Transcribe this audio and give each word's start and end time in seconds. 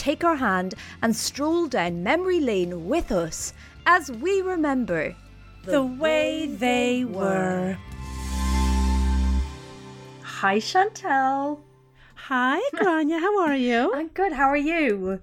take 0.00 0.24
our 0.24 0.36
hand 0.36 0.74
and 1.02 1.14
stroll 1.14 1.66
down 1.68 2.02
memory 2.02 2.40
lane 2.40 2.88
with 2.88 3.12
us 3.12 3.52
as 3.86 4.10
we 4.10 4.40
remember 4.40 5.14
The 5.64 5.82
way 5.82 6.46
they 6.46 7.04
were. 7.04 7.76
Hi, 10.22 10.56
Chantel. 10.58 11.60
Hi, 12.14 12.60
Gráinne. 12.74 13.20
How 13.20 13.40
are 13.42 13.54
you? 13.56 13.92
I'm 13.94 14.08
good. 14.08 14.32
How 14.32 14.48
are 14.48 14.56
you? 14.56 15.20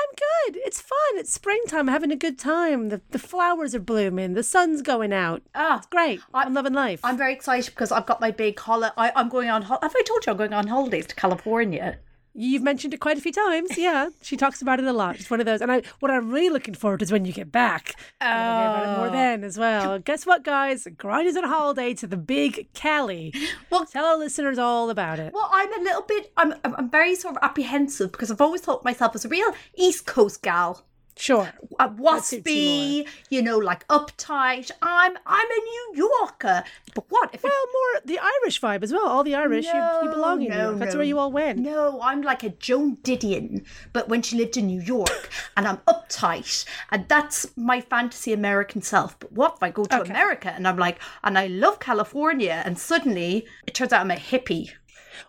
I'm 0.00 0.10
good. 0.26 0.60
It's 0.64 0.80
fun. 0.80 1.12
It's 1.14 1.32
springtime. 1.32 1.80
I'm 1.80 1.88
having 1.88 2.10
a 2.12 2.16
good 2.16 2.38
time. 2.38 2.88
The, 2.88 3.00
the 3.10 3.18
flowers 3.18 3.74
are 3.74 3.80
blooming. 3.80 4.32
The 4.34 4.42
sun's 4.42 4.80
going 4.80 5.12
out. 5.12 5.42
Ah, 5.54 5.78
It's 5.78 5.86
great. 5.88 6.20
I- 6.32 6.44
I'm 6.44 6.54
loving 6.54 6.72
life. 6.72 7.00
I'm 7.04 7.18
very 7.18 7.32
excited 7.34 7.70
because 7.74 7.92
I've 7.92 8.06
got 8.06 8.20
my 8.20 8.30
big 8.30 8.58
holiday. 8.58 8.94
I'm 8.96 9.28
going 9.28 9.50
on. 9.50 9.62
Hol- 9.62 9.78
Have 9.82 9.94
I 9.94 10.02
told 10.06 10.24
you 10.26 10.30
I'm 10.32 10.38
going 10.38 10.54
on 10.54 10.68
holidays 10.68 11.06
to 11.08 11.14
California? 11.14 11.98
You've 12.32 12.62
mentioned 12.62 12.94
it 12.94 13.00
quite 13.00 13.18
a 13.18 13.20
few 13.20 13.32
times. 13.32 13.76
Yeah, 13.76 14.10
she 14.22 14.36
talks 14.36 14.62
about 14.62 14.78
it 14.78 14.84
a 14.86 14.92
lot. 14.92 15.16
It's 15.16 15.30
one 15.30 15.40
of 15.40 15.46
those. 15.46 15.60
And 15.60 15.70
I, 15.72 15.82
what 15.98 16.10
I'm 16.12 16.30
really 16.30 16.48
looking 16.50 16.74
forward 16.74 17.00
to 17.00 17.04
is 17.04 17.10
when 17.12 17.24
you 17.24 17.32
get 17.32 17.50
back. 17.50 17.88
Hear 18.20 18.28
about 18.30 18.82
it 18.84 18.96
more 18.98 19.08
Oh. 19.08 19.10
then 19.10 19.42
as 19.44 19.58
well. 19.58 19.98
Guess 20.04 20.26
what, 20.26 20.44
guys? 20.44 20.86
Grinders 20.96 21.36
on 21.36 21.44
holiday 21.44 21.92
to 21.94 22.06
the 22.06 22.16
big 22.16 22.68
Cali. 22.72 23.34
Well- 23.70 23.84
tell 23.86 24.04
our 24.04 24.16
listeners 24.18 24.58
all 24.58 24.90
about 24.90 25.18
it. 25.18 25.32
Well, 25.34 25.48
I'm 25.52 25.72
a 25.80 25.82
little 25.82 26.02
bit. 26.02 26.32
I'm 26.36 26.54
I'm 26.64 26.88
very 26.90 27.14
sort 27.16 27.36
of 27.36 27.42
apprehensive 27.42 28.12
because 28.12 28.30
I've 28.30 28.40
always 28.40 28.60
thought 28.60 28.84
myself 28.84 29.14
as 29.16 29.24
a 29.24 29.28
real 29.28 29.52
East 29.74 30.06
Coast 30.06 30.42
gal. 30.42 30.84
Sure. 31.16 31.52
you 31.60 31.76
waspy, 31.88 33.06
you 33.28 33.42
know, 33.42 33.58
like 33.58 33.86
uptight. 33.88 34.70
I'm 34.82 35.16
I'm 35.26 35.46
a 35.50 35.60
New 35.60 35.92
Yorker. 35.96 36.64
But 36.94 37.04
what 37.08 37.30
if 37.34 37.40
it- 37.40 37.44
Well, 37.44 37.66
more 37.72 38.00
the 38.04 38.18
Irish 38.18 38.60
vibe 38.60 38.82
as 38.82 38.92
well. 38.92 39.06
All 39.06 39.22
the 39.24 39.34
Irish, 39.34 39.66
you, 39.66 39.72
you 39.74 40.04
No, 40.06 40.10
belong 40.12 40.42
in 40.42 40.50
New 40.50 40.56
York. 40.56 40.78
That's 40.78 40.94
no. 40.94 40.98
where 40.98 41.06
you 41.06 41.18
all 41.18 41.30
went. 41.32 41.58
No, 41.58 42.00
I'm 42.02 42.22
like 42.22 42.42
a 42.42 42.50
Joan 42.50 42.96
Didion, 43.02 43.64
but 43.92 44.08
when 44.08 44.22
she 44.22 44.36
lived 44.36 44.56
in 44.56 44.66
New 44.66 44.80
York, 44.80 45.30
and 45.56 45.68
I'm 45.68 45.78
uptight, 45.88 46.64
and 46.90 47.06
that's 47.08 47.46
my 47.56 47.80
fantasy 47.80 48.32
American 48.32 48.82
self. 48.82 49.18
But 49.18 49.32
what 49.32 49.54
if 49.56 49.62
I 49.62 49.70
go 49.70 49.84
to 49.84 50.00
Okay. 50.00 50.10
America 50.10 50.50
and 50.50 50.66
I'm 50.66 50.78
like, 50.78 50.98
and 51.22 51.38
I 51.38 51.46
love 51.48 51.80
California, 51.80 52.62
and 52.64 52.78
suddenly 52.78 53.46
it 53.66 53.74
turns 53.74 53.92
out 53.92 54.00
I'm 54.00 54.10
a 54.10 54.14
hippie. 54.16 54.70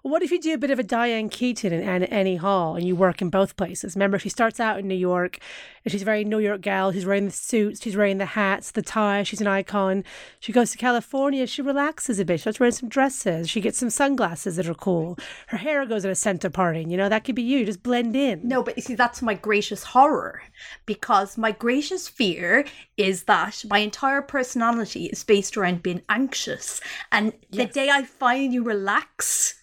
Well, 0.04 0.12
what 0.12 0.24
if 0.24 0.32
you 0.32 0.40
do 0.40 0.54
a 0.54 0.58
bit 0.58 0.72
of 0.72 0.80
a 0.80 0.84
Diane 0.84 1.30
Keaton 1.30 1.74
in 1.74 1.82
Anne- 1.82 2.04
Annie 2.04 2.38
Hall 2.38 2.76
and 2.76 2.86
you 2.86 2.96
work 2.96 3.22
in 3.22 3.30
both 3.30 3.56
places? 3.56 3.96
Remember, 3.96 4.20
she 4.20 4.30
starts 4.30 4.60
out 4.60 4.80
in 4.80 4.88
New 4.88 4.96
York 4.96 5.40
and 5.84 5.92
she's 5.92 6.02
a 6.02 6.06
very 6.06 6.24
New 6.24 6.40
York 6.40 6.62
gal. 6.62 6.92
She's 6.92 7.06
wearing 7.06 7.26
the 7.26 7.32
suits, 7.32 7.82
she's 7.82 7.98
wearing 7.98 8.18
the 8.18 8.26
hats, 8.26 8.72
the 8.72 8.82
tie. 8.82 9.24
She's 9.24 9.42
an 9.42 9.48
icon. 9.48 10.04
She 10.40 10.52
goes 10.52 10.72
to 10.72 10.78
California, 10.78 11.48
she 11.48 11.62
relaxes 11.62 12.20
a 12.20 12.26
bit. 12.26 12.38
She 12.38 12.42
starts 12.42 12.60
wearing 12.60 12.74
some 12.74 12.90
dresses. 12.90 13.50
She 13.50 13.62
gets 13.62 13.78
some 13.78 13.90
sunglasses 13.90 14.56
that 14.58 14.68
are 14.68 14.74
cool. 14.74 15.18
Her 15.48 15.58
hair 15.58 15.86
goes 15.86 16.06
at 16.06 16.12
a 16.12 16.16
center 16.16 16.50
parting. 16.50 16.90
You 16.90 16.98
know, 16.98 17.10
that 17.10 17.24
could 17.24 17.36
be 17.36 17.42
you. 17.42 17.66
Just 17.66 17.84
blend 17.84 18.16
in. 18.16 18.48
No, 18.48 18.64
but 18.64 18.78
you 18.78 18.84
see, 18.84 18.96
that's 18.96 19.22
my 19.22 19.34
gracious 19.34 19.84
horror 19.84 20.42
because 20.86 21.38
my 21.38 21.52
gracious 21.52 22.08
fear 22.08 22.66
is 22.98 23.24
that 23.24 23.64
my 23.70 23.80
entire 23.80 24.22
personality 24.22 25.06
is 25.08 25.24
based 25.24 25.58
around 25.58 25.84
being 25.84 26.02
anxious. 26.10 26.82
And 27.12 27.34
the 27.50 27.66
day 27.66 27.90
I 27.90 28.04
finally 28.04 28.60
relax, 28.60 29.61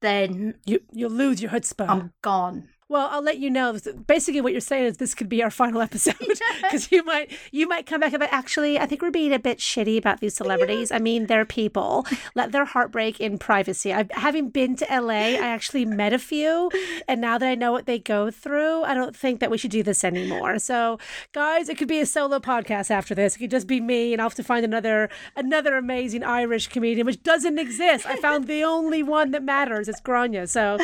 then 0.00 0.54
You, 0.66 0.80
you'll 0.92 1.10
lose 1.10 1.40
your 1.42 1.50
chutzpah. 1.50 1.88
I'm 1.88 2.12
gone. 2.22 2.68
Well, 2.90 3.06
I'll 3.08 3.22
let 3.22 3.38
you 3.38 3.50
know. 3.50 3.78
Basically, 4.08 4.40
what 4.40 4.50
you're 4.50 4.60
saying 4.60 4.86
is 4.86 4.96
this 4.96 5.14
could 5.14 5.28
be 5.28 5.44
our 5.44 5.50
final 5.50 5.80
episode 5.80 6.16
because 6.62 6.90
you 6.90 7.04
might 7.04 7.30
you 7.52 7.68
might 7.68 7.86
come 7.86 8.00
back 8.00 8.12
about. 8.12 8.32
Actually, 8.32 8.80
I 8.80 8.86
think 8.86 9.00
we're 9.00 9.12
being 9.12 9.32
a 9.32 9.38
bit 9.38 9.58
shitty 9.58 9.96
about 9.96 10.18
these 10.18 10.34
celebrities. 10.34 10.90
I 10.90 10.98
mean, 10.98 11.26
they're 11.26 11.44
people. 11.44 12.04
Let 12.34 12.50
their 12.50 12.64
heart 12.64 12.90
break 12.90 13.20
in 13.20 13.38
privacy. 13.38 13.92
I've, 13.92 14.10
having 14.10 14.48
been 14.48 14.74
to 14.74 14.86
LA, 14.90 15.12
I 15.38 15.46
actually 15.46 15.84
met 15.84 16.12
a 16.12 16.18
few, 16.18 16.68
and 17.06 17.20
now 17.20 17.38
that 17.38 17.48
I 17.48 17.54
know 17.54 17.70
what 17.70 17.86
they 17.86 18.00
go 18.00 18.28
through, 18.28 18.82
I 18.82 18.94
don't 18.94 19.14
think 19.14 19.38
that 19.38 19.52
we 19.52 19.58
should 19.58 19.70
do 19.70 19.84
this 19.84 20.02
anymore. 20.02 20.58
So, 20.58 20.98
guys, 21.30 21.68
it 21.68 21.78
could 21.78 21.86
be 21.86 22.00
a 22.00 22.06
solo 22.06 22.40
podcast 22.40 22.90
after 22.90 23.14
this. 23.14 23.36
It 23.36 23.38
could 23.38 23.52
just 23.52 23.68
be 23.68 23.80
me, 23.80 24.12
and 24.12 24.20
I'll 24.20 24.30
have 24.30 24.34
to 24.34 24.42
find 24.42 24.64
another 24.64 25.10
another 25.36 25.76
amazing 25.76 26.24
Irish 26.24 26.66
comedian, 26.66 27.06
which 27.06 27.22
doesn't 27.22 27.56
exist. 27.56 28.04
I 28.04 28.16
found 28.16 28.48
the 28.48 28.64
only 28.64 29.04
one 29.04 29.30
that 29.30 29.44
matters. 29.44 29.88
It's 29.88 30.00
Gráinne. 30.00 30.48
So, 30.48 30.76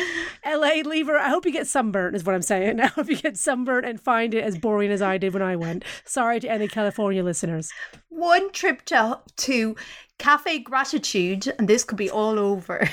LA, 0.45 0.75
leave 0.85 1.07
her. 1.07 1.19
I 1.19 1.27
hope 1.27 1.45
you 1.45 1.51
get 1.51 1.67
sunburned. 1.67 1.96
Sunburn, 1.97 2.15
is 2.15 2.23
what 2.23 2.35
I'm 2.35 2.41
saying. 2.41 2.77
Now, 2.77 2.91
if 2.97 3.09
you 3.09 3.15
get 3.15 3.37
sunburn 3.37 3.85
and 3.85 3.99
find 3.99 4.33
it 4.33 4.43
as 4.43 4.57
boring 4.57 4.91
as 4.91 5.01
I 5.01 5.17
did 5.17 5.33
when 5.33 5.41
I 5.41 5.55
went, 5.55 5.83
sorry 6.05 6.39
to 6.41 6.49
any 6.49 6.67
California 6.67 7.23
listeners. 7.23 7.71
One 8.09 8.51
trip 8.51 8.83
to 8.85 9.19
to 9.37 9.75
Cafe 10.19 10.59
Gratitude, 10.59 11.53
and 11.57 11.67
this 11.67 11.83
could 11.83 11.97
be 11.97 12.09
all 12.09 12.37
over. 12.39 12.89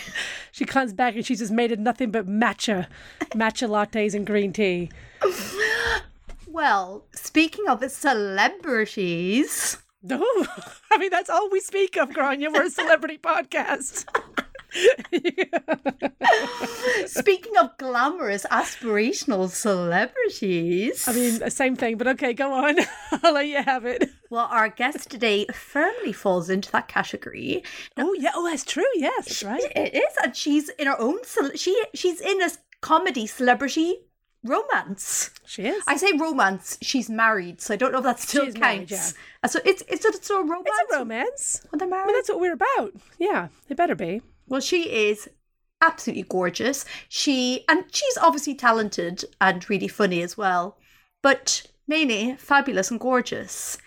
She 0.52 0.64
comes 0.64 0.92
back 0.92 1.16
and 1.16 1.26
she's 1.26 1.40
just 1.40 1.52
made 1.52 1.72
it 1.72 1.78
nothing 1.80 2.10
but 2.10 2.26
matcha, 2.28 2.86
matcha 3.34 3.68
lattes 3.68 4.14
and 4.14 4.26
green 4.26 4.52
tea. 4.52 4.90
Well, 6.46 7.04
speaking 7.12 7.64
of 7.68 7.82
celebrities, 7.90 9.78
No, 10.02 10.22
I 10.92 10.98
mean 10.98 11.10
that's 11.10 11.28
all 11.30 11.50
we 11.50 11.60
speak 11.60 11.96
of, 11.96 12.10
Gráinne. 12.10 12.52
We're 12.52 12.66
a 12.66 12.70
celebrity 12.70 13.18
podcast. 13.22 14.04
speaking 17.06 17.56
of 17.58 17.76
glamorous, 17.78 18.44
aspirational 18.50 19.48
celebrities. 19.48 21.06
I 21.08 21.12
mean, 21.12 21.50
same 21.50 21.76
thing, 21.76 21.96
but 21.96 22.06
okay, 22.08 22.32
go 22.32 22.52
on. 22.52 22.76
I'll 23.22 23.34
let 23.34 23.46
you 23.46 23.62
have 23.62 23.84
it. 23.84 24.10
well, 24.30 24.48
our 24.50 24.68
guest 24.68 25.10
today 25.10 25.46
firmly 25.52 26.12
falls 26.12 26.50
into 26.50 26.70
that 26.72 26.88
category. 26.88 27.62
Oh 27.96 28.14
yeah, 28.18 28.30
oh 28.34 28.48
that's 28.48 28.64
true. 28.64 28.84
Yes, 28.94 29.26
that's 29.26 29.42
right. 29.44 29.62
It 29.76 29.94
is, 29.94 30.14
and 30.22 30.36
she's 30.36 30.68
in 30.70 30.86
her 30.86 31.00
own. 31.00 31.18
She 31.54 31.80
she's 31.94 32.20
in 32.20 32.42
a 32.42 32.50
comedy 32.80 33.26
celebrity 33.26 33.96
romance. 34.42 35.30
She 35.46 35.66
is. 35.66 35.82
I 35.86 35.96
say 35.96 36.12
romance. 36.12 36.78
She's 36.82 37.08
married, 37.08 37.60
so 37.60 37.74
I 37.74 37.76
don't 37.76 37.92
know 37.92 37.98
if 37.98 38.04
that 38.04 38.20
still 38.20 38.44
She's 38.44 38.54
counts. 38.54 38.60
married, 38.60 38.90
yeah. 38.90 39.10
Uh, 39.42 39.48
So 39.48 39.60
it's 39.64 39.82
it's 39.88 40.04
a, 40.04 40.08
it's 40.08 40.30
a 40.30 40.34
romance. 40.36 40.66
it's 40.66 40.94
a 40.94 40.98
romance. 40.98 41.66
When 41.70 41.78
they're 41.78 41.88
married. 41.88 42.06
mean, 42.06 42.16
that's 42.16 42.28
what 42.28 42.40
we're 42.40 42.54
about. 42.54 42.92
Yeah, 43.18 43.48
it 43.68 43.76
better 43.76 43.94
be. 43.94 44.22
Well, 44.46 44.60
she 44.60 45.08
is 45.08 45.28
absolutely 45.80 46.24
gorgeous. 46.24 46.84
She 47.08 47.64
and 47.68 47.84
she's 47.92 48.18
obviously 48.18 48.54
talented 48.54 49.24
and 49.40 49.68
really 49.68 49.88
funny 49.88 50.22
as 50.22 50.36
well. 50.36 50.78
But 51.22 51.66
Nene, 51.86 52.36
fabulous 52.36 52.90
and 52.90 53.00
gorgeous. 53.00 53.78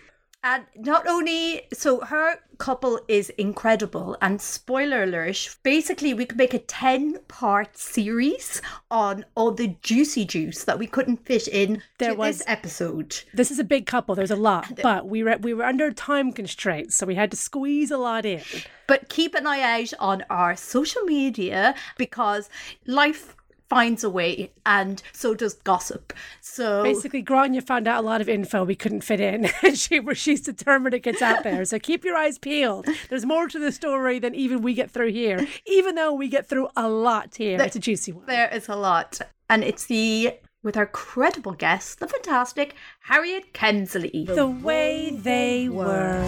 And 0.49 0.63
not 0.77 1.05
only 1.07 1.63
so 1.73 1.99
her 1.99 2.39
couple 2.57 3.01
is 3.09 3.29
incredible 3.31 4.15
and 4.21 4.41
spoiler 4.41 5.03
alert, 5.03 5.57
basically 5.61 6.13
we 6.13 6.25
could 6.25 6.37
make 6.37 6.53
a 6.53 6.59
10 6.59 7.19
part 7.27 7.77
series 7.77 8.61
on 8.89 9.25
all 9.35 9.51
the 9.51 9.75
juicy 9.81 10.23
juice 10.23 10.63
that 10.63 10.79
we 10.79 10.87
couldn't 10.87 11.25
fit 11.25 11.49
in 11.49 11.83
There 11.99 12.15
was- 12.15 12.37
this 12.37 12.47
episode. 12.47 13.23
This 13.33 13.51
is 13.51 13.59
a 13.59 13.65
big 13.65 13.85
couple. 13.87 14.15
There's 14.15 14.31
a 14.31 14.37
lot, 14.37 14.79
but 14.81 15.05
we 15.07 15.21
were 15.21 15.37
we 15.41 15.53
were 15.53 15.65
under 15.65 15.91
time 15.91 16.31
constraints, 16.31 16.95
so 16.95 17.05
we 17.05 17.15
had 17.15 17.29
to 17.31 17.37
squeeze 17.37 17.91
a 17.91 17.97
lot 17.97 18.25
in. 18.25 18.41
But 18.87 19.09
keep 19.09 19.35
an 19.35 19.45
eye 19.45 19.61
out 19.81 19.93
on 19.99 20.23
our 20.29 20.55
social 20.55 21.03
media 21.03 21.75
because 21.97 22.49
life 22.85 23.35
finds 23.69 24.03
a 24.03 24.09
way 24.09 24.51
and 24.65 25.01
so 25.11 25.33
does 25.33 25.53
gossip. 25.55 26.13
So 26.41 26.83
Basically, 26.83 27.23
Gráinne 27.23 27.61
found 27.65 27.87
out 27.87 28.03
a 28.03 28.07
lot 28.07 28.21
of 28.21 28.29
info 28.29 28.63
we 28.63 28.75
couldn't 28.75 29.01
fit 29.01 29.19
in, 29.19 29.49
and 29.63 29.77
she 29.77 30.01
she's 30.13 30.41
determined 30.41 30.93
it 30.95 31.03
gets 31.03 31.21
out 31.21 31.43
there. 31.43 31.65
So 31.65 31.79
keep 31.79 32.03
your 32.05 32.15
eyes 32.15 32.37
peeled. 32.37 32.87
There's 33.09 33.25
more 33.25 33.47
to 33.47 33.59
the 33.59 33.71
story 33.71 34.19
than 34.19 34.35
even 34.35 34.61
we 34.61 34.73
get 34.73 34.91
through 34.91 35.11
here. 35.11 35.47
Even 35.65 35.95
though 35.95 36.13
we 36.13 36.27
get 36.27 36.47
through 36.47 36.69
a 36.75 36.87
lot 36.89 37.35
here, 37.35 37.61
it's 37.61 37.75
a 37.75 37.79
juicy 37.79 38.11
one. 38.13 38.25
there 38.25 38.49
is 38.49 38.67
a 38.69 38.75
lot. 38.75 39.19
And 39.49 39.63
it's 39.63 39.85
the 39.85 40.33
with 40.63 40.75
our 40.75 40.85
credible 40.87 41.53
guest, 41.53 41.99
the 41.99 42.07
fantastic 42.07 42.75
Harriet 43.01 43.53
Kemsley. 43.53 44.25
The 44.25 44.47
way 44.47 45.11
they 45.11 45.69
were. 45.69 46.23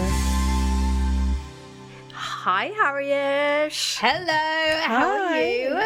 Hi 2.42 2.66
Harriet. 2.74 3.72
Hello, 4.00 4.80
how 4.80 5.28
Hi. 5.28 5.34
are 5.34 5.42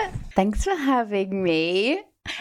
you? 0.06 0.10
Thanks 0.36 0.62
for 0.64 0.74
having 0.76 1.42
me. 1.42 1.98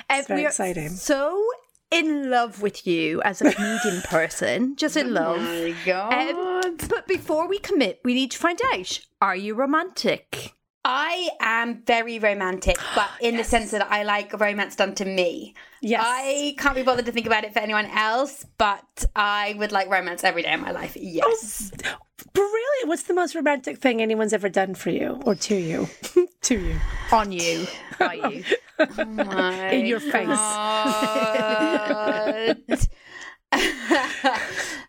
Uh, 0.10 0.22
very 0.28 0.44
exciting. 0.46 0.90
So 0.90 1.44
in 1.90 2.30
love 2.30 2.62
with 2.62 2.86
you 2.86 3.22
as 3.24 3.42
a 3.42 3.52
comedian 3.52 4.02
person, 4.06 4.76
just 4.76 4.98
in 4.98 5.14
love. 5.14 5.42
my 5.42 5.70
Um, 5.72 5.76
god. 5.86 6.90
but 6.90 7.08
before 7.08 7.48
we 7.48 7.58
commit, 7.60 8.02
we 8.04 8.14
need 8.14 8.32
to 8.32 8.38
find 8.38 8.60
out: 8.74 9.00
Are 9.22 9.36
you 9.36 9.56
romantic? 9.56 10.54
I 10.86 11.30
am 11.40 11.82
very 11.84 12.20
romantic, 12.20 12.78
but 12.94 13.10
in 13.22 13.38
the 13.38 13.44
sense 13.46 13.72
that 13.72 13.90
I 13.90 14.04
like 14.04 14.38
romance 14.38 14.76
done 14.76 14.94
to 14.96 15.06
me. 15.06 15.54
Yes. 15.82 16.04
I 16.06 16.56
can't 16.58 16.76
be 16.76 16.84
bothered 16.84 17.06
to 17.06 17.12
think 17.14 17.26
about 17.26 17.46
it 17.46 17.54
for 17.54 17.60
anyone 17.60 17.86
else, 17.86 18.46
but 18.58 19.06
I 19.16 19.56
would 19.58 19.72
like 19.72 19.90
romance 19.90 20.26
every 20.26 20.42
day 20.44 20.54
of 20.54 20.60
my 20.60 20.72
life. 20.72 20.98
Yes. 21.00 21.72
Oh, 21.86 21.96
brilliant. 22.34 22.88
What's 22.88 23.04
the 23.04 23.14
most 23.14 23.34
romantic 23.34 23.78
thing 23.78 24.02
anyone's 24.02 24.34
ever 24.34 24.50
done 24.50 24.76
for 24.76 24.90
you 24.90 25.22
or 25.26 25.36
to 25.36 25.56
you? 25.56 25.88
to 26.42 26.60
you. 26.60 26.76
On 27.14 27.32
you, 27.32 27.66
by 27.98 28.18
oh 28.24 28.30
you. 28.30 28.44
My 29.06 29.70
In 29.70 29.86
your 29.86 30.02
face. 30.02 30.28
God. 30.28 32.58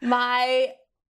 my, 0.03 0.73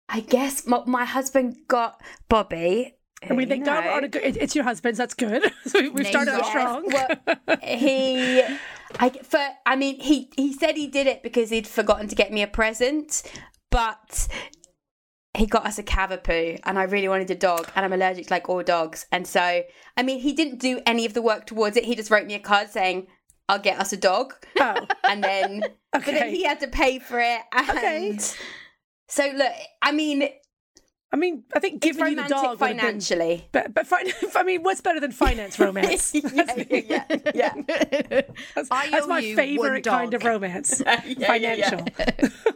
I 0.10 0.20
guess 0.20 0.68
my, 0.68 0.84
my 0.86 1.06
husband 1.06 1.56
got 1.70 2.02
Bobby. 2.28 2.95
I 3.30 3.34
mean, 3.34 3.50
they 3.50 3.58
got 3.60 3.86
on 3.88 4.04
a 4.04 4.08
good. 4.08 4.24
it- 4.24 4.38
It's 4.38 4.56
your 4.56 4.64
husband's. 4.64 4.98
That's 4.98 5.14
good. 5.14 5.52
So 5.68 5.82
we- 5.82 5.90
we've 5.90 6.08
started 6.08 6.32
Yes, 6.38 6.48
strong. 6.48 6.86
well, 6.88 7.58
he, 7.64 8.42
I 9.00 9.10
for 9.24 9.40
I 9.66 9.76
mean 9.76 10.00
he 10.00 10.30
he 10.36 10.54
said 10.54 10.76
he 10.78 10.88
did 10.88 11.08
it 11.08 11.24
because 11.24 11.50
he'd 11.50 11.68
forgotten 11.68 12.08
to 12.08 12.16
get 12.16 12.32
me 12.32 12.42
a 12.44 12.48
present, 12.48 13.24
but 13.72 14.28
he 15.36 15.46
got 15.46 15.66
us 15.66 15.78
a 15.78 15.84
cavapoo, 15.84 16.60
and 16.64 16.80
I 16.80 16.84
really 16.84 17.10
wanted 17.10 17.30
a 17.32 17.36
dog, 17.36 17.70
and 17.76 17.84
I'm 17.84 17.92
allergic 17.94 18.28
to 18.28 18.34
like 18.34 18.48
all 18.48 18.64
dogs, 18.64 19.06
and 19.12 19.28
so 19.28 19.64
I 19.98 20.04
mean 20.04 20.20
he 20.20 20.32
didn't 20.34 20.60
do 20.60 20.80
any 20.86 21.06
of 21.06 21.14
the 21.14 21.22
work 21.22 21.46
towards 21.46 21.76
it. 21.78 21.84
He 21.86 21.96
just 21.96 22.10
wrote 22.12 22.26
me 22.28 22.34
a 22.36 22.40
card 22.40 22.70
saying. 22.70 23.08
I'll 23.48 23.60
get 23.60 23.80
us 23.80 23.94
a 23.94 23.98
dog, 23.98 24.34
oh, 24.60 24.88
and 25.08 25.24
then 25.24 25.64
but 25.92 26.04
then 26.04 26.34
he 26.34 26.46
had 26.46 26.60
to 26.62 26.68
pay 26.68 26.98
for 26.98 27.20
it. 27.20 27.42
And 27.52 27.70
Okay. 27.70 28.18
So 29.08 29.32
look, 29.36 29.52
I 29.84 29.92
mean, 29.92 30.28
I 31.12 31.18
mean, 31.18 31.44
I 31.54 31.60
think 31.60 31.82
giving 31.82 32.08
you 32.08 32.16
the 32.16 32.24
dog 32.24 32.44
have 32.46 32.60
been 32.60 32.78
financially. 32.78 33.48
But 33.52 33.74
but 33.74 33.88
fin- 33.88 34.12
I 34.36 34.44
mean, 34.44 34.64
what's 34.64 34.82
better 34.82 35.00
than 35.00 35.12
finance 35.12 35.58
romance? 35.58 36.14
yeah, 36.14 36.22
yeah, 36.70 36.84
yeah, 36.90 37.14
yeah. 37.34 38.22
That's, 38.54 38.70
that's 38.70 39.08
my 39.08 39.22
favorite 39.36 39.86
kind 39.86 40.14
of 40.14 40.24
romance. 40.24 40.82
yeah, 40.86 41.02
yeah. 41.06 41.28
Financial. 41.28 41.86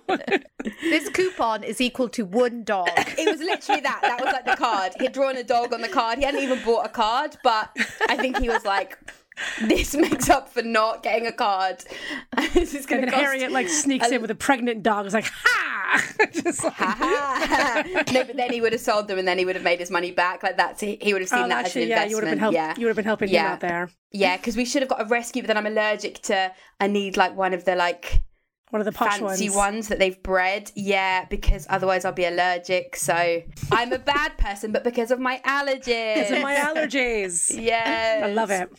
This 0.81 1.07
coupon 1.10 1.63
is 1.63 1.80
equal 1.80 2.10
to 2.10 2.25
one 2.25 2.63
dog. 2.63 2.90
It 3.18 3.30
was 3.30 3.40
literally 3.40 3.81
that. 3.81 4.00
That 4.01 4.19
was 4.22 4.34
like 4.34 4.46
the 4.46 4.56
card. 4.56 4.94
He'd 5.00 5.13
drawn 5.13 5.38
a 5.38 5.44
dog 5.44 5.74
on 5.74 5.81
the 5.81 5.88
card. 5.88 6.19
He 6.19 6.25
hadn't 6.25 6.42
even 6.42 6.63
bought 6.63 6.86
a 6.86 6.90
card, 6.90 7.38
but 7.44 7.69
I 8.07 8.18
think 8.18 8.38
he 8.38 8.50
was 8.50 8.66
like, 8.66 8.98
"This 9.62 9.96
makes 9.96 10.30
up 10.30 10.50
for 10.50 10.62
not 10.62 11.04
getting 11.04 11.28
a 11.28 11.32
card." 11.32 11.84
this 12.54 12.74
is 12.74 12.86
going 12.86 13.04
And 13.04 13.12
to 13.12 13.16
cost. 13.18 13.26
Harriet 13.26 13.52
like 13.52 13.68
sneaks 13.70 14.10
in 14.10 14.22
with 14.22 14.32
a 14.32 14.36
pregnant 14.36 14.84
dog. 14.84 15.06
It's 15.06 15.14
like 15.14 15.26
ha, 15.32 16.04
just 16.34 16.64
like, 16.64 16.80
no, 18.14 18.24
but 18.24 18.36
then 18.38 18.52
he 18.52 18.62
would 18.62 18.72
have 18.74 18.82
sold 18.82 19.08
them, 19.08 19.18
and 19.20 19.28
then 19.28 19.38
he 19.38 19.46
would 19.46 19.56
have 19.56 19.64
made 19.64 19.80
his 19.80 19.92
money 19.92 20.12
back. 20.12 20.44
Like 20.44 20.58
that's 20.58 20.81
he, 20.81 20.98
would 21.14 21.22
have 21.22 21.30
seen 21.30 21.40
oh, 21.40 21.48
that 21.50 21.66
as 21.66 21.76
an 21.76 21.81
actually, 21.81 21.81
yeah, 21.90 22.04
investment. 22.04 22.10
you 22.10 22.16
would 22.16 22.24
have 22.24 22.31
been 22.31 22.40
help- 22.40 22.54
yeah, 22.54 22.74
you 22.78 22.86
would 22.86 22.90
have 22.90 22.96
been 22.96 23.06
helping 23.06 23.30
him 23.30 23.36
Yeah. 23.36 23.54
out 23.54 23.60
there. 23.60 23.90
yeah, 24.12 24.38
because 24.38 24.56
we 24.58 24.66
should 24.66 24.81
have 24.81 24.90
got 24.90 25.02
a 25.02 25.06
rescue, 25.06 25.42
but 25.42 25.48
then 25.48 25.58
I'm 25.58 25.66
allergic 25.66 26.22
to. 26.24 26.52
I 26.80 26.88
need 26.88 27.18
like 27.18 27.36
one 27.36 27.54
of 27.54 27.66
the 27.66 27.76
like 27.76 28.22
One 28.72 28.81
of 28.81 28.86
the 28.86 28.92
posh 28.92 29.18
fancy 29.19 29.50
ones. 29.50 29.56
ones 29.56 29.88
that 29.88 29.98
they've 30.00 30.22
bred. 30.22 30.72
Yeah, 30.76 31.26
because 31.26 31.66
otherwise 31.69 32.06
I'll 32.06 32.12
be 32.12 32.26
allergic. 32.26 32.96
So 32.96 33.42
I'm 33.72 33.92
a 33.94 34.00
bad 34.00 34.38
person, 34.38 34.72
but 34.72 34.84
because 34.84 35.10
of 35.12 35.19
my 35.19 35.42
allergies. 35.46 36.16
Because 36.16 36.31
of 36.31 36.42
my 36.44 36.56
allergies. 36.56 37.50
Yeah, 37.60 38.22
I 38.26 38.31
love 38.31 38.52
it. 38.52 38.69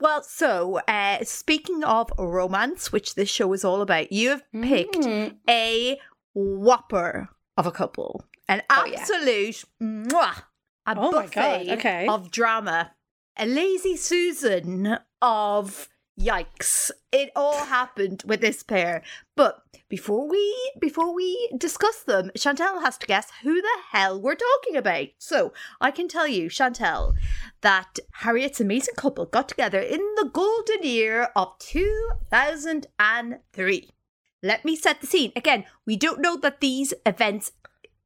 Well, 0.00 0.22
so 0.22 0.80
uh, 0.88 1.18
speaking 1.24 1.84
of 1.84 2.10
romance, 2.18 2.92
which 2.92 3.14
this 3.14 3.28
show 3.28 3.52
is 3.52 3.64
all 3.64 3.80
about, 3.82 4.12
you 4.12 4.30
have 4.30 4.42
picked 4.62 4.96
Mm. 4.96 5.36
a 5.48 5.98
whopper 6.34 7.28
of 7.56 7.66
a 7.66 7.72
couple, 7.72 8.24
an 8.48 8.62
Oh, 8.70 8.84
yeah. 8.86 9.00
absolute 9.00 9.64
mwah, 9.82 10.42
a 10.86 10.94
Oh 10.96 11.10
my 11.12 11.26
God, 11.26 11.32
buffet 11.32 11.72
okay. 11.78 12.06
of 12.08 12.30
drama, 12.30 12.92
a 13.38 13.46
lazy 13.46 13.96
Susan 13.96 14.98
of 15.22 15.88
yikes. 16.18 16.90
It 17.12 17.30
all 17.34 17.64
happened 17.64 18.22
with 18.26 18.40
this 18.40 18.62
pair. 18.62 19.02
But 19.36 19.69
before 19.90 20.26
we 20.26 20.72
before 20.80 21.12
we 21.12 21.50
discuss 21.58 22.02
them, 22.04 22.30
Chantel 22.36 22.80
has 22.80 22.96
to 22.98 23.06
guess 23.06 23.30
who 23.42 23.60
the 23.60 23.78
hell 23.90 24.18
we're 24.18 24.36
talking 24.36 24.76
about. 24.76 25.08
So 25.18 25.52
I 25.80 25.90
can 25.90 26.08
tell 26.08 26.26
you, 26.26 26.48
Chantel, 26.48 27.14
that 27.60 27.98
Harriet's 28.12 28.60
amazing 28.60 28.94
couple 28.94 29.26
got 29.26 29.46
together 29.48 29.80
in 29.80 30.00
the 30.16 30.30
golden 30.32 30.84
year 30.84 31.28
of 31.36 31.58
2003. 31.58 33.90
Let 34.42 34.64
me 34.64 34.76
set 34.76 35.02
the 35.02 35.06
scene. 35.06 35.32
Again, 35.36 35.66
we 35.84 35.96
don't 35.96 36.22
know 36.22 36.38
that 36.38 36.60
these 36.60 36.94
events 37.04 37.52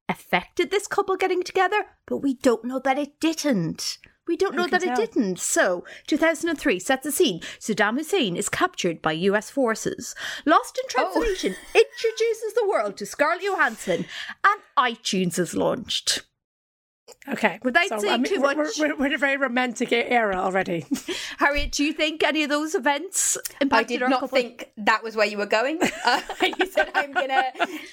affected 0.08 0.70
this 0.70 0.88
couple 0.88 1.16
getting 1.16 1.42
together, 1.42 1.86
but 2.06 2.18
we 2.18 2.34
don't 2.34 2.64
know 2.64 2.78
that 2.80 2.98
it 2.98 3.18
didn't. 3.20 3.98
We 4.26 4.36
don't 4.36 4.54
Who 4.54 4.62
know 4.62 4.66
that 4.68 4.82
it 4.82 4.94
didn't. 4.96 5.38
So, 5.38 5.84
2003 6.06 6.78
sets 6.78 7.04
the 7.04 7.12
scene. 7.12 7.40
Saddam 7.58 7.98
Hussein 7.98 8.36
is 8.36 8.48
captured 8.48 9.02
by 9.02 9.12
US 9.12 9.50
forces. 9.50 10.14
Lost 10.46 10.78
in 10.78 10.84
oh. 10.98 11.12
Translation 11.12 11.54
introduces 11.74 12.54
the 12.54 12.66
world 12.68 12.96
to 12.96 13.06
Scarlett 13.06 13.44
Johansson, 13.44 14.06
and 14.44 14.60
iTunes 14.78 15.38
is 15.38 15.54
launched. 15.54 16.22
Okay. 17.28 17.58
Without 17.62 18.00
saying 18.00 18.24
too 18.24 18.40
we're, 18.40 18.54
much- 18.54 18.78
We're, 18.78 18.96
we're, 18.96 19.06
in 19.06 19.14
a 19.14 19.18
very 19.18 19.36
romantic 19.36 19.92
era 19.92 20.36
already. 20.36 20.86
Harriet, 21.38 21.72
do 21.72 21.84
you 21.84 21.92
think 21.92 22.22
any 22.22 22.42
of 22.42 22.50
those 22.50 22.74
events 22.74 23.36
I 23.36 23.56
impacted 23.62 23.88
did 23.88 24.02
our 24.02 24.08
not 24.08 24.20
couple? 24.20 24.38
think 24.38 24.70
that 24.78 25.02
was 25.02 25.16
where 25.16 25.26
you 25.26 25.38
were 25.38 25.46
going. 25.46 25.80
Uh, 26.04 26.20
you 26.58 26.66
said 26.66 26.90
I'm 26.94 27.12
gonna 27.14 27.44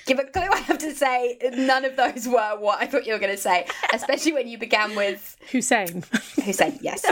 give 0.06 0.20
a 0.20 0.26
clue. 0.26 0.42
I 0.52 0.58
have 0.58 0.78
to 0.80 0.94
say 0.94 1.38
none 1.54 1.86
of 1.86 1.96
those 1.96 2.28
were 2.28 2.58
what 2.60 2.82
I 2.82 2.86
thought 2.86 3.06
you 3.06 3.14
were 3.14 3.20
gonna 3.20 3.38
say, 3.38 3.68
especially 3.94 4.34
when 4.34 4.50
you 4.50 4.58
began 4.58 4.96
with 4.98 5.38
Hussein. 5.50 6.04
Hussein. 6.44 6.78
Yes, 6.82 7.06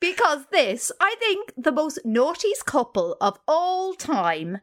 Because 0.00 0.46
this, 0.50 0.90
I 1.00 1.14
think, 1.20 1.52
the 1.56 1.70
most 1.70 2.00
naughtiest 2.04 2.66
couple 2.66 3.16
of 3.20 3.38
all 3.46 3.94
time 3.94 4.58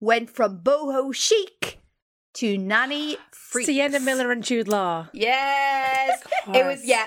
went 0.00 0.30
from 0.30 0.58
boho 0.64 1.14
chic 1.14 1.79
to 2.34 2.56
nanny 2.58 3.16
freaks. 3.32 3.66
Sienna 3.66 4.00
Miller 4.00 4.30
and 4.32 4.42
Jude 4.42 4.68
Law. 4.68 5.08
yes, 5.12 6.22
it 6.54 6.64
was 6.64 6.84
yeah. 6.84 7.06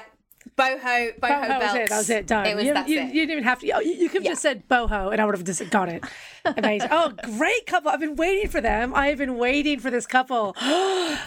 Boho, 0.57 0.77
boho, 0.77 1.19
Boho 1.19 1.47
belts. 1.47 1.65
was 1.65 1.75
it. 1.75 1.89
That 1.89 1.97
was 1.97 2.09
it. 2.11 2.27
Done. 2.27 2.45
It 2.45 2.55
was 2.55 2.65
you, 2.65 2.73
that's 2.73 2.89
you, 2.89 2.99
it. 2.99 3.05
you 3.07 3.13
didn't 3.21 3.31
even 3.31 3.43
have 3.45 3.59
to. 3.61 3.71
oh, 3.71 3.79
You, 3.79 3.93
you 3.93 4.07
could 4.09 4.17
have 4.19 4.23
Yeah. 4.25 4.31
just 4.31 4.41
said 4.43 4.67
boho, 4.67 5.11
and 5.11 5.19
I 5.19 5.25
would 5.25 5.35
have 5.35 5.43
just 5.45 5.67
got 5.71 5.89
it. 5.89 6.03
Amazing. 6.45 6.89
oh, 6.91 7.13
great 7.37 7.65
couple. 7.65 7.89
I've 7.89 8.01
been 8.01 8.15
waiting 8.17 8.49
for 8.49 8.61
them. 8.61 8.93
I 8.93 9.07
have 9.07 9.17
been 9.17 9.37
waiting 9.37 9.79
for 9.79 9.89
this 9.89 10.05
couple. 10.05 10.55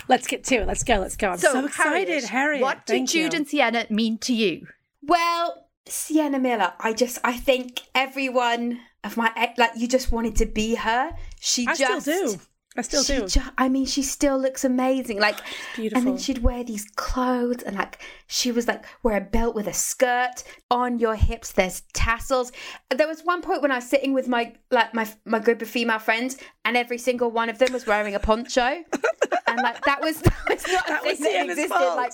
let's 0.08 0.26
get 0.28 0.44
to 0.44 0.56
it. 0.56 0.66
Let's 0.68 0.84
go. 0.84 0.98
Let's 0.98 1.16
go. 1.16 1.30
I'm 1.32 1.38
so, 1.38 1.64
excited, 1.64 2.24
Harriet. 2.24 2.62
What 2.62 2.86
did 2.86 2.92
Thank 2.92 3.10
Jude 3.10 3.32
you. 3.32 3.38
and 3.38 3.48
Sienna 3.48 3.86
mean 3.90 4.18
to 4.18 4.32
you? 4.34 4.66
Well, 5.02 5.66
Sienna 5.86 6.38
Miller, 6.38 6.74
I 6.78 6.92
just 6.92 7.18
I 7.24 7.32
think 7.32 7.82
everyone 7.94 8.80
of 9.02 9.16
my 9.16 9.32
ex- 9.36 9.58
like 9.58 9.72
you 9.76 9.88
just 9.88 10.12
wanted 10.12 10.36
to 10.36 10.46
be 10.46 10.74
her. 10.76 11.12
She 11.40 11.66
I 11.66 11.74
just 11.74 12.02
still 12.02 12.34
do. 12.34 12.40
I 12.78 12.82
still 12.82 13.02
she 13.02 13.16
do. 13.16 13.26
ju- 13.28 13.40
I 13.58 13.68
mean, 13.68 13.86
she 13.86 14.02
still 14.02 14.38
looks 14.38 14.64
amazing. 14.64 15.18
Like, 15.20 15.36
beautiful. 15.74 15.98
and 15.98 16.06
then 16.06 16.18
she'd 16.18 16.38
wear 16.42 16.62
these 16.64 16.84
clothes, 16.96 17.62
and 17.62 17.76
like 17.76 18.00
she 18.26 18.52
was 18.52 18.66
like 18.68 18.84
wear 19.02 19.16
a 19.16 19.20
belt 19.20 19.54
with 19.54 19.66
a 19.66 19.72
skirt 19.72 20.44
on 20.70 20.98
your 20.98 21.14
hips. 21.14 21.52
There's 21.52 21.82
tassels. 21.94 22.52
There 22.94 23.08
was 23.08 23.22
one 23.22 23.42
point 23.42 23.62
when 23.62 23.72
I 23.72 23.76
was 23.76 23.88
sitting 23.88 24.12
with 24.12 24.28
my 24.28 24.52
like 24.70 24.94
my 24.94 25.08
my 25.24 25.38
group 25.38 25.62
of 25.62 25.68
female 25.68 25.98
friends, 25.98 26.36
and 26.64 26.76
every 26.76 26.98
single 26.98 27.30
one 27.30 27.48
of 27.48 27.58
them 27.58 27.72
was 27.72 27.86
wearing 27.86 28.14
a 28.14 28.20
poncho, 28.20 28.84
and 29.56 29.62
like 29.62 29.84
that 29.84 30.00
was 30.00 30.20
that 30.22 30.34
was 30.48 30.66
not 30.68 30.86
That 30.86 31.04
a 31.04 31.08
was 31.08 31.18
thing 31.18 31.32
that 31.32 31.50
existed 31.50 31.68
fault. 31.74 31.96
like 31.96 32.12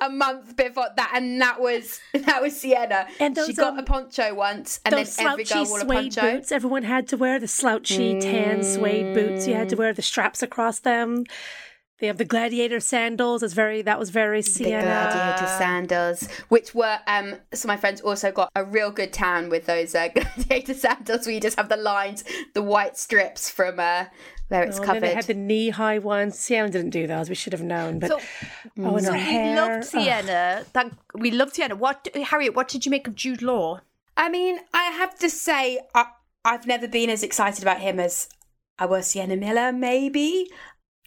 a 0.00 0.10
month 0.10 0.56
before 0.56 0.88
that, 0.96 1.12
and 1.14 1.40
that 1.40 1.60
was 1.60 2.00
that 2.14 2.42
was 2.42 2.58
Sienna. 2.60 3.06
And 3.20 3.36
she 3.46 3.54
got 3.54 3.72
um, 3.74 3.78
a 3.78 3.82
poncho 3.82 4.34
once, 4.34 4.80
and 4.84 4.92
then 4.92 5.04
Those 5.04 5.18
every 5.18 5.44
slouchy 5.44 5.64
girl 5.64 5.70
wore 5.70 5.78
a 5.78 5.80
suede 5.82 6.14
poncho. 6.14 6.20
boots 6.38 6.52
everyone 6.52 6.82
had 6.82 7.08
to 7.08 7.16
wear, 7.16 7.38
the 7.38 7.48
slouchy 7.48 8.20
tan 8.20 8.62
suede 8.62 9.14
boots. 9.14 9.46
You 9.46 9.54
had 9.54 9.68
to 9.70 9.76
wear 9.76 9.92
the 9.92 10.02
straps 10.02 10.42
across 10.42 10.80
them. 10.80 11.24
They 11.98 12.08
have 12.08 12.18
the 12.18 12.24
gladiator 12.24 12.80
sandals. 12.80 13.44
It's 13.44 13.54
very 13.54 13.80
that 13.82 13.96
was 13.96 14.10
very 14.10 14.40
the 14.40 14.50
Sienna. 14.50 14.82
gladiator 14.82 15.46
sandals, 15.46 16.26
which 16.48 16.74
were 16.74 16.98
um. 17.06 17.36
So 17.54 17.68
my 17.68 17.76
friends 17.76 18.00
also 18.00 18.32
got 18.32 18.50
a 18.56 18.64
real 18.64 18.90
good 18.90 19.12
tan 19.12 19.48
with 19.48 19.66
those 19.66 19.94
uh, 19.94 20.08
gladiator 20.14 20.74
sandals, 20.74 21.26
where 21.26 21.34
you 21.36 21.40
just 21.40 21.56
have 21.56 21.68
the 21.68 21.76
lines, 21.76 22.24
the 22.54 22.62
white 22.62 22.96
strips 22.96 23.48
from 23.50 23.78
uh 23.78 24.06
where 24.52 24.62
it's 24.62 24.78
Oh, 24.78 24.82
and 24.82 24.88
then 24.88 24.94
covered. 24.94 25.08
they 25.08 25.14
had 25.14 25.24
the 25.24 25.34
knee 25.34 25.70
high 25.70 25.98
ones. 25.98 26.38
Sienna 26.38 26.70
didn't 26.70 26.90
do 26.90 27.06
those. 27.06 27.28
We 27.28 27.34
should 27.34 27.52
have 27.52 27.62
known. 27.62 27.98
But 27.98 28.08
So, 28.10 28.20
oh, 28.78 28.96
and 28.96 29.04
so 29.04 29.12
her 29.12 29.18
we 29.18 29.24
hair. 29.24 29.56
loved 29.56 29.84
Sienna. 29.86 30.64
That 30.74 30.92
we 31.14 31.30
loved 31.30 31.54
Sienna. 31.54 31.74
What, 31.76 32.08
Harriet? 32.14 32.54
What 32.54 32.68
did 32.68 32.84
you 32.86 32.90
make 32.90 33.06
of 33.08 33.14
Jude 33.14 33.42
Law? 33.42 33.80
I 34.16 34.28
mean, 34.28 34.58
I 34.74 34.84
have 34.84 35.18
to 35.20 35.30
say, 35.30 35.80
I, 35.94 36.04
I've 36.44 36.66
never 36.66 36.86
been 36.86 37.10
as 37.10 37.22
excited 37.22 37.62
about 37.62 37.80
him 37.80 37.98
as 37.98 38.28
I 38.78 38.86
was 38.86 39.06
Sienna 39.06 39.36
Miller. 39.36 39.72
Maybe 39.72 40.50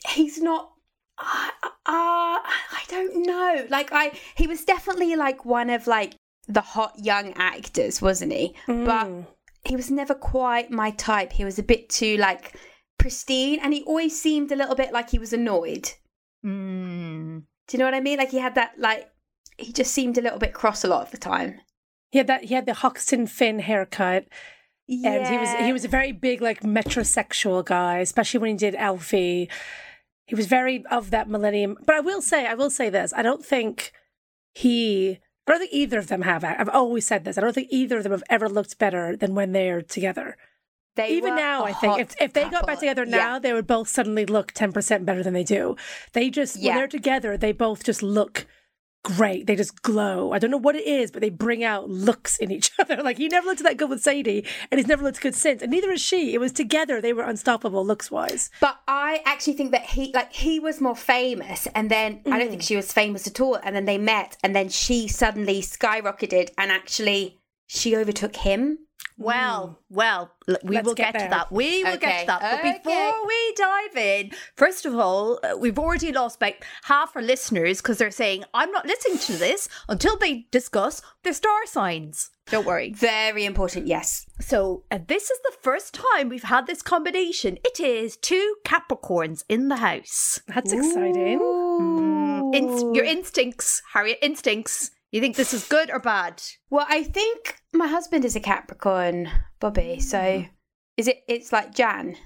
he's 0.09 0.41
not. 0.41 0.71
Uh, 1.17 1.49
uh, 1.63 1.69
I 1.87 2.81
don't 2.89 3.25
know. 3.25 3.65
Like 3.69 3.89
I, 3.91 4.11
he 4.35 4.47
was 4.47 4.63
definitely 4.65 5.15
like 5.15 5.45
one 5.45 5.69
of 5.69 5.87
like 5.87 6.15
the 6.47 6.61
hot 6.61 6.93
young 6.97 7.33
actors, 7.33 8.01
wasn't 8.01 8.33
he? 8.33 8.53
But 8.67 9.07
Mm. 9.07 9.25
he 9.65 9.75
was 9.75 9.89
never 9.89 10.13
quite 10.13 10.71
my 10.71 10.91
type. 10.91 11.31
He 11.31 11.45
was 11.45 11.57
a 11.57 11.63
bit 11.63 11.89
too 11.89 12.17
like 12.17 12.55
pristine, 12.97 13.59
and 13.61 13.73
he 13.73 13.83
always 13.83 14.19
seemed 14.19 14.51
a 14.51 14.55
little 14.55 14.75
bit 14.75 14.91
like 14.91 15.09
he 15.09 15.19
was 15.19 15.33
annoyed. 15.33 15.91
Mm. 16.45 17.43
Do 17.67 17.77
you 17.77 17.79
know 17.79 17.85
what 17.85 17.93
I 17.93 18.01
mean? 18.01 18.17
Like 18.17 18.31
he 18.31 18.39
had 18.39 18.55
that 18.55 18.73
like 18.77 19.09
he 19.57 19.71
just 19.71 19.91
seemed 19.91 20.17
a 20.17 20.21
little 20.21 20.39
bit 20.39 20.53
cross 20.53 20.83
a 20.83 20.87
lot 20.87 21.01
of 21.01 21.11
the 21.11 21.17
time. 21.17 21.59
He 22.11 22.17
had 22.17 22.27
that. 22.27 22.45
He 22.45 22.53
had 22.53 22.65
the 22.65 22.73
Hoxton 22.73 23.27
Fin 23.27 23.59
haircut, 23.59 24.25
and 24.87 25.27
he 25.27 25.37
was 25.37 25.49
he 25.53 25.73
was 25.73 25.85
a 25.85 25.89
very 25.89 26.11
big 26.11 26.41
like 26.41 26.61
metrosexual 26.61 27.65
guy, 27.65 27.99
especially 27.99 28.39
when 28.39 28.51
he 28.51 28.57
did 28.57 28.75
Alfie. 28.75 29.49
He 30.27 30.35
was 30.35 30.47
very 30.47 30.85
of 30.89 31.11
that 31.11 31.29
millennium. 31.29 31.77
But 31.85 31.95
I 31.95 31.99
will 31.99 32.21
say, 32.21 32.45
I 32.45 32.53
will 32.53 32.69
say 32.69 32.89
this: 32.89 33.13
I 33.15 33.21
don't 33.21 33.45
think 33.45 33.91
he. 34.53 35.19
I 35.47 35.51
don't 35.51 35.59
think 35.59 35.73
either 35.73 35.99
of 35.99 36.07
them 36.07 36.23
have. 36.23 36.43
I've 36.43 36.69
always 36.69 37.05
said 37.05 37.23
this. 37.23 37.37
I 37.37 37.41
don't 37.41 37.53
think 37.53 37.67
either 37.69 37.97
of 37.97 38.03
them 38.03 38.11
have 38.11 38.23
ever 38.29 38.49
looked 38.49 38.79
better 38.79 39.15
than 39.15 39.35
when 39.35 39.51
they're 39.51 39.83
together. 39.83 40.37
They 40.95 41.09
Even 41.09 41.35
now, 41.35 41.65
I 41.65 41.73
think 41.73 41.99
if, 41.99 42.15
if 42.21 42.33
they 42.33 42.49
got 42.49 42.65
back 42.65 42.79
together 42.79 43.03
Yeah. 43.03 43.17
now, 43.17 43.39
they 43.39 43.51
would 43.53 43.67
both 43.67 43.87
suddenly 43.89 44.25
look 44.25 44.53
10% 44.53 45.05
better 45.05 45.23
than 45.23 45.33
they 45.33 45.43
do. 45.43 45.75
They 46.13 46.29
just, 46.29 46.55
Yeah. 46.55 46.69
when 46.71 46.77
they're 46.77 46.87
together, 46.87 47.37
they 47.37 47.51
both 47.51 47.83
just 47.83 48.01
look 48.01 48.45
great. 49.03 49.45
They 49.45 49.55
just 49.55 49.83
glow. 49.83 50.31
I 50.31 50.39
don't 50.39 50.49
know 50.49 50.57
what 50.57 50.75
it 50.75 50.87
is, 50.87 51.11
but 51.11 51.21
they 51.21 51.29
bring 51.29 51.63
out 51.63 51.89
looks 51.89 52.37
in 52.39 52.49
each 52.49 52.71
other. 52.79 53.03
Like 53.03 53.17
he 53.17 53.27
never 53.27 53.45
looked 53.45 53.61
that 53.61 53.77
good 53.77 53.89
with 53.89 54.01
Sadie, 54.01 54.45
and 54.71 54.79
he's 54.79 54.87
never 54.87 55.03
looked 55.03 55.21
good 55.21 55.35
since. 55.35 55.61
And 55.61 55.69
neither 55.69 55.91
is 55.91 56.01
she. 56.01 56.33
It 56.33 56.39
was 56.39 56.51
together. 56.51 56.99
They 57.01 57.13
were 57.13 57.23
unstoppable 57.23 57.85
looks 57.85 58.09
wise. 58.09 58.49
But 58.61 58.79
I 58.87 59.21
actually 59.25 59.53
think 59.53 59.71
that 59.73 59.83
he 59.83 60.11
like 60.13 60.33
he 60.33 60.59
was 60.59 60.81
more 60.81 60.95
famous 60.95 61.67
and 61.75 61.91
then 61.91 62.21
I 62.25 62.39
don't 62.39 62.49
think 62.49 62.61
Mm. 62.63 62.67
she 62.67 62.75
was 62.77 62.91
famous 62.91 63.27
at 63.27 63.39
all 63.39 63.59
and 63.63 63.75
then 63.75 63.85
they 63.85 63.99
met 63.99 64.37
and 64.43 64.55
then 64.55 64.69
she 64.69 65.07
suddenly 65.07 65.61
skyrocketed 65.61 66.49
and 66.57 66.71
actually 66.71 67.37
she 67.67 67.95
overtook 67.95 68.37
him. 68.37 68.79
Well, 69.17 69.79
well, 69.89 70.31
we 70.63 70.75
Let's 70.75 70.85
will 70.85 70.93
get 70.93 71.13
get, 71.13 71.23
to 71.23 71.29
that. 71.29 71.51
We 71.51 71.83
will 71.83 71.97
get 71.97 72.21
to 72.21 72.27
that. 72.27 72.41
But 72.41 72.59
okay. 72.59 72.79
before 72.83 73.25
we 73.25 73.53
dive 73.55 73.95
in, 73.95 74.31
first 74.55 74.85
of 74.85 74.95
all, 74.95 75.39
uh, 75.41 75.57
we've 75.57 75.79
already 75.79 76.11
lost 76.11 76.35
about 76.37 76.53
half 76.83 77.15
our 77.15 77.21
listeners 77.21 77.81
because 77.81 77.97
they're 77.97 78.11
saying, 78.11 78.43
I'm 78.53 78.71
not 78.71 78.85
listening 78.85 79.19
to 79.19 79.33
this 79.33 79.69
until 79.87 80.17
they 80.17 80.47
discuss 80.51 81.01
their 81.23 81.33
star 81.33 81.65
signs. 81.65 82.31
Don't 82.47 82.65
worry. 82.65 82.91
Very 82.91 83.45
important, 83.45 83.87
yes. 83.87 84.27
So, 84.39 84.83
this 85.07 85.31
is 85.31 85.39
the 85.43 85.55
first 85.61 85.95
time 85.95 86.29
we've 86.29 86.43
had 86.43 86.67
this 86.67 86.83
combination. 86.83 87.57
It 87.63 87.79
is 87.79 88.17
two 88.17 88.57
Capricorns 88.63 89.43
in 89.49 89.69
the 89.69 89.77
house. 89.77 90.39
That's 90.47 90.71
exciting. 90.71 91.39
Inst- 92.53 92.85
your 92.93 93.03
instincts, 93.03 93.81
Harriet, 93.93 94.19
instincts. 94.21 94.91
You 95.15 95.21
think 95.21 95.37
this 95.37 95.53
is 95.53 95.65
good 95.65 95.89
or 95.91 95.99
bad? 95.99 96.43
Well, 96.69 96.85
I 96.89 97.01
think 97.03 97.61
my 97.73 97.87
husband 97.87 98.25
is 98.25 98.35
a 98.35 98.41
Capricorn, 98.41 99.29
Bobby. 99.61 100.01
So 100.01 100.17
mm. 100.17 100.49
is 100.97 101.07
it 101.07 101.23
it's 101.29 101.53
like 101.53 101.73
Jan. 101.73 102.17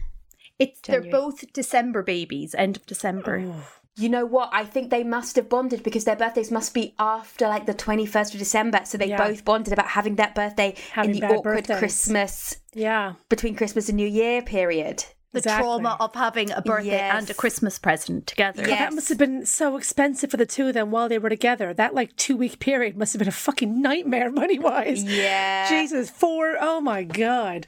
It's 0.57 0.81
they're 0.81 1.03
both 1.03 1.53
December 1.53 2.01
babies, 2.01 2.55
end 2.55 2.77
of 2.77 2.87
December. 2.87 3.43
Oh. 3.45 3.63
You 3.95 4.09
know 4.09 4.25
what? 4.25 4.49
I 4.51 4.65
think 4.65 4.89
they 4.89 5.03
must 5.03 5.35
have 5.35 5.49
bonded 5.49 5.83
because 5.83 6.05
their 6.05 6.15
birthdays 6.15 6.49
must 6.49 6.73
be 6.73 6.95
after 6.97 7.47
like 7.47 7.67
the 7.67 7.75
21st 7.75 8.33
of 8.33 8.39
December. 8.39 8.79
So 8.85 8.97
they 8.97 9.09
Yeah. 9.09 9.27
both 9.27 9.45
bonded 9.45 9.71
about 9.71 9.89
having 9.89 10.15
that 10.15 10.33
birthday 10.33 10.73
Having 10.93 11.11
in 11.11 11.19
the 11.19 11.27
awkward 11.27 11.67
birthdays. 11.67 11.77
Christmas, 11.77 12.57
Yeah. 12.73 13.13
between 13.29 13.55
Christmas 13.55 13.89
and 13.89 13.97
New 13.97 14.07
Year 14.07 14.41
period. 14.41 15.05
The 15.31 15.39
Exactly. 15.39 15.63
trauma 15.63 15.95
of 15.99 16.15
having 16.15 16.49
a 16.51 16.61
birthday 16.61 16.91
Yes. 16.91 17.15
and 17.15 17.29
a 17.29 17.33
Christmas 17.35 17.77
present 17.77 18.25
together. 18.25 18.63
God, 18.63 18.69
Yes. 18.69 18.79
that 18.79 18.93
must 18.95 19.09
have 19.09 19.17
been 19.19 19.45
so 19.45 19.77
expensive 19.77 20.31
for 20.31 20.37
the 20.37 20.45
two 20.47 20.69
of 20.69 20.73
them 20.73 20.89
while 20.89 21.07
they 21.07 21.19
were 21.19 21.29
together. 21.29 21.71
That 21.71 21.93
like 21.93 22.15
two 22.15 22.35
week 22.35 22.59
period 22.59 22.97
must 22.97 23.13
have 23.13 23.19
been 23.19 23.27
a 23.27 23.31
fucking 23.31 23.79
nightmare 23.79 24.31
money 24.43 24.57
wise. 24.57 25.03
Yeah. 25.03 25.69
Jesus, 25.69 26.09
four. 26.09 26.57
Oh 26.59 26.81
my 26.81 27.03
God. 27.03 27.67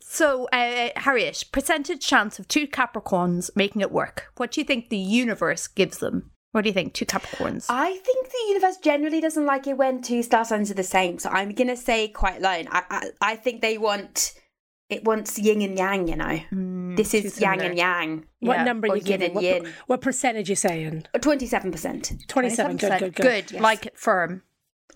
So, 0.00 0.46
uh, 0.52 0.90
Harriet, 0.96 1.44
percentage 1.52 2.04
chance 2.06 2.38
of 2.38 2.46
two 2.48 2.66
Capricorns 2.66 3.50
making 3.56 3.80
it 3.80 3.90
work. 3.90 4.32
What 4.36 4.52
do 4.52 4.60
you 4.60 4.64
think 4.64 4.88
the 4.88 4.96
universe 4.96 5.66
gives 5.68 5.98
them? 5.98 6.30
What 6.52 6.62
do 6.62 6.68
you 6.68 6.74
think? 6.74 6.92
Two 6.94 7.06
Capricorns. 7.06 7.66
I 7.68 7.96
think 7.98 8.26
the 8.28 8.44
universe 8.48 8.76
generally 8.76 9.20
doesn't 9.20 9.46
like 9.46 9.66
it 9.66 9.76
when 9.78 10.02
two 10.02 10.22
star 10.22 10.44
signs 10.44 10.70
are 10.70 10.74
the 10.74 10.82
same. 10.82 11.18
So 11.18 11.30
I'm 11.30 11.52
gonna 11.52 11.76
say 11.76 12.08
quite 12.08 12.42
low. 12.42 12.50
I 12.50 12.64
I, 12.70 13.10
I 13.22 13.36
think 13.36 13.60
they 13.62 13.78
want 13.78 14.34
it 14.92 15.04
wants 15.04 15.38
yin 15.38 15.62
and 15.62 15.76
yang. 15.78 16.08
You 16.08 16.16
know, 16.16 16.40
mm, 16.52 16.96
this 16.96 17.14
is 17.14 17.40
yang 17.40 17.58
similar. 17.58 17.70
and 17.70 17.78
yang. 17.78 18.24
What 18.40 18.58
Yeah, 18.58 18.64
number 18.64 18.88
are 18.88 18.96
you 18.96 19.02
yin 19.02 19.20
giving? 19.20 19.34
What, 19.34 19.44
yin. 19.44 19.72
what 19.86 20.00
percentage 20.00 20.48
you 20.50 20.56
saying? 20.56 21.04
Uh, 21.14 21.18
twenty-seven 21.18 21.72
percent 21.72 22.12
27. 22.28 22.76
Good, 22.76 22.98
good, 22.98 23.14
good. 23.14 23.46
Good, 23.48 23.60
like 23.60 23.96
firm. 23.96 24.42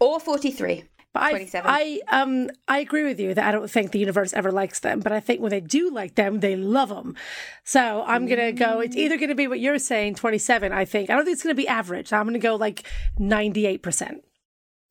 or 0.00 0.20
forty-three. 0.20 0.84
But 1.16 1.22
I, 1.22 1.30
27. 1.30 1.70
I, 1.70 2.00
um, 2.10 2.50
I 2.68 2.80
agree 2.80 3.04
with 3.04 3.18
you 3.18 3.32
that 3.32 3.48
I 3.48 3.50
don't 3.50 3.70
think 3.70 3.92
the 3.92 3.98
universe 3.98 4.34
ever 4.34 4.52
likes 4.52 4.80
them, 4.80 5.00
but 5.00 5.12
I 5.12 5.20
think 5.20 5.40
when 5.40 5.48
they 5.48 5.62
do 5.62 5.90
like 5.90 6.14
them, 6.14 6.40
they 6.40 6.56
love 6.56 6.90
them. 6.90 7.16
So 7.64 8.04
I'm 8.06 8.26
gonna 8.26 8.52
go. 8.52 8.80
It's 8.80 8.94
mm. 8.94 8.98
either 8.98 9.16
gonna 9.16 9.34
be 9.34 9.48
what 9.48 9.58
you're 9.58 9.78
saying, 9.78 10.16
27. 10.16 10.72
I 10.72 10.84
think. 10.84 11.08
I 11.08 11.14
don't 11.14 11.24
think 11.24 11.32
it's 11.36 11.42
gonna 11.42 11.54
be 11.54 11.66
average. 11.68 12.12
I'm 12.12 12.26
gonna 12.26 12.38
go 12.38 12.56
like 12.56 12.86
98 13.18 13.82
percent. 13.82 14.24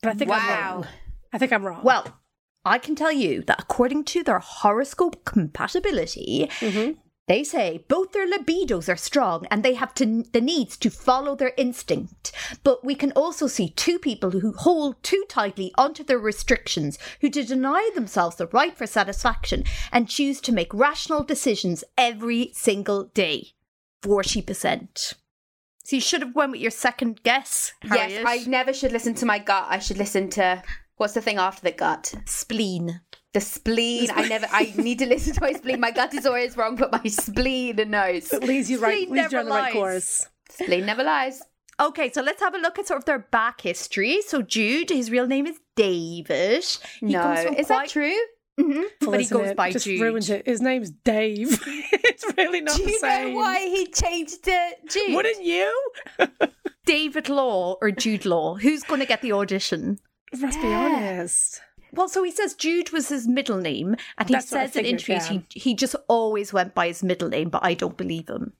But 0.01 0.09
I 0.09 0.13
think 0.15 0.31
I'm 0.31 0.49
wrong. 0.49 0.87
I 1.31 1.37
think 1.37 1.53
I'm 1.53 1.63
wrong. 1.63 1.83
Well, 1.83 2.07
I 2.65 2.79
can 2.79 2.95
tell 2.95 3.11
you 3.11 3.43
that 3.43 3.61
according 3.61 4.05
to 4.05 4.23
their 4.23 4.39
horoscope 4.39 5.23
compatibility, 5.23 6.49
mm-hmm. 6.59 6.99
They 7.27 7.43
say 7.43 7.83
both 7.87 8.11
their 8.11 8.27
libidos 8.27 8.87
are 8.87 8.95
strong 8.95 9.47
and 9.49 9.63
they 9.63 9.73
have 9.73 9.95
to, 9.95 10.23
the 10.31 10.41
needs 10.41 10.77
to 10.77 10.91
follow 10.91 11.35
their 11.35 11.53
instinct. 11.57 12.31
But 12.63 12.85
we 12.85 12.93
can 12.93 13.11
also 13.13 13.47
see 13.47 13.69
two 13.69 13.97
people 13.97 14.29
who 14.29 14.53
hold 14.53 15.01
too 15.01 15.25
tightly 15.27 15.73
onto 15.75 16.03
their 16.03 16.19
restrictions, 16.19 16.99
who 17.21 17.31
to 17.31 17.43
deny 17.43 17.89
themselves 17.95 18.35
the 18.35 18.47
right 18.47 18.77
for 18.77 18.85
satisfaction 18.85 19.63
and 19.91 20.07
choose 20.07 20.39
to 20.41 20.51
make 20.51 20.73
rational 20.73 21.23
decisions 21.23 21.83
every 21.97 22.51
single 22.53 23.05
day. 23.05 23.53
40%. 24.03 25.15
So 25.83 25.95
you 25.95 26.01
should 26.01 26.21
have 26.21 26.35
went 26.35 26.51
with 26.51 26.61
your 26.61 26.71
second 26.71 27.23
guess. 27.23 27.73
Yes, 27.83 28.23
I 28.25 28.43
never 28.47 28.71
should 28.71 28.91
listen 28.91 29.15
to 29.15 29.25
my 29.25 29.39
gut. 29.39 29.65
I 29.67 29.79
should 29.79 29.97
listen 29.97 30.29
to 30.31 30.61
what's 30.97 31.13
the 31.13 31.21
thing 31.21 31.37
after 31.37 31.61
the 31.61 31.71
gut? 31.71 32.13
spleen. 32.25 33.01
The 33.33 33.41
spleen. 33.41 34.09
I 34.13 34.27
never. 34.27 34.47
I 34.51 34.73
need 34.77 34.99
to 34.99 35.05
listen 35.05 35.33
to 35.33 35.41
my 35.41 35.53
spleen. 35.53 35.79
My 35.79 35.91
gut 35.91 36.13
is 36.13 36.25
always 36.25 36.55
wrong, 36.55 36.75
but 36.77 36.91
my 36.91 37.03
spleen 37.09 37.75
knows. 37.89 38.31
It 38.31 38.43
leads 38.43 38.69
you 38.71 38.79
right, 38.79 39.03
Spleen 39.03 39.15
leads 39.23 39.33
you 39.33 39.39
on 39.39 39.45
the 39.45 39.51
never 39.51 39.61
right 39.63 39.73
course. 39.73 40.27
Spleen 40.49 40.85
never 40.85 41.03
lies. 41.03 41.41
Okay, 41.77 42.09
so 42.13 42.21
let's 42.21 42.41
have 42.41 42.55
a 42.55 42.59
look 42.59 42.79
at 42.79 42.87
sort 42.87 42.99
of 42.99 43.05
their 43.05 43.19
back 43.19 43.59
history. 43.59 44.21
So 44.21 44.41
Jude, 44.41 44.89
his 44.89 45.11
real 45.11 45.27
name 45.27 45.45
is 45.47 45.59
David. 45.75 46.63
He 47.01 47.07
no, 47.07 47.21
comes 47.21 47.39
is 47.59 47.67
quite- 47.67 47.67
that 47.67 47.89
true? 47.89 48.15
Mhm, 48.57 48.85
Well, 49.01 49.11
but 49.11 49.19
he 49.19 49.25
goes 49.27 49.49
it? 49.49 49.57
by 49.57 49.71
Just 49.73 49.83
Jude. 49.83 49.99
ruins 49.99 50.29
it. 50.29 50.45
His 50.47 50.61
name's 50.61 50.89
Dave. 50.89 51.59
it's 51.67 52.23
really 52.37 52.61
not 52.61 52.77
Do 52.77 52.85
the 52.85 52.91
you 52.91 52.99
same. 52.99 53.31
know 53.33 53.35
why 53.35 53.59
he 53.59 53.87
changed 53.87 54.47
it? 54.47 54.89
Jude? 54.89 55.13
Wouldn't 55.13 55.43
you? 55.43 55.91
David 56.85 57.27
Law 57.27 57.75
or 57.81 57.91
Jude 57.91 58.25
Law? 58.25 58.55
Who's 58.55 58.83
going 58.83 59.01
to 59.01 59.05
get 59.05 59.21
the 59.21 59.33
audition? 59.33 59.99
Let's 60.33 60.57
be 60.57 60.73
honest. 60.73 61.61
Well, 61.91 62.09
so 62.09 62.23
he 62.23 62.31
says 62.31 62.55
Jude 62.55 62.91
was 62.91 63.07
his 63.09 63.27
middle 63.27 63.57
name, 63.57 63.95
and 64.17 64.27
he 64.27 64.33
That's 64.33 64.51
what 64.51 64.61
I 64.61 64.65
says 64.65 64.75
in 64.75 64.85
interviews 64.85 65.29
yeah. 65.29 65.39
he 65.51 65.59
he 65.59 65.73
just 65.75 65.95
always 66.07 66.51
went 66.51 66.75
by 66.75 66.87
his 66.87 67.03
middle 67.03 67.29
name, 67.29 67.49
but 67.49 67.63
I 67.63 67.73
don't 67.73 67.95
believe 67.95 68.29
him. 68.29 68.53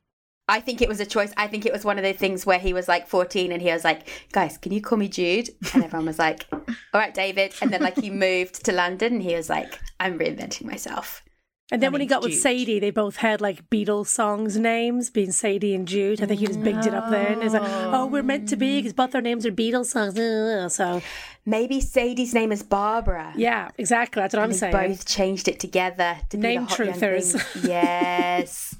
I 0.47 0.59
think 0.59 0.81
it 0.81 0.87
was 0.89 0.99
a 0.99 1.05
choice. 1.05 1.33
I 1.37 1.47
think 1.47 1.65
it 1.65 1.73
was 1.73 1.83
one 1.83 1.97
of 1.97 2.03
the 2.03 2.13
things 2.13 2.45
where 2.45 2.59
he 2.59 2.71
was 2.71 2.87
like 2.87 3.07
14 3.07 3.51
and 3.51 3.61
he 3.61 3.71
was 3.71 3.83
like, 3.83 4.07
guys, 4.31 4.59
can 4.59 4.71
you 4.71 4.79
call 4.79 4.97
me 4.99 5.07
Jude? 5.07 5.49
And 5.73 5.83
everyone 5.83 6.05
was 6.05 6.19
like, 6.19 6.45
all 6.51 6.61
right, 6.93 7.13
David. 7.15 7.55
And 7.61 7.71
then 7.71 7.81
like 7.81 7.99
he 7.99 8.09
moved 8.11 8.63
to 8.65 8.71
London 8.71 9.13
and 9.13 9.23
he 9.23 9.33
was 9.33 9.49
like, 9.49 9.79
I'm 9.99 10.19
reinventing 10.19 10.65
myself. 10.65 11.23
And 11.71 11.81
then 11.81 11.89
Her 11.89 11.93
when 11.93 12.01
he 12.01 12.05
name's 12.05 12.09
got 12.11 12.23
with 12.23 12.39
Sadie, 12.39 12.77
they 12.79 12.91
both 12.91 13.15
had 13.17 13.41
like 13.41 13.67
Beatles 13.71 14.07
songs 14.07 14.55
names, 14.57 15.09
being 15.09 15.31
Sadie 15.31 15.73
and 15.73 15.87
Jude. 15.87 16.21
I 16.21 16.27
think 16.27 16.39
he 16.39 16.45
just 16.45 16.61
bigged 16.61 16.85
it 16.85 16.93
up 16.93 17.09
there. 17.09 17.27
And 17.31 17.41
he's 17.41 17.53
like, 17.53 17.63
oh, 17.65 18.05
we're 18.05 18.21
meant 18.21 18.49
to 18.49 18.55
be 18.55 18.77
because 18.79 18.93
both 18.93 19.15
our 19.15 19.21
names 19.21 19.47
are 19.47 19.51
Beatles 19.51 19.87
songs. 19.87 20.73
So, 20.75 21.01
Maybe 21.43 21.81
Sadie's 21.81 22.33
name 22.35 22.51
is 22.51 22.61
Barbara. 22.61 23.33
yeah, 23.35 23.69
exactly. 23.79 24.21
That's 24.21 24.35
what 24.35 24.43
I'm 24.43 24.53
saying. 24.53 24.73
They 24.73 24.79
saying. 24.79 24.91
both 24.91 25.05
changed 25.07 25.47
it 25.47 25.59
together 25.59 26.17
to 26.29 26.37
Name 26.37 26.61
be 26.61 26.65
the 26.65 26.69
hot 26.69 26.85
young 26.85 26.93
truthers. 26.99 27.41
thing. 27.41 27.63
Yes. 27.71 28.75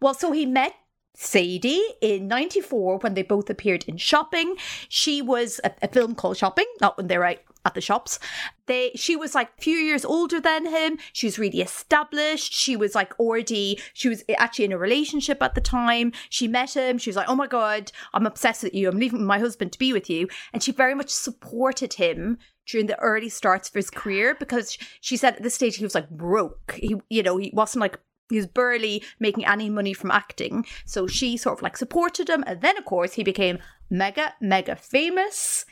Well, 0.00 0.14
so 0.14 0.32
he 0.32 0.44
met 0.46 0.74
Sadie 1.14 1.82
in 2.00 2.28
94 2.28 2.98
when 2.98 3.14
they 3.14 3.22
both 3.22 3.50
appeared 3.50 3.84
in 3.88 3.96
Shopping. 3.96 4.54
She 4.88 5.20
was 5.22 5.60
a, 5.64 5.72
a 5.82 5.88
film 5.88 6.14
called 6.14 6.36
Shopping, 6.36 6.66
not 6.80 6.96
when 6.96 7.08
they 7.08 7.18
were 7.18 7.24
out 7.26 7.38
at 7.64 7.74
the 7.74 7.80
shops. 7.80 8.18
They 8.66 8.92
she 8.94 9.16
was 9.16 9.34
like 9.34 9.50
a 9.58 9.62
few 9.62 9.76
years 9.76 10.04
older 10.04 10.40
than 10.40 10.66
him. 10.66 10.98
She 11.12 11.26
was 11.26 11.38
really 11.38 11.60
established. 11.60 12.52
She 12.52 12.76
was 12.76 12.94
like 12.94 13.18
already 13.18 13.78
she 13.94 14.08
was 14.08 14.24
actually 14.36 14.66
in 14.66 14.72
a 14.72 14.78
relationship 14.78 15.42
at 15.42 15.54
the 15.54 15.60
time. 15.60 16.12
She 16.30 16.48
met 16.48 16.76
him. 16.76 16.98
She 16.98 17.10
was 17.10 17.16
like, 17.16 17.28
"Oh 17.28 17.34
my 17.34 17.46
god, 17.46 17.92
I'm 18.14 18.26
obsessed 18.26 18.62
with 18.62 18.74
you. 18.74 18.88
I'm 18.88 18.98
leaving 18.98 19.24
my 19.24 19.38
husband 19.38 19.72
to 19.72 19.78
be 19.78 19.92
with 19.92 20.10
you." 20.10 20.28
And 20.52 20.62
she 20.62 20.72
very 20.72 20.94
much 20.94 21.10
supported 21.10 21.94
him 21.94 22.38
during 22.66 22.86
the 22.86 22.98
early 23.00 23.30
starts 23.30 23.68
of 23.68 23.74
his 23.74 23.90
career 23.90 24.36
because 24.38 24.76
she 25.00 25.16
said 25.16 25.36
at 25.36 25.42
this 25.42 25.54
stage 25.54 25.76
he 25.76 25.84
was 25.84 25.94
like 25.94 26.10
broke. 26.10 26.74
He 26.76 26.96
you 27.08 27.22
know, 27.22 27.36
he 27.38 27.50
wasn't 27.54 27.80
like 27.80 27.98
he 28.30 28.36
was 28.36 28.46
barely 28.46 29.02
making 29.18 29.46
any 29.46 29.70
money 29.70 29.92
from 29.92 30.10
acting. 30.10 30.66
So 30.84 31.06
she 31.06 31.36
sort 31.36 31.58
of 31.58 31.62
like 31.62 31.76
supported 31.76 32.28
him. 32.28 32.44
And 32.46 32.60
then, 32.60 32.76
of 32.76 32.84
course, 32.84 33.14
he 33.14 33.22
became 33.22 33.58
mega, 33.90 34.34
mega 34.40 34.76
famous. 34.76 35.64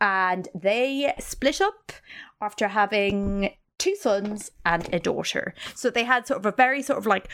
And 0.00 0.48
they 0.54 1.14
split 1.18 1.60
up 1.60 1.92
after 2.40 2.68
having 2.68 3.54
two 3.78 3.96
sons 3.96 4.50
and 4.64 4.92
a 4.92 4.98
daughter. 4.98 5.54
So 5.74 5.90
they 5.90 6.04
had 6.04 6.26
sort 6.26 6.40
of 6.40 6.46
a 6.46 6.52
very 6.52 6.82
sort 6.82 6.98
of 6.98 7.06
like 7.06 7.28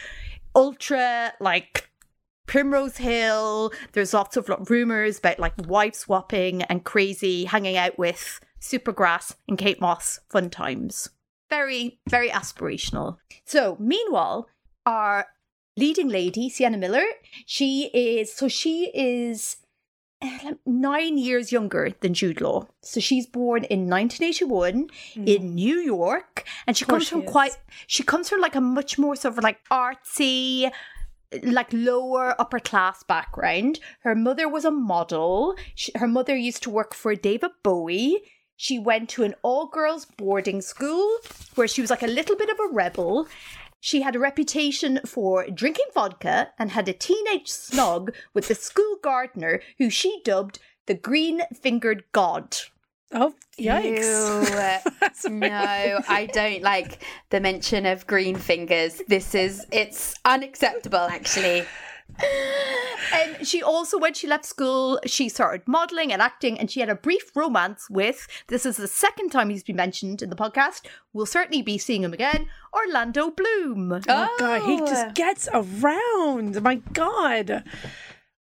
ultra, 0.54 1.32
like 1.40 1.90
Primrose 2.46 2.96
Hill. 2.96 3.72
There's 3.92 4.14
lots 4.14 4.36
of 4.36 4.48
like, 4.48 4.68
rumors 4.70 5.18
about 5.18 5.38
like 5.38 5.54
wife 5.66 5.94
swapping 5.94 6.62
and 6.62 6.84
crazy 6.84 7.44
hanging 7.44 7.76
out 7.76 7.98
with 7.98 8.40
Supergrass 8.61 9.35
and 9.48 9.59
Kate 9.59 9.80
Moss 9.80 10.20
fun 10.28 10.50
times. 10.50 11.09
Very, 11.48 11.98
very 12.09 12.28
aspirational. 12.28 13.16
So, 13.44 13.76
meanwhile, 13.80 14.48
our 14.87 15.27
leading 15.77 16.09
lady, 16.09 16.49
Sienna 16.49 16.77
Miller, 16.77 17.05
she 17.47 17.90
is 17.95 18.33
so 18.33 18.49
she 18.49 18.90
is 18.95 19.57
eh, 20.23 20.55
nine 20.66 21.19
years 21.19 21.53
younger 21.53 21.90
than 22.01 22.14
Jude 22.14 22.40
Law. 22.40 22.66
So 22.83 23.01
she's 23.01 23.27
born 23.27 23.64
in 23.64 23.88
1981 23.88 24.88
in 25.27 25.55
New 25.55 25.79
York, 25.79 26.45
and 26.66 26.77
she 26.77 26.85
comes 26.85 27.09
from 27.09 27.23
she 27.23 27.27
quite. 27.27 27.57
She 27.87 28.03
comes 28.03 28.29
from 28.29 28.40
like 28.40 28.55
a 28.55 28.61
much 28.61 28.99
more 28.99 29.16
sort 29.16 29.37
of 29.37 29.45
like 29.45 29.59
artsy, 29.71 30.71
like 31.43 31.73
lower 31.73 32.35
upper 32.38 32.61
class 32.61 33.03
background. 33.03 33.81
Her 34.01 34.14
mother 34.14 34.49
was 34.49 34.64
a 34.64 34.71
model. 34.71 35.57
She, 35.75 35.93
her 35.95 36.09
mother 36.09 36.37
used 36.37 36.62
to 36.64 36.71
work 36.71 36.95
for 36.95 37.14
David 37.14 37.51
Bowie. 37.62 38.23
She 38.57 38.79
went 38.79 39.09
to 39.11 39.23
an 39.23 39.35
all 39.43 39.69
girls 39.69 40.05
boarding 40.05 40.61
school 40.61 41.16
where 41.55 41.66
she 41.66 41.81
was 41.81 41.88
like 41.88 42.03
a 42.03 42.07
little 42.07 42.37
bit 42.37 42.51
of 42.51 42.59
a 42.59 42.75
rebel. 42.75 43.27
She 43.81 44.03
had 44.03 44.14
a 44.14 44.21
reputation 44.21 45.01
for 45.07 45.47
drinking 45.49 45.87
vodka 45.95 46.53
and 46.59 46.71
had 46.71 46.88
a 46.88 46.93
teenage 46.93 47.49
snog 47.49 48.14
with 48.35 48.49
the 48.49 48.55
school 48.55 48.97
gardener 49.03 49.61
who 49.79 49.88
she 49.88 50.21
dubbed 50.25 50.59
the 50.87 50.95
green 50.95 51.43
fingered 51.55 52.05
god. 52.12 52.57
Oh, 53.12 53.35
yikes. 53.59 55.25
Ew. 55.25 55.31
no, 55.38 56.01
I 56.09 56.27
don't 56.27 56.62
like 56.62 57.03
the 57.31 57.40
mention 57.40 57.87
of 57.87 58.07
green 58.07 58.37
fingers. 58.37 59.03
This 59.09 59.35
is 59.35 59.66
it's 59.73 60.14
unacceptable 60.25 60.99
actually. 60.99 61.64
And 63.12 63.46
she 63.46 63.62
also, 63.62 63.98
when 63.98 64.14
she 64.14 64.26
left 64.26 64.44
school, 64.44 65.00
she 65.04 65.28
started 65.28 65.66
modeling 65.66 66.12
and 66.12 66.22
acting, 66.22 66.59
and 66.59 66.70
she 66.70 66.80
had 66.80 66.88
a 66.88 66.94
brief 66.94 67.35
romance 67.35 67.88
with. 67.90 68.26
This 68.48 68.64
is 68.64 68.76
the 68.76 68.87
second 68.87 69.30
time 69.30 69.50
he's 69.50 69.64
been 69.64 69.76
mentioned 69.76 70.22
in 70.22 70.30
the 70.30 70.37
podcast. 70.37 70.83
We'll 71.12 71.26
certainly 71.26 71.62
be 71.62 71.78
seeing 71.78 72.02
him 72.02 72.12
again. 72.12 72.48
Orlando 72.72 73.30
Bloom. 73.30 73.92
Oh, 74.09 74.37
God, 74.38 74.62
he 74.62 74.78
just 74.78 75.06
oh. 75.09 75.12
gets 75.14 75.48
around. 75.52 76.62
My 76.62 76.76
God. 76.92 77.64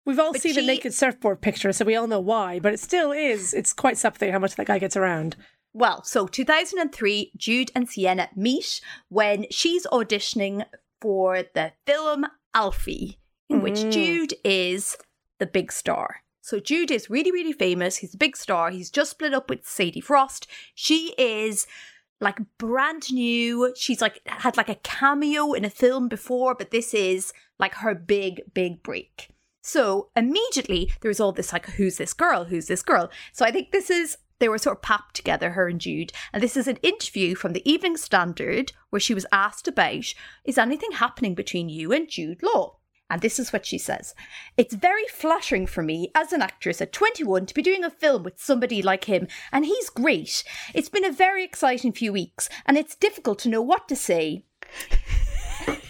We've 0.04 0.18
all 0.18 0.32
But 0.32 0.40
seen 0.40 0.54
the 0.54 0.62
naked 0.62 0.94
surfboard 0.94 1.40
picture, 1.42 1.72
so 1.72 1.84
we 1.84 1.94
all 1.94 2.06
know 2.06 2.20
why, 2.20 2.60
but 2.60 2.72
it 2.72 2.80
still 2.80 3.12
is. 3.12 3.52
It's 3.52 3.74
quite 3.74 3.98
something 3.98 4.32
how 4.32 4.38
much 4.38 4.56
that 4.56 4.66
guy 4.66 4.78
gets 4.78 4.96
around. 4.96 5.36
Well, 5.74 6.02
so 6.02 6.26
2003, 6.26 7.32
Jude 7.36 7.70
and 7.74 7.88
Sienna 7.88 8.30
meet 8.34 8.80
when 9.10 9.46
she's 9.50 9.86
auditioning 9.86 10.64
for 11.00 11.42
the 11.54 11.72
film 11.86 12.26
Alfie, 12.54 13.18
in 13.48 13.62
which 13.62 13.78
mm. 13.78 13.92
Jude 13.92 14.34
is 14.44 14.96
the 15.38 15.46
big 15.46 15.72
star. 15.72 16.22
So 16.40 16.60
Jude 16.60 16.90
is 16.90 17.10
really, 17.10 17.30
really 17.30 17.52
famous. 17.52 17.96
He's 17.96 18.14
a 18.14 18.18
big 18.18 18.36
star. 18.36 18.70
He's 18.70 18.90
just 18.90 19.10
split 19.10 19.34
up 19.34 19.50
with 19.50 19.66
Sadie 19.66 20.00
Frost. 20.00 20.46
She 20.74 21.14
is 21.18 21.66
like 22.20 22.38
brand 22.56 23.12
new. 23.12 23.74
She's 23.76 24.00
like 24.00 24.20
had 24.26 24.56
like 24.56 24.68
a 24.68 24.76
cameo 24.76 25.52
in 25.52 25.64
a 25.64 25.70
film 25.70 26.08
before, 26.08 26.54
but 26.54 26.70
this 26.70 26.94
is 26.94 27.32
like 27.58 27.74
her 27.74 27.94
big, 27.94 28.42
big 28.54 28.82
break. 28.82 29.28
So 29.62 30.08
immediately 30.16 30.90
there's 31.02 31.20
all 31.20 31.32
this 31.32 31.52
like, 31.52 31.66
who's 31.66 31.98
this 31.98 32.14
girl? 32.14 32.44
Who's 32.44 32.66
this 32.66 32.82
girl? 32.82 33.10
So 33.32 33.44
I 33.44 33.50
think 33.50 33.70
this 33.70 33.90
is 33.90 34.16
they 34.38 34.48
were 34.48 34.58
sort 34.58 34.78
of 34.78 34.82
papped 34.82 35.16
together, 35.16 35.50
her 35.50 35.68
and 35.68 35.80
Jude. 35.80 36.12
And 36.32 36.42
this 36.42 36.56
is 36.56 36.68
an 36.68 36.76
interview 36.76 37.34
from 37.34 37.52
the 37.52 37.70
Evening 37.70 37.96
Standard 37.96 38.72
where 38.90 39.00
she 39.00 39.12
was 39.12 39.26
asked 39.32 39.68
about, 39.68 40.14
is 40.44 40.56
anything 40.56 40.92
happening 40.92 41.34
between 41.34 41.68
you 41.68 41.92
and 41.92 42.08
Jude 42.08 42.42
Law? 42.42 42.77
And 43.10 43.22
this 43.22 43.38
is 43.38 43.52
what 43.52 43.64
she 43.64 43.78
says. 43.78 44.14
It's 44.56 44.74
very 44.74 45.06
flattering 45.06 45.66
for 45.66 45.82
me 45.82 46.10
as 46.14 46.32
an 46.32 46.42
actress 46.42 46.80
at 46.80 46.92
21 46.92 47.46
to 47.46 47.54
be 47.54 47.62
doing 47.62 47.84
a 47.84 47.90
film 47.90 48.22
with 48.22 48.40
somebody 48.40 48.82
like 48.82 49.04
him, 49.04 49.28
and 49.50 49.64
he's 49.64 49.88
great. 49.88 50.44
It's 50.74 50.90
been 50.90 51.04
a 51.04 51.12
very 51.12 51.42
exciting 51.42 51.92
few 51.92 52.12
weeks, 52.12 52.48
and 52.66 52.76
it's 52.76 52.94
difficult 52.94 53.38
to 53.40 53.48
know 53.48 53.62
what 53.62 53.88
to 53.88 53.96
say. 53.96 54.44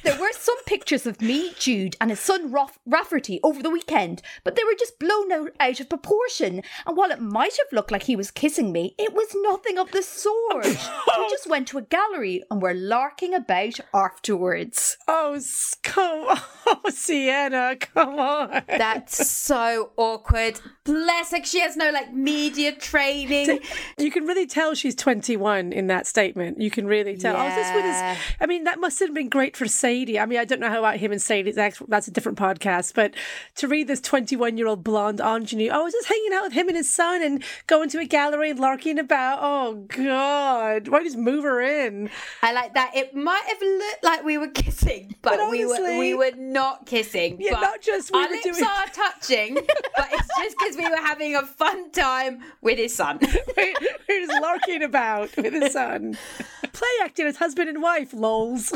There 0.09 0.18
were 0.18 0.33
some 0.33 0.57
pictures 0.64 1.05
of 1.07 1.21
me, 1.21 1.53
Jude, 1.59 1.94
and 2.01 2.09
his 2.09 2.18
son 2.21 2.51
Raff- 2.51 2.79
Rafferty 2.87 3.40
over 3.42 3.62
the 3.62 3.68
weekend, 3.68 4.23
but 4.42 4.57
they 4.57 4.64
were 4.64 4.75
just 4.79 4.99
blown 4.99 5.31
out, 5.31 5.51
out 5.61 5.81
of 5.81 5.88
proportion. 5.90 6.62
And 6.87 6.97
while 6.97 7.11
it 7.11 7.21
might 7.21 7.59
have 7.59 7.73
looked 7.73 7.90
like 7.90 8.05
he 8.05 8.16
was 8.16 8.31
kissing 8.31 8.73
me, 8.73 8.94
it 8.99 9.12
was 9.12 9.29
nothing 9.42 9.77
of 9.79 9.90
the 9.92 10.03
sort. 10.03 10.64
we 10.64 11.29
just 11.29 11.47
went 11.47 11.68
to 11.68 11.79
a 11.79 11.83
gallery 11.83 12.42
and 12.51 12.62
were 12.62 12.73
larking 12.73 13.35
about 13.35 13.81
afterwards. 13.92 14.97
Oh, 15.07 15.38
come 15.83 16.21
on. 16.29 16.38
Oh, 16.66 16.81
Sienna, 16.90 17.77
come 17.77 18.18
on. 18.18 18.62
That's 18.66 19.27
so 19.29 19.90
awkward. 19.99 20.59
Bless 20.85 21.33
her, 21.33 21.44
she 21.44 21.61
has 21.61 21.77
no 21.77 21.90
like 21.90 22.14
media 22.14 22.73
training. 22.75 23.61
You 23.99 24.11
can 24.11 24.25
really 24.25 24.47
tell 24.47 24.75
she's 24.75 24.94
21 24.94 25.73
in 25.75 25.87
that 25.88 26.07
statement. 26.07 26.61
You 26.62 26.71
can 26.71 26.87
really 26.87 27.16
tell. 27.18 27.37
Oh, 27.37 27.47
is 27.47 27.55
this 27.55 27.75
with 27.75 27.85
Yeah. 27.85 28.14
his. 28.14 28.25
I 28.40 28.47
mean, 28.47 28.64
that 28.64 28.81
must 28.81 28.99
have 29.01 29.12
been 29.12 29.29
great 29.29 29.55
for 29.57 29.66
Sadie 29.68 29.98
Judy, 29.99 30.19
I 30.21 30.27
mean, 30.27 30.39
I 30.39 30.45
don't 30.45 30.61
know 30.61 30.69
how 30.71 30.79
about 30.79 30.97
him 30.99 31.11
and 31.11 31.21
Sadie's 31.21 31.59
ex, 31.59 31.83
that's 31.89 32.07
a 32.07 32.13
different 32.13 32.39
podcast, 32.39 32.95
but 32.95 33.15
to 33.57 33.67
read 33.67 33.89
this 33.89 34.01
21 34.01 34.57
year 34.57 34.69
old 34.69 34.85
blonde 34.85 35.21
ingenue, 35.21 35.71
oh, 35.73 35.81
I 35.81 35.83
was 35.83 35.93
just 35.93 36.07
hanging 36.07 36.33
out 36.35 36.45
with 36.45 36.53
him 36.53 36.69
and 36.69 36.77
his 36.77 36.89
son 36.89 37.21
and 37.21 37.43
going 37.67 37.89
to 37.89 37.99
a 37.99 38.05
gallery 38.05 38.51
and 38.51 38.61
larking 38.61 38.99
about. 39.01 39.41
Oh, 39.43 39.75
God. 39.89 40.87
Why 40.87 41.03
just 41.03 41.17
move 41.17 41.43
her 41.43 41.61
in? 41.61 42.11
I 42.43 42.53
like 42.53 42.75
that. 42.75 42.93
It 42.95 43.13
might 43.13 43.43
have 43.49 43.61
looked 43.61 44.05
like 44.05 44.25
we 44.25 44.39
were 44.39 44.49
kissing, 44.55 45.17
but, 45.21 45.39
But 45.39 45.51
we 45.51 45.67
were 45.67 45.99
we 45.99 46.15
were 46.15 46.31
not 46.37 46.87
kissing. 46.87 47.39
Yeah, 47.41 47.55
but 47.55 47.61
not 47.63 47.81
just 47.83 48.13
we 48.13 48.21
our 48.21 48.27
were 48.29 48.35
lips 48.35 48.45
doing- 48.45 48.65
are 48.65 48.87
touching, 48.87 49.55
but 49.55 50.09
it's 50.13 50.29
just 50.39 50.57
because 50.59 50.77
we 50.77 50.89
were 50.89 50.97
having 51.05 51.35
a 51.35 51.43
fun 51.45 51.91
time 51.91 52.41
with 52.63 52.79
his 52.79 52.95
son. 52.95 53.19
We're 53.57 54.27
just 54.27 54.41
larking 54.41 54.83
about 54.85 55.37
with 55.37 55.53
his 55.53 55.73
son. 55.73 56.17
Play 56.73 56.89
acting 57.03 57.27
as 57.27 57.37
husband 57.37 57.69
and 57.69 57.83
wife, 57.83 58.13
lols. 58.13 58.73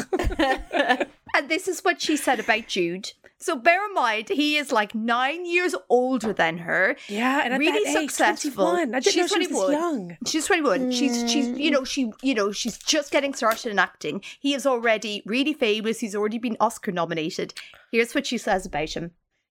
And 1.34 1.48
this 1.48 1.66
is 1.66 1.80
what 1.80 2.00
she 2.02 2.18
said 2.18 2.40
about 2.40 2.66
Jude. 2.66 3.12
So 3.38 3.56
bear 3.56 3.84
in 3.86 3.94
mind, 3.94 4.28
he 4.28 4.56
is 4.56 4.70
like 4.70 4.94
nine 4.94 5.46
years 5.46 5.74
older 5.88 6.32
than 6.32 6.58
her. 6.58 6.94
Yeah, 7.08 7.42
and 7.42 7.58
really 7.58 7.88
age, 7.88 8.10
successful. 8.10 8.70
21. 8.70 8.94
I 8.94 9.00
didn't 9.00 9.16
know 9.16 9.22
she's 9.26 9.30
she 9.32 9.38
was 9.38 9.48
this 9.48 9.48
21. 9.48 9.72
young. 9.72 10.16
She's 10.26 10.46
21. 10.46 10.90
She's 10.92 11.32
she's 11.32 11.48
you 11.48 11.70
mm. 11.70 11.72
know 11.72 11.84
she 11.84 12.12
you 12.22 12.34
know 12.34 12.52
she's 12.52 12.78
just 12.78 13.10
getting 13.10 13.34
started 13.34 13.72
in 13.72 13.78
acting. 13.78 14.22
He 14.38 14.54
is 14.54 14.64
already 14.64 15.22
really 15.26 15.54
famous. 15.54 15.98
He's 15.98 16.14
already 16.14 16.38
been 16.38 16.56
Oscar 16.60 16.92
nominated. 16.92 17.54
Here's 17.90 18.14
what 18.14 18.26
she 18.26 18.38
says 18.38 18.64
about 18.66 18.90
him. 18.90 19.10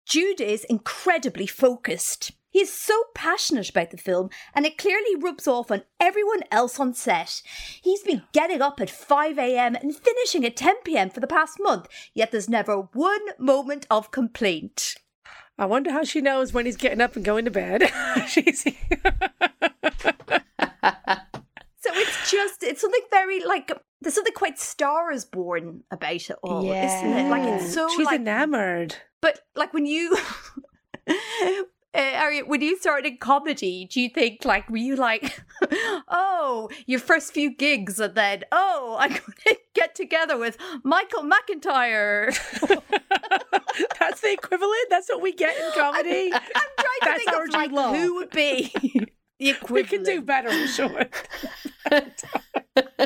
Jude 0.05 0.39
is 0.39 0.63
incredibly 0.65 1.47
focused. 1.47 2.31
He 2.49 2.61
is 2.61 2.71
so 2.71 2.93
passionate 3.13 3.69
about 3.69 3.91
the 3.91 3.97
film, 3.97 4.29
and 4.53 4.65
it 4.65 4.77
clearly 4.77 5.15
rubs 5.15 5.45
off 5.47 5.71
on 5.71 5.83
everyone 5.99 6.43
else 6.51 6.79
on 6.79 6.93
set. 6.93 7.41
He's 7.81 8.01
been 8.03 8.23
getting 8.31 8.61
up 8.61 8.79
at 8.79 8.89
5 8.89 9.37
a.m. 9.37 9.75
and 9.75 9.93
finishing 9.93 10.45
at 10.45 10.55
10 10.55 10.75
p.m. 10.85 11.09
for 11.09 11.19
the 11.19 11.27
past 11.27 11.57
month, 11.59 11.87
yet 12.13 12.31
there's 12.31 12.47
never 12.47 12.77
one 12.93 13.25
moment 13.37 13.87
of 13.91 14.11
complaint. 14.11 14.95
I 15.57 15.65
wonder 15.65 15.91
how 15.91 16.03
she 16.03 16.21
knows 16.21 16.53
when 16.53 16.65
he's 16.65 16.77
getting 16.77 17.01
up 17.01 17.15
and 17.15 17.25
going 17.25 17.45
to 17.45 17.51
bed. 17.51 17.91
She's 18.27 18.63
So 21.85 21.91
it's 21.93 22.31
just 22.31 22.63
it's 22.63 22.81
something 22.81 23.03
very 23.11 23.45
like 23.45 23.71
there's 24.01 24.15
something 24.15 24.33
quite 24.33 24.57
Star 24.57 25.11
is 25.11 25.23
Born 25.23 25.83
about 25.91 26.15
it 26.15 26.31
all, 26.41 26.63
isn't 26.65 27.13
it? 27.13 27.29
Like 27.29 27.43
it's 27.43 27.73
so 27.73 27.87
She's 27.89 28.07
like, 28.07 28.19
enamored. 28.19 28.95
But 29.25 29.39
like 29.55 29.73
when 29.73 29.87
you. 29.87 30.15
Uh, 31.97 32.41
when 32.47 32.59
you 32.59 32.77
started 32.77 33.21
comedy, 33.21 33.87
do 33.89 34.01
you 34.01 34.09
think 34.09 34.43
like 34.43 34.69
were 34.69 34.75
you 34.75 34.97
like, 34.97 35.41
oh, 36.09 36.67
your 36.87 36.99
first 36.99 37.33
few 37.33 37.55
gigs, 37.55 38.01
and 38.01 38.15
then 38.15 38.43
oh, 38.51 38.97
I'm 38.99 39.11
going 39.11 39.21
to 39.45 39.57
get 39.73 39.95
together 39.95 40.37
with 40.37 40.57
Michael 40.83 41.23
McIntyre? 41.23 42.35
That's 43.97 44.19
the 44.19 44.33
equivalent. 44.33 44.87
That's 44.89 45.07
what 45.07 45.21
we 45.21 45.31
get 45.31 45.55
in 45.55 45.71
comedy. 45.71 46.33
I'm 46.33 46.41
trying 46.41 46.49
to 46.49 47.05
That's 47.05 47.23
think 47.23 47.47
of 47.47 47.53
like 47.53 47.71
Law. 47.71 47.93
who 47.93 48.15
would 48.15 48.31
be 48.31 48.73
the 49.39 49.51
equivalent. 49.51 49.71
we 49.71 49.83
can 49.97 50.03
do 50.03 50.21
better, 50.21 50.49
I'm 50.49 50.67
sure. 50.67 51.05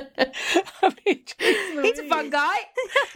I 0.82 0.96
mean, 1.06 1.24
He's 1.38 2.00
a 2.00 2.08
fun 2.08 2.30
guy. 2.30 2.56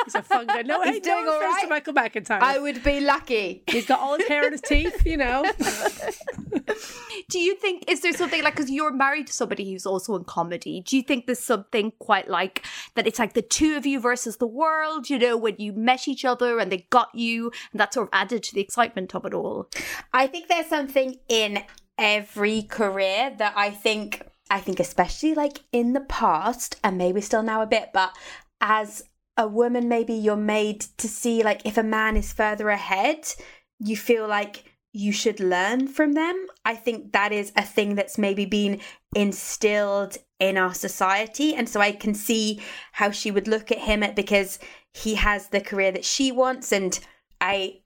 He's 0.06 0.16
a 0.16 0.22
fun 0.22 0.48
guy. 0.48 0.62
No, 0.62 0.82
He's 0.84 0.96
hey, 0.96 1.00
doing 1.00 1.26
no 1.26 1.34
all 1.34 1.62
to. 1.62 1.68
Michael 1.68 1.94
McIntyre. 1.94 2.42
I 2.42 2.60
would 2.60 2.84
be 2.84 3.00
lucky. 3.00 3.64
He's 3.68 3.86
got 3.86 4.00
all 4.00 4.18
his 4.18 4.28
hair 4.28 4.46
in 4.46 4.52
his 4.52 4.62
teeth, 4.62 5.06
you 5.06 5.18
know. 5.18 5.44
Do 7.30 7.40
you 7.40 7.56
think 7.56 7.86
is 7.88 8.02
there 8.02 8.14
something 8.14 8.44
like 8.44 8.56
because 8.56 8.70
you're 8.70 8.92
married 8.92 9.28
to 9.28 9.34
somebody 9.34 9.72
who's 9.72 9.86
also 9.86 10.16
in 10.16 10.24
comedy? 10.26 10.82
Do 10.82 10.96
you 10.96 11.04
think 11.04 11.26
there's 11.26 11.40
something 11.40 11.92
quite 12.00 12.30
like 12.30 12.64
that? 12.96 13.08
It's 13.08 13.20
like 13.20 13.34
the 13.34 13.42
two 13.42 13.76
of 13.76 13.86
you 13.86 14.00
versus 14.00 14.38
the 14.38 14.48
world. 14.48 15.10
You 15.10 15.18
know, 15.18 15.38
when 15.38 15.56
you 15.58 15.74
met 15.74 16.08
each 16.08 16.26
other 16.26 16.60
and 16.60 16.72
they 16.72 16.86
got 16.90 17.10
you, 17.16 17.52
and 17.72 17.80
that 17.80 17.94
sort 17.94 18.08
of 18.08 18.10
added 18.14 18.44
to 18.44 18.54
the 18.54 18.62
excitement 18.62 19.16
of 19.16 19.26
it 19.26 19.34
all. 19.34 19.70
I 20.12 20.28
think 20.28 20.48
there's 20.48 20.68
something 20.68 21.18
in 21.28 21.64
every 21.98 22.64
career 22.64 23.34
that 23.38 23.54
I 23.56 23.70
think 23.70 24.22
I 24.54 24.60
think 24.60 24.80
especially 24.80 25.34
like 25.34 25.62
in 25.72 25.94
the 25.94 26.02
past 26.02 26.80
and 26.84 26.96
maybe 26.96 27.22
still 27.22 27.42
now 27.42 27.64
a 27.64 27.68
bit, 27.68 27.90
but 27.92 28.16
as 28.62 29.04
a 29.36 29.48
woman 29.48 29.90
maybe 29.90 30.14
you're 30.14 30.36
made 30.36 30.82
to 31.00 31.08
see 31.08 31.42
like 31.42 31.66
if 31.66 31.76
a 31.76 31.82
man 31.82 32.16
is 32.16 32.32
further 32.32 32.70
ahead, 32.70 33.34
you 33.80 33.98
feel 33.98 34.28
like 34.28 34.76
you 34.94 35.12
should 35.12 35.40
learn 35.40 35.88
from 35.88 36.14
them. 36.14 36.46
I 36.64 36.76
think 36.76 37.14
that 37.14 37.32
is 37.32 37.52
a 37.56 37.64
thing 37.64 37.96
that's 37.96 38.20
maybe 38.20 38.46
been 38.46 38.80
instilled 39.16 40.18
in 40.40 40.56
our 40.56 40.76
society. 40.76 41.56
And 41.56 41.68
so 41.68 41.82
I 41.82 41.92
can 41.92 42.14
see 42.14 42.62
how 42.92 43.10
she 43.10 43.32
would 43.32 43.48
look 43.48 43.72
at 43.72 43.80
him 43.80 44.04
at 44.04 44.16
because 44.16 44.60
he 44.94 45.16
has 45.16 45.48
the 45.48 45.62
career 45.62 45.92
that 45.94 46.06
she 46.06 46.32
wants. 46.32 46.72
And 46.72 47.00
I 47.42 47.80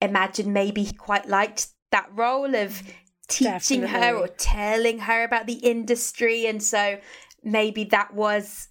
imagine 0.00 0.54
maybe 0.54 0.84
he 0.84 0.94
quite 0.94 1.28
liked 1.28 1.66
that 1.92 2.08
role 2.14 2.54
of 2.54 2.82
teaching 3.28 3.82
her 3.82 4.16
or 4.16 4.28
telling 4.28 5.00
her 5.00 5.24
about 5.24 5.46
the 5.46 5.54
industry. 5.54 6.46
And 6.46 6.62
so 6.62 6.98
maybe 7.42 7.84
that 7.84 8.14
was 8.14 8.68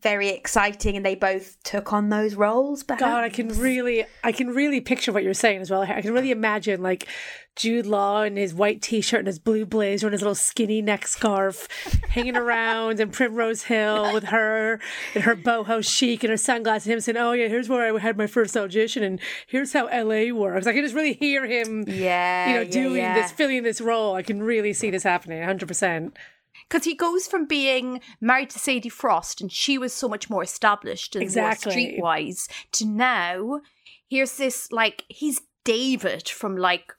very 0.00 0.28
exciting 0.28 0.96
and 0.96 1.04
they 1.04 1.14
both 1.14 1.62
took 1.62 1.92
on 1.92 2.08
those 2.08 2.34
roles. 2.34 2.82
But 2.82 2.98
God, 2.98 3.24
I 3.24 3.28
can 3.28 3.48
really, 3.48 4.04
I 4.24 4.32
can 4.32 4.48
really 4.48 4.80
picture 4.80 5.12
what 5.12 5.24
you're 5.24 5.34
saying 5.34 5.60
as 5.60 5.70
well. 5.70 5.82
I 5.82 6.00
can 6.00 6.12
really 6.12 6.30
imagine 6.30 6.82
like 6.82 7.08
Jude 7.54 7.86
Law 7.86 8.22
in 8.22 8.36
his 8.36 8.54
white 8.54 8.80
t-shirt 8.80 9.20
and 9.20 9.26
his 9.26 9.38
blue 9.38 9.66
blazer 9.66 10.06
and 10.06 10.12
his 10.12 10.22
little 10.22 10.34
skinny 10.34 10.80
neck 10.80 11.06
scarf, 11.06 11.68
hanging 12.08 12.36
around 12.36 12.98
in 12.98 13.10
Primrose 13.10 13.64
Hill 13.64 14.14
with 14.14 14.24
her 14.24 14.80
and 15.14 15.24
her 15.24 15.36
boho 15.36 15.86
chic 15.86 16.24
and 16.24 16.30
her 16.30 16.36
sunglasses, 16.38 16.86
and 16.86 16.94
him 16.94 17.00
saying, 17.00 17.18
"Oh 17.18 17.32
yeah, 17.32 17.48
here's 17.48 17.68
where 17.68 17.94
I 17.94 17.98
had 17.98 18.16
my 18.16 18.26
first 18.26 18.56
audition, 18.56 19.02
and 19.02 19.20
here's 19.46 19.74
how 19.74 19.86
LA 19.88 20.32
works." 20.32 20.66
I 20.66 20.72
can 20.72 20.82
just 20.82 20.94
really 20.94 21.12
hear 21.12 21.44
him, 21.44 21.84
yeah, 21.86 22.48
you 22.48 22.54
know, 22.54 22.62
yeah, 22.62 22.70
doing 22.70 22.96
yeah. 22.96 23.14
this, 23.14 23.32
filling 23.32 23.62
this 23.64 23.80
role. 23.82 24.14
I 24.14 24.22
can 24.22 24.42
really 24.42 24.72
see 24.72 24.90
this 24.90 25.02
happening, 25.02 25.40
100. 25.40 26.12
Because 26.72 26.86
he 26.86 26.94
goes 26.94 27.26
from 27.26 27.44
being 27.44 28.00
married 28.18 28.48
to 28.50 28.58
Sadie 28.58 28.88
Frost, 28.88 29.42
and 29.42 29.52
she 29.52 29.76
was 29.76 29.92
so 29.92 30.08
much 30.08 30.30
more 30.30 30.42
established 30.42 31.14
and 31.14 31.22
Exactly. 31.22 31.98
more 31.98 32.14
streetwise, 32.16 32.48
to 32.72 32.86
now 32.86 33.60
here's 34.08 34.38
this 34.38 34.72
like 34.72 35.04
he's 35.08 35.42
David 35.64 36.30
from 36.30 36.56
like 36.56 36.94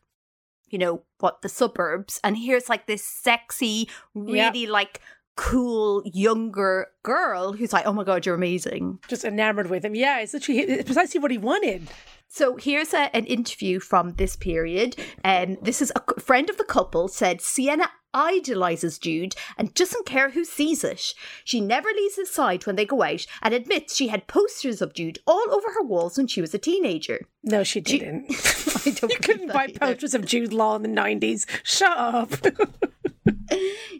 you 0.69 0.77
know 0.77 1.01
what 1.19 1.41
the 1.41 1.49
suburbs, 1.49 2.19
and 2.23 2.37
here's 2.37 2.69
like 2.69 2.85
this 2.85 3.03
sexy, 3.03 3.89
really 4.13 4.67
like 4.67 5.01
cool 5.35 6.01
younger 6.05 6.87
girl 7.03 7.53
who's 7.53 7.73
like, 7.73 7.85
oh 7.85 7.93
my 7.93 8.03
god, 8.03 8.25
you're 8.25 8.35
amazing. 8.35 8.99
Just 9.07 9.25
enamored 9.25 9.69
with 9.69 9.83
him. 9.83 9.95
Yeah, 9.95 10.19
it's 10.19 10.33
literally 10.33 10.61
it's 10.61 10.85
precisely 10.85 11.19
what 11.19 11.31
he 11.31 11.37
wanted. 11.37 11.87
So 12.27 12.55
here's 12.57 12.93
a, 12.93 13.15
an 13.15 13.25
interview 13.25 13.79
from 13.79 14.13
this 14.15 14.35
period. 14.35 14.95
Um, 15.23 15.57
this 15.61 15.81
is 15.81 15.91
a 15.95 16.19
friend 16.19 16.49
of 16.49 16.57
the 16.57 16.63
couple 16.63 17.07
said 17.07 17.41
Sienna 17.41 17.89
idolizes 18.13 18.99
Jude 18.99 19.35
and 19.57 19.73
doesn't 19.73 20.05
care 20.05 20.29
who 20.31 20.45
sees 20.45 20.83
it. 20.83 21.13
She 21.43 21.61
never 21.61 21.89
leaves 21.89 22.15
his 22.15 22.31
side 22.31 22.65
when 22.65 22.75
they 22.75 22.85
go 22.85 23.03
out 23.03 23.25
and 23.41 23.53
admits 23.53 23.95
she 23.95 24.07
had 24.07 24.27
posters 24.27 24.81
of 24.81 24.93
Jude 24.93 25.19
all 25.25 25.45
over 25.51 25.73
her 25.73 25.83
walls 25.83 26.17
when 26.17 26.27
she 26.27 26.41
was 26.41 26.53
a 26.53 26.59
teenager. 26.59 27.27
No, 27.43 27.63
she 27.63 27.81
didn't. 27.81 28.25
I 28.85 28.91
don't 28.91 29.11
you 29.11 29.19
couldn't 29.19 29.51
buy 29.51 29.65
either. 29.65 29.79
posters 29.79 30.13
of 30.13 30.25
Jude 30.25 30.53
Law 30.53 30.75
in 30.75 30.83
the 30.83 30.89
90s. 30.89 31.45
Shut 31.63 31.97
up. 31.97 32.31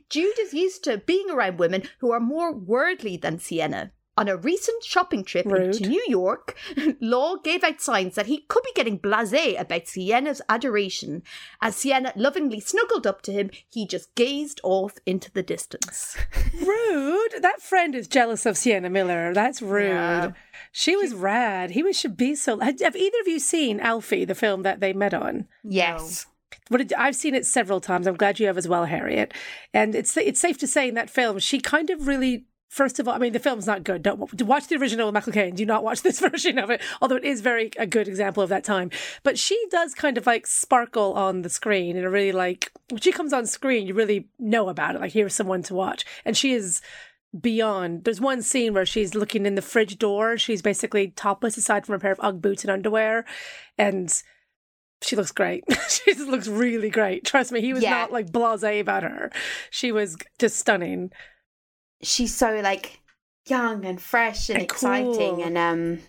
Jude 0.09 0.39
is 0.39 0.53
used 0.53 0.83
to 0.83 0.97
being 0.97 1.29
around 1.29 1.59
women 1.59 1.83
who 1.99 2.11
are 2.11 2.19
more 2.19 2.53
worldly 2.53 3.17
than 3.17 3.39
Sienna. 3.39 3.91
On 4.15 4.27
a 4.27 4.37
recent 4.37 4.83
shopping 4.83 5.23
trip 5.23 5.47
Rude. 5.47 5.75
into 5.75 5.89
New 5.89 6.05
York, 6.07 6.55
Law 7.01 7.37
gave 7.37 7.63
out 7.63 7.81
signs 7.81 8.13
that 8.13 8.27
he 8.27 8.45
could 8.47 8.61
be 8.61 8.71
getting 8.75 8.99
blasé 8.99 9.59
about 9.59 9.87
Sienna's 9.87 10.39
adoration. 10.47 11.23
As 11.63 11.75
Sienna 11.77 12.13
lovingly 12.15 12.59
snuggled 12.59 13.07
up 13.07 13.23
to 13.23 13.31
him, 13.31 13.49
he 13.67 13.87
just 13.87 14.13
gazed 14.13 14.61
off 14.63 14.99
into 15.07 15.31
the 15.31 15.41
distance. 15.41 16.15
rude. 16.53 17.41
That 17.41 17.63
friend 17.63 17.95
is 17.95 18.07
jealous 18.07 18.45
of 18.45 18.55
Sienna 18.55 18.91
Miller. 18.91 19.33
That's 19.33 19.63
rude. 19.63 19.89
Yeah. 19.89 20.31
She 20.71 20.95
was 20.95 21.15
rad. 21.15 21.71
He 21.71 21.81
was 21.81 21.97
should 21.99 22.15
be 22.15 22.35
so. 22.35 22.59
Have 22.59 22.79
have 22.81 22.95
either 22.95 23.17
of 23.21 23.27
you 23.27 23.39
seen 23.39 23.79
Alfie, 23.79 24.25
the 24.25 24.35
film 24.35 24.61
that 24.61 24.79
they 24.79 24.93
met 24.93 25.15
on? 25.15 25.47
Yes. 25.63 26.27
What 26.69 26.77
did, 26.77 26.93
I've 26.93 27.15
seen 27.15 27.35
it 27.35 27.45
several 27.45 27.81
times. 27.81 28.07
I'm 28.07 28.15
glad 28.15 28.39
you 28.39 28.47
have 28.47 28.57
as 28.57 28.67
well, 28.67 28.85
Harriet. 28.85 29.33
And 29.73 29.95
it's 29.95 30.15
it's 30.17 30.39
safe 30.39 30.57
to 30.59 30.67
say 30.67 30.87
in 30.87 30.95
that 30.95 31.09
film, 31.09 31.39
she 31.39 31.59
kind 31.59 31.89
of 31.89 32.07
really. 32.07 32.45
First 32.69 32.97
of 32.97 33.07
all, 33.07 33.13
I 33.13 33.19
mean 33.19 33.33
the 33.33 33.39
film's 33.39 33.67
not 33.67 33.83
good. 33.83 34.01
Don't 34.01 34.17
watch 34.41 34.65
the 34.65 34.77
original 34.77 35.05
with 35.05 35.13
Michael 35.13 35.31
Caine. 35.31 35.53
Do 35.53 35.63
not 35.63 35.83
watch 35.83 36.01
this 36.03 36.19
version 36.19 36.57
of 36.57 36.71
it, 36.71 36.81
although 37.01 37.17
it 37.17 37.23
is 37.23 37.41
very 37.41 37.69
a 37.77 37.85
good 37.85 38.07
example 38.07 38.41
of 38.41 38.49
that 38.49 38.63
time. 38.63 38.89
But 39.21 39.37
she 39.37 39.63
does 39.69 39.93
kind 39.93 40.17
of 40.17 40.25
like 40.25 40.47
sparkle 40.47 41.13
on 41.13 41.43
the 41.43 41.49
screen, 41.49 41.95
and 41.95 42.11
really 42.11 42.31
like 42.31 42.71
when 42.89 42.99
she 42.99 43.11
comes 43.11 43.31
on 43.31 43.45
screen, 43.45 43.85
you 43.85 43.93
really 43.93 44.27
know 44.39 44.69
about 44.69 44.95
it. 44.95 45.01
Like 45.01 45.11
here's 45.11 45.35
someone 45.35 45.61
to 45.63 45.75
watch, 45.75 46.03
and 46.25 46.35
she 46.35 46.53
is 46.53 46.81
beyond. 47.39 48.05
There's 48.05 48.21
one 48.21 48.41
scene 48.41 48.73
where 48.73 48.87
she's 48.87 49.13
looking 49.13 49.45
in 49.45 49.53
the 49.53 49.61
fridge 49.61 49.99
door. 49.99 50.37
She's 50.37 50.63
basically 50.63 51.09
topless 51.09 51.57
aside 51.57 51.85
from 51.85 51.95
a 51.95 51.99
pair 51.99 52.11
of 52.11 52.19
UGG 52.21 52.41
boots 52.41 52.63
and 52.63 52.71
underwear, 52.71 53.25
and 53.77 54.23
she 55.03 55.15
looks 55.15 55.31
great. 55.31 55.63
she 55.89 56.13
just 56.13 56.27
looks 56.27 56.47
really 56.47 56.89
great. 56.89 57.25
Trust 57.25 57.51
me, 57.51 57.61
he 57.61 57.73
was 57.73 57.83
Yeah. 57.83 57.91
not 57.91 58.11
like 58.11 58.31
blasé 58.31 58.79
about 58.79 59.03
her. 59.03 59.31
She 59.69 59.91
was 59.91 60.15
just 60.39 60.55
stunning. 60.57 61.11
She's 62.01 62.33
so 62.35 62.59
like 62.61 63.01
young 63.47 63.85
and 63.85 64.01
fresh 64.01 64.49
and, 64.49 64.57
And 64.59 64.63
exciting 64.63 65.35
cool. 65.35 65.43
and 65.43 65.57
um 65.57 65.99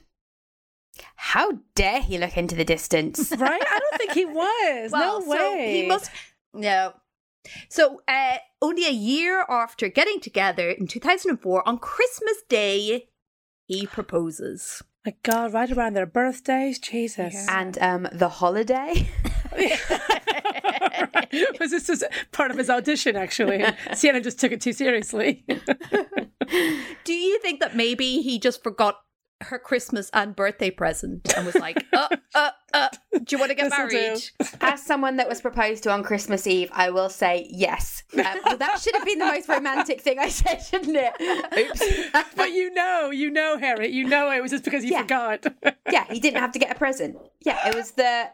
How 1.16 1.58
dare 1.74 2.00
he 2.00 2.18
look 2.18 2.36
into 2.36 2.54
the 2.54 2.64
distance? 2.64 3.30
Right? 3.36 3.62
I 3.64 3.78
don't 3.80 3.98
think 3.98 4.12
he 4.12 4.24
was. 4.42 4.92
Well, 4.92 5.20
no 5.20 5.26
so 5.36 5.52
way. 5.56 5.82
he 5.82 5.86
must 5.88 6.10
no. 6.52 6.94
So, 7.68 8.00
uh, 8.08 8.38
only 8.62 8.86
a 8.86 8.90
year 8.90 9.44
after 9.50 9.88
getting 9.90 10.18
together 10.18 10.70
in 10.70 10.86
2004, 10.86 11.68
on 11.68 11.76
Christmas 11.78 12.38
Day, 12.48 13.08
he 13.66 13.86
proposes. 13.86 14.80
My 15.04 15.14
God, 15.22 15.52
right 15.52 15.70
around 15.70 15.92
their 15.94 16.06
birthdays, 16.06 16.78
Jesus. 16.78 17.46
and 17.48 17.76
um, 17.82 18.08
the 18.10 18.30
holiday. 18.30 19.06
was 21.60 21.70
this 21.70 21.86
just 21.86 22.04
part 22.32 22.50
of 22.50 22.56
his 22.56 22.70
audition? 22.70 23.14
Actually, 23.14 23.64
Sienna 23.92 24.22
just 24.22 24.40
took 24.40 24.52
it 24.52 24.62
too 24.62 24.72
seriously. 24.72 25.44
Do 27.04 27.12
you 27.12 27.38
think 27.40 27.60
that 27.60 27.76
maybe 27.76 28.22
he 28.22 28.38
just 28.38 28.62
forgot 28.62 29.00
her 29.42 29.58
Christmas 29.58 30.10
and 30.14 30.34
birthday 30.34 30.70
present 30.70 31.32
and 31.36 31.44
was 31.46 31.54
like, 31.56 31.84
uh, 31.92 32.08
uh, 32.34 32.50
uh, 32.72 32.88
do 33.12 33.24
you 33.30 33.38
want 33.38 33.50
to 33.50 33.54
get 33.54 33.64
This'll 33.70 33.86
married? 33.86 34.22
As 34.60 34.82
someone 34.82 35.16
that 35.16 35.28
was 35.28 35.40
proposed 35.40 35.82
to 35.82 35.90
on 35.90 36.02
Christmas 36.02 36.46
Eve, 36.46 36.70
I 36.72 36.90
will 36.90 37.08
say 37.10 37.46
yes. 37.50 38.02
Um, 38.14 38.24
well, 38.44 38.56
that 38.56 38.78
should 38.80 38.94
have 38.94 39.04
been 39.04 39.18
the 39.18 39.26
most 39.26 39.48
romantic 39.48 40.00
thing 40.00 40.18
I 40.18 40.28
said, 40.28 40.58
shouldn't 40.58 40.96
it? 40.96 41.12
Oops. 41.58 42.10
but 42.36 42.52
you 42.52 42.72
know, 42.72 43.10
you 43.10 43.30
know, 43.30 43.58
Harriet, 43.58 43.90
you 43.92 44.04
know 44.08 44.30
it 44.30 44.40
was 44.40 44.50
just 44.52 44.64
because 44.64 44.84
you 44.84 44.92
Yeah. 44.92 45.02
forgot. 45.02 45.44
yeah, 45.90 46.04
he 46.10 46.20
didn't 46.20 46.40
have 46.40 46.52
to 46.52 46.58
get 46.58 46.70
a 46.70 46.74
present. 46.78 47.16
Yeah, 47.44 47.68
it 47.68 47.74
was 47.74 47.90
the 47.92 48.30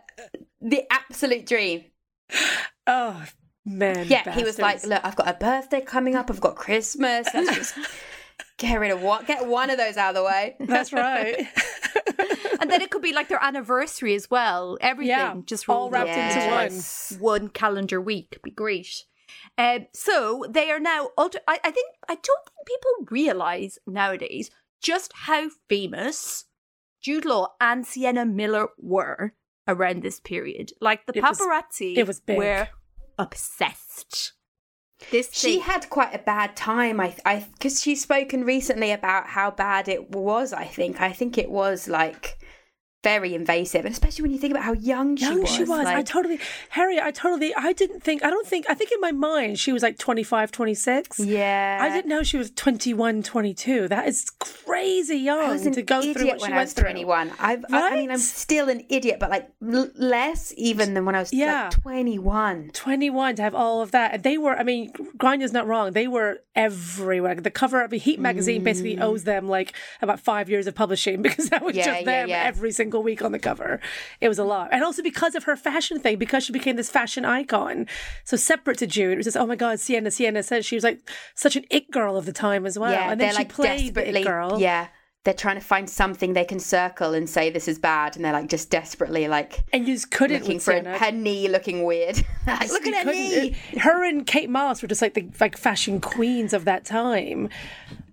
the 0.60 0.82
absolute 0.90 1.46
dream. 1.46 1.84
oh 2.86 3.24
man. 3.64 4.06
Yeah, 4.08 4.30
he 4.32 4.44
was 4.44 4.58
like, 4.58 4.84
"Look, 4.86 5.04
I've 5.04 5.16
got 5.16 5.28
a 5.28 5.34
birthday 5.34 5.80
coming 5.80 6.14
up. 6.14 6.30
I've 6.30 6.40
got 6.40 6.56
Christmas. 6.56 7.26
Let's 7.32 7.54
just 7.56 7.74
get 8.58 8.78
rid 8.80 8.90
of 8.90 9.02
what, 9.02 9.26
get 9.26 9.46
one 9.46 9.70
of 9.70 9.78
those 9.78 9.96
out 9.96 10.10
of 10.10 10.14
the 10.16 10.24
way." 10.24 10.56
That's 10.60 10.92
right. 10.92 11.46
And 12.60 12.70
then 12.70 12.82
it 12.82 12.90
could 12.90 13.00
be 13.00 13.14
like 13.14 13.28
their 13.28 13.42
anniversary 13.42 14.14
as 14.14 14.30
well. 14.30 14.76
Everything 14.82 15.08
Yeah, 15.16 15.34
just 15.46 15.66
all 15.68 15.88
wrapped 15.88 16.10
up 16.10 16.16
into 16.16 16.38
Yes. 16.40 17.16
one 17.18 17.48
calendar 17.48 18.00
week. 18.02 18.38
Be 18.42 18.50
great. 18.50 19.04
Um, 19.56 19.86
so 19.94 20.44
they 20.48 20.70
are 20.70 20.78
now. 20.78 21.08
Ultra- 21.16 21.40
I, 21.48 21.58
I 21.64 21.70
think 21.70 21.94
I 22.06 22.14
don't 22.16 22.44
think 22.44 22.66
people 22.66 23.06
realize 23.10 23.78
nowadays 23.86 24.50
just 24.82 25.10
how 25.14 25.48
famous 25.70 26.44
Jude 27.00 27.24
Law 27.24 27.54
and 27.62 27.86
Sienna 27.86 28.26
Miller 28.26 28.68
were 28.78 29.32
around 29.66 30.02
this 30.02 30.20
period. 30.20 30.72
Like 30.82 31.06
the 31.06 31.16
It 31.16 31.22
was- 31.22 31.38
paparazzi, 31.40 31.96
it 31.96 32.06
was 32.06 32.20
big. 32.20 32.36
were 32.38 32.68
obsessed. 33.18 34.32
This 35.10 35.28
She 35.32 35.54
thing- 35.56 35.60
had 35.62 35.90
quite 35.90 36.14
a 36.14 36.18
bad 36.18 36.56
time. 36.56 37.00
I, 37.00 37.14
I, 37.24 37.46
because 37.54 37.80
she's 37.82 38.02
spoken 38.02 38.44
recently 38.44 38.90
about 38.92 39.28
how 39.28 39.50
bad 39.50 39.88
it 39.88 40.10
was. 40.10 40.52
I 40.52 40.64
think. 40.64 41.00
I 41.00 41.12
think 41.12 41.38
it 41.38 41.50
was 41.50 41.88
like 41.88 42.38
very 43.02 43.34
invasive, 43.34 43.84
and 43.86 43.92
especially 43.92 44.22
when 44.22 44.30
you 44.30 44.38
think 44.38 44.50
about 44.52 44.62
how 44.64 44.74
young 44.74 45.16
she 45.16 45.24
Young 45.24 45.40
was. 45.40 45.50
she 45.50 45.64
was. 45.64 45.86
I 45.86 46.02
totally, 46.02 46.38
Harriet, 46.68 47.02
I 47.02 47.10
totally, 47.10 47.54
I 47.54 47.72
didn't 47.72 48.02
think, 48.02 48.22
I 48.22 48.28
don't 48.30 48.46
think, 48.46 48.66
I 48.68 48.74
think 48.74 48.92
in 48.92 49.00
my 49.00 49.10
mind 49.12 49.58
she 49.58 49.72
was 49.72 49.82
like 49.82 49.96
25, 49.98 50.52
26. 50.52 51.18
yeah, 51.20 51.78
I 51.80 51.88
didn't 51.88 52.08
know 52.08 52.22
she 52.22 52.36
was 52.36 52.50
21, 52.50 53.22
22. 53.22 53.88
That 53.88 54.06
is 54.06 54.28
crazy 54.38 55.16
young 55.16 55.38
I 55.40 55.56
to 55.70 55.82
go 55.82 56.02
through 56.02 56.26
what 56.26 56.40
she 56.40 56.42
went 56.42 56.54
I 56.54 56.60
was 56.60 56.72
through. 56.74 56.84
21. 56.84 57.30
I've, 57.38 57.64
I, 57.72 57.88
I 57.92 57.94
mean, 57.96 58.10
I'm 58.10 58.18
still 58.18 58.68
an 58.68 58.84
idiot, 58.90 59.16
but 59.18 59.30
like 59.30 59.48
l- 59.66 59.90
less 59.96 60.52
even 60.58 60.92
than 60.92 61.06
when 61.06 61.14
I 61.14 61.20
was 61.20 61.32
Yeah. 61.32 61.62
like 61.64 61.70
21. 61.70 62.70
21 62.74 63.36
to 63.36 63.42
have 63.42 63.54
all 63.54 63.80
of 63.80 63.92
that. 63.92 64.12
And 64.14 64.22
they 64.22 64.36
were, 64.36 64.56
I 64.58 64.62
mean, 64.62 64.92
Gráinne's 65.16 65.52
not 65.52 65.66
wrong. 65.66 65.92
They 65.92 66.06
were 66.06 66.40
everywhere. 66.54 67.34
The 67.36 67.50
cover 67.50 67.82
of 67.82 67.92
a 67.94 67.96
Heat 67.96 68.20
magazine 68.20 68.62
basically 68.62 68.98
owes 68.98 69.24
them 69.24 69.48
like 69.48 69.72
about 70.02 70.20
five 70.20 70.50
years 70.50 70.66
of 70.66 70.74
publishing 70.74 71.22
because 71.22 71.48
that 71.48 71.62
was 71.62 71.70
Mm. 71.70 71.76
Yeah, 71.76 71.84
just 71.84 72.00
yeah, 72.00 72.04
them 72.04 72.28
yeah. 72.30 72.42
every 72.44 72.72
single 72.72 72.89
week 72.98 73.22
on 73.22 73.30
the 73.30 73.38
cover. 73.38 73.80
It 74.20 74.28
was 74.28 74.38
a 74.38 74.44
lot. 74.44 74.70
And 74.72 74.82
also 74.82 75.02
because 75.02 75.34
of 75.34 75.44
her 75.44 75.54
fashion 75.54 76.00
thing, 76.00 76.18
because 76.18 76.42
she 76.42 76.52
became 76.52 76.74
this 76.76 76.90
fashion 76.90 77.24
icon. 77.24 77.86
So 78.24 78.36
separate 78.36 78.78
to 78.78 78.86
Jude, 78.86 79.12
it 79.12 79.16
was 79.18 79.26
just, 79.26 79.36
oh 79.36 79.46
my 79.46 79.56
God, 79.56 79.78
Sienna, 79.78 80.10
Sienna 80.10 80.42
says 80.42 80.66
she 80.66 80.74
was 80.74 80.84
like 80.84 81.08
such 81.34 81.54
an 81.54 81.64
it 81.70 81.90
girl 81.90 82.16
of 82.16 82.26
the 82.26 82.32
time 82.32 82.66
as 82.66 82.78
well. 82.78 82.90
yeah, 82.90 83.12
and 83.12 83.20
they're 83.20 83.28
then 83.28 83.34
she 83.34 83.38
like 83.38 83.48
played 83.52 83.94
the 83.94 84.18
it 84.18 84.24
girl. 84.24 84.58
Yeah, 84.58 84.88
they're 85.24 85.34
trying 85.34 85.56
to 85.56 85.64
find 85.64 85.88
something 85.88 86.32
they 86.32 86.44
can 86.46 86.58
circle 86.58 87.12
and 87.12 87.28
say 87.28 87.50
this 87.50 87.68
is 87.68 87.78
bad, 87.78 88.16
and 88.16 88.24
they're 88.24 88.32
like 88.32 88.48
just 88.48 88.70
desperately 88.70 89.28
like 89.28 89.62
And 89.72 89.86
you 89.86 89.94
just 89.94 90.10
couldn't 90.10 90.40
looking 90.42 90.58
for 90.58 90.72
Sienna. 90.72 90.98
her 90.98 91.12
knee 91.12 91.46
looking 91.48 91.84
weird. 91.84 92.24
like, 92.46 92.70
look 92.70 92.86
at 92.86 93.04
her 93.04 93.12
knee. 93.12 93.54
Her 93.78 94.02
and 94.02 94.26
Kate 94.26 94.48
Moss 94.48 94.80
were 94.80 94.88
just 94.88 95.02
like 95.02 95.14
the 95.14 95.28
like 95.38 95.56
fashion 95.58 96.00
queens 96.00 96.52
of 96.54 96.64
that 96.64 96.84
time. 96.84 97.50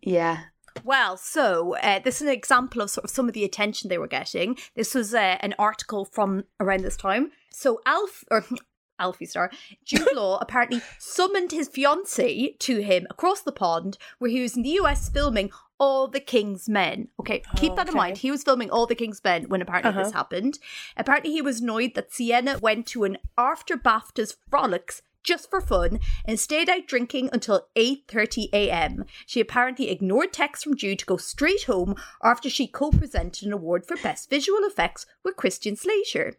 Yeah. 0.02 0.40
Well, 0.84 1.18
so 1.18 1.76
uh, 1.78 2.00
this 2.00 2.18
is 2.18 2.28
an 2.28 2.34
example 2.34 2.82
of 2.82 2.90
sort 2.90 3.06
of 3.06 3.10
some 3.10 3.28
of 3.28 3.34
the 3.34 3.44
attention 3.44 3.90
they 3.90 3.98
were 3.98 4.08
getting. 4.08 4.58
This 4.76 4.94
was 4.94 5.14
uh, 5.14 5.38
an 5.40 5.56
article 5.60 6.06
from 6.06 6.46
around 6.60 6.84
this 6.84 6.98
time. 6.98 7.32
So 7.52 7.82
Alf 7.86 8.24
or 8.32 8.46
Alfie 9.00 9.26
Star 9.26 9.52
Jude 9.86 10.16
Law 10.16 10.38
apparently 10.42 10.82
summoned 10.98 11.52
his 11.52 11.68
fiancee 11.68 12.56
to 12.60 12.82
him 12.82 13.06
across 13.10 13.42
the 13.42 13.52
pond, 13.52 13.98
where 14.20 14.32
he 14.32 14.42
was 14.42 14.56
in 14.56 14.64
the 14.64 14.78
US 14.82 15.10
filming 15.10 15.52
All 15.80 16.08
the 16.08 16.20
King's 16.20 16.68
Men. 16.68 17.10
Okay, 17.20 17.44
keep 17.56 17.76
that 17.76 17.88
in 17.88 17.90
okay. 17.90 17.98
mind. 17.98 18.18
He 18.18 18.32
was 18.32 18.44
filming 18.44 18.72
All 18.72 18.88
the 18.88 18.96
King's 18.96 19.24
Men 19.24 19.50
when 19.50 19.62
apparently 19.62 19.92
this 19.92 20.14
happened. 20.14 20.60
Apparently, 20.96 21.32
he 21.32 21.42
was 21.42 21.62
annoyed 21.62 21.94
that 21.96 22.14
Sienna 22.14 22.58
went 22.60 22.88
to 22.88 23.04
an 23.04 23.18
after 23.38 23.78
BAFTA's 23.78 24.38
frolics 24.50 25.02
just 25.28 25.50
for 25.50 25.60
fun 25.60 26.00
and 26.24 26.40
stayed 26.40 26.70
out 26.70 26.88
drinking 26.88 27.30
until 27.34 27.68
8:30 27.76 28.50
a.m. 28.54 29.06
She 29.26 29.42
apparently 29.42 29.90
ignored 29.90 30.32
texts 30.32 30.64
from 30.64 30.78
Jude 30.78 31.00
to 31.00 31.06
go 31.06 31.18
straight 31.18 31.64
home 31.64 31.96
after 32.24 32.50
she 32.50 32.66
co-presented 32.66 33.46
an 33.46 33.52
award 33.52 33.86
for 33.86 33.98
best 33.98 34.30
visual 34.30 34.62
effects 34.64 35.06
with 35.24 35.36
Christian 35.36 35.76
Slater. 35.76 36.38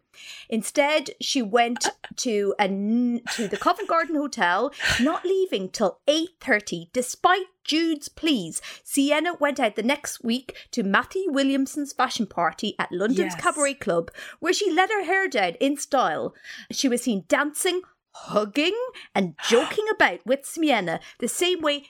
Instead, 0.49 1.11
she 1.21 1.41
went 1.41 1.87
to 2.17 2.55
a 2.59 2.67
to 2.67 3.47
the 3.47 3.57
Covent 3.57 3.87
Garden 3.87 4.15
Hotel, 4.15 4.73
not 4.99 5.23
leaving 5.23 5.69
till 5.69 5.99
8:30 6.07 6.89
despite 6.91 7.45
Jude's 7.63 8.09
pleas. 8.09 8.59
Sienna 8.83 9.35
went 9.35 9.59
out 9.59 9.75
the 9.75 9.83
next 9.83 10.23
week 10.23 10.57
to 10.71 10.81
Matthew 10.81 11.31
Williamson's 11.31 11.93
fashion 11.93 12.25
party 12.25 12.73
at 12.79 12.91
London's 12.91 13.33
Yes. 13.33 13.41
Cabaret 13.41 13.75
Club, 13.75 14.09
where 14.39 14.53
she 14.53 14.71
let 14.71 14.89
her 14.89 15.03
hair 15.03 15.27
down 15.27 15.53
in 15.59 15.77
style. 15.77 16.33
She 16.71 16.89
was 16.89 17.03
seen 17.03 17.25
dancing, 17.27 17.81
hugging, 18.27 18.77
and 19.15 19.35
joking 19.49 19.85
about 19.93 20.25
with 20.25 20.45
Sienna 20.45 20.99
the 21.19 21.27
same 21.27 21.61
way 21.61 21.85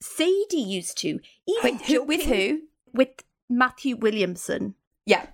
Sadie 0.00 0.56
used 0.56 0.98
to. 0.98 1.20
Even 1.46 1.76
Wait, 1.78 1.82
who, 1.82 2.02
with 2.02 2.22
who? 2.24 2.62
With 2.92 3.22
Matthew 3.48 3.96
Williamson. 3.96 4.74
Yeah. 5.06 5.26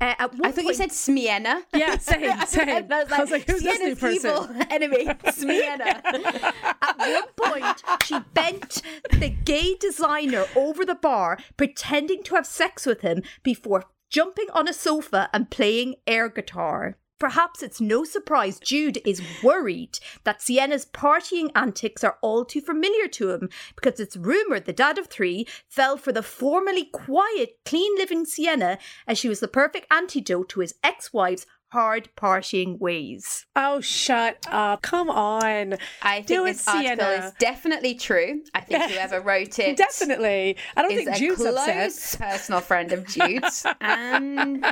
Uh, 0.00 0.14
I 0.18 0.26
thought 0.52 0.64
you 0.64 0.74
said 0.74 0.92
Smienna. 0.92 1.62
Yeah, 1.74 1.98
same, 1.98 2.40
same. 2.46 2.68
I 2.70 3.02
was 3.02 3.12
I 3.12 3.20
was 3.20 3.30
like, 3.30 3.46
who's 3.46 3.62
this 3.62 3.78
new 3.80 3.94
person? 3.94 4.30
evil 4.30 4.48
enemy, 4.70 5.06
Smienna. 5.30 6.00
At 6.82 6.98
one 6.98 7.24
point, 7.36 7.82
she 8.04 8.18
bent 8.32 8.82
the 9.12 9.28
gay 9.28 9.74
designer 9.78 10.46
over 10.56 10.86
the 10.86 10.94
bar, 10.94 11.38
pretending 11.58 12.22
to 12.24 12.34
have 12.36 12.46
sex 12.46 12.86
with 12.86 13.02
him 13.02 13.22
before 13.42 13.84
jumping 14.08 14.46
on 14.54 14.68
a 14.68 14.72
sofa 14.72 15.28
and 15.34 15.50
playing 15.50 15.96
air 16.06 16.30
guitar. 16.30 16.96
Perhaps 17.20 17.62
it's 17.62 17.80
no 17.80 18.02
surprise 18.02 18.58
Jude 18.58 18.98
is 19.04 19.22
worried 19.42 20.00
that 20.24 20.42
Sienna's 20.42 20.86
partying 20.86 21.50
antics 21.54 22.02
are 22.02 22.18
all 22.22 22.44
too 22.44 22.60
familiar 22.60 23.06
to 23.08 23.30
him 23.30 23.48
because 23.76 24.00
it's 24.00 24.16
rumoured 24.16 24.64
the 24.64 24.72
dad 24.72 24.98
of 24.98 25.06
three 25.06 25.46
fell 25.68 25.96
for 25.96 26.10
the 26.12 26.22
formerly 26.22 26.86
quiet, 26.86 27.58
clean 27.64 27.94
living 27.96 28.24
Sienna 28.24 28.78
as 29.06 29.18
she 29.18 29.28
was 29.28 29.38
the 29.40 29.48
perfect 29.48 29.86
antidote 29.92 30.48
to 30.48 30.60
his 30.60 30.74
ex 30.82 31.12
wife's 31.12 31.46
hard 31.72 32.08
partying 32.16 32.80
ways. 32.80 33.46
Oh, 33.54 33.80
shut 33.80 34.44
up. 34.50 34.82
Come 34.82 35.08
on. 35.08 35.76
I 36.02 36.16
think 36.16 36.26
Do 36.26 36.44
it, 36.44 36.54
this 36.54 36.66
article 36.66 36.96
Sienna. 36.96 37.26
is 37.26 37.32
definitely 37.38 37.94
true. 37.94 38.42
I 38.54 38.60
think 38.60 38.90
whoever 38.90 39.20
wrote 39.20 39.56
it 39.60 39.76
Definitely. 39.76 40.56
I 40.76 40.82
don't 40.82 40.90
is 40.90 41.04
think 41.04 41.16
a 41.16 41.18
Jude's 41.18 41.36
close 41.36 41.56
upset. 41.56 42.20
personal 42.20 42.60
friend 42.60 42.90
of 42.92 43.06
Jude's, 43.06 43.64
and 43.80 44.64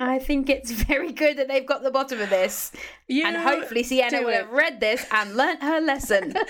I 0.00 0.18
think 0.18 0.48
it's 0.48 0.70
very 0.88 1.12
good 1.12 1.38
that 1.38 1.48
they've 1.48 1.66
got 1.66 1.82
the 1.82 1.90
bottom 1.90 2.20
of 2.20 2.30
this. 2.30 2.72
You 3.08 3.26
and 3.26 3.36
hopefully 3.36 3.82
Sienna 3.82 4.22
will 4.22 4.32
have 4.32 4.50
read 4.50 4.80
this 4.80 5.04
and 5.10 5.36
learnt 5.36 5.62
her 5.62 5.80
lesson. 5.80 6.34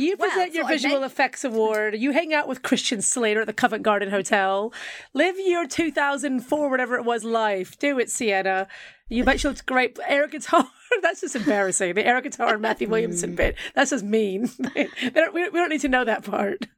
You 0.00 0.14
Well, 0.16 0.30
present 0.30 0.54
your 0.54 0.68
visual 0.68 1.02
effects 1.02 1.42
award. 1.42 1.96
You 1.96 2.12
hang 2.12 2.32
out 2.32 2.46
with 2.46 2.62
Christian 2.62 3.02
Slater 3.02 3.40
at 3.40 3.48
the 3.48 3.52
Covent 3.52 3.82
Garden 3.82 4.10
Hotel. 4.10 4.72
Live 5.12 5.34
your 5.40 5.66
2004, 5.66 6.70
whatever 6.70 6.94
it 6.94 7.04
was, 7.04 7.24
life. 7.24 7.76
Do 7.80 7.98
it, 7.98 8.08
Sienna. 8.08 8.68
You 9.08 9.24
bet 9.24 9.42
you 9.42 9.50
looked 9.50 9.66
great. 9.66 9.98
Air 10.06 10.28
guitar. 10.28 10.68
That's 11.02 11.22
just 11.22 11.34
embarrassing. 11.34 11.96
The 11.96 12.06
air 12.06 12.20
guitar 12.20 12.52
and 12.52 12.62
Matthew 12.62 12.88
Williamson 12.88 13.32
mm. 13.32 13.36
bit. 13.36 13.56
That's 13.74 13.90
just 13.90 14.04
mean. 14.04 14.48
Don't, 15.14 15.34
we, 15.34 15.48
we 15.48 15.58
don't 15.58 15.70
need 15.70 15.80
to 15.80 15.88
know 15.88 16.04
that 16.04 16.22
part. 16.22 16.68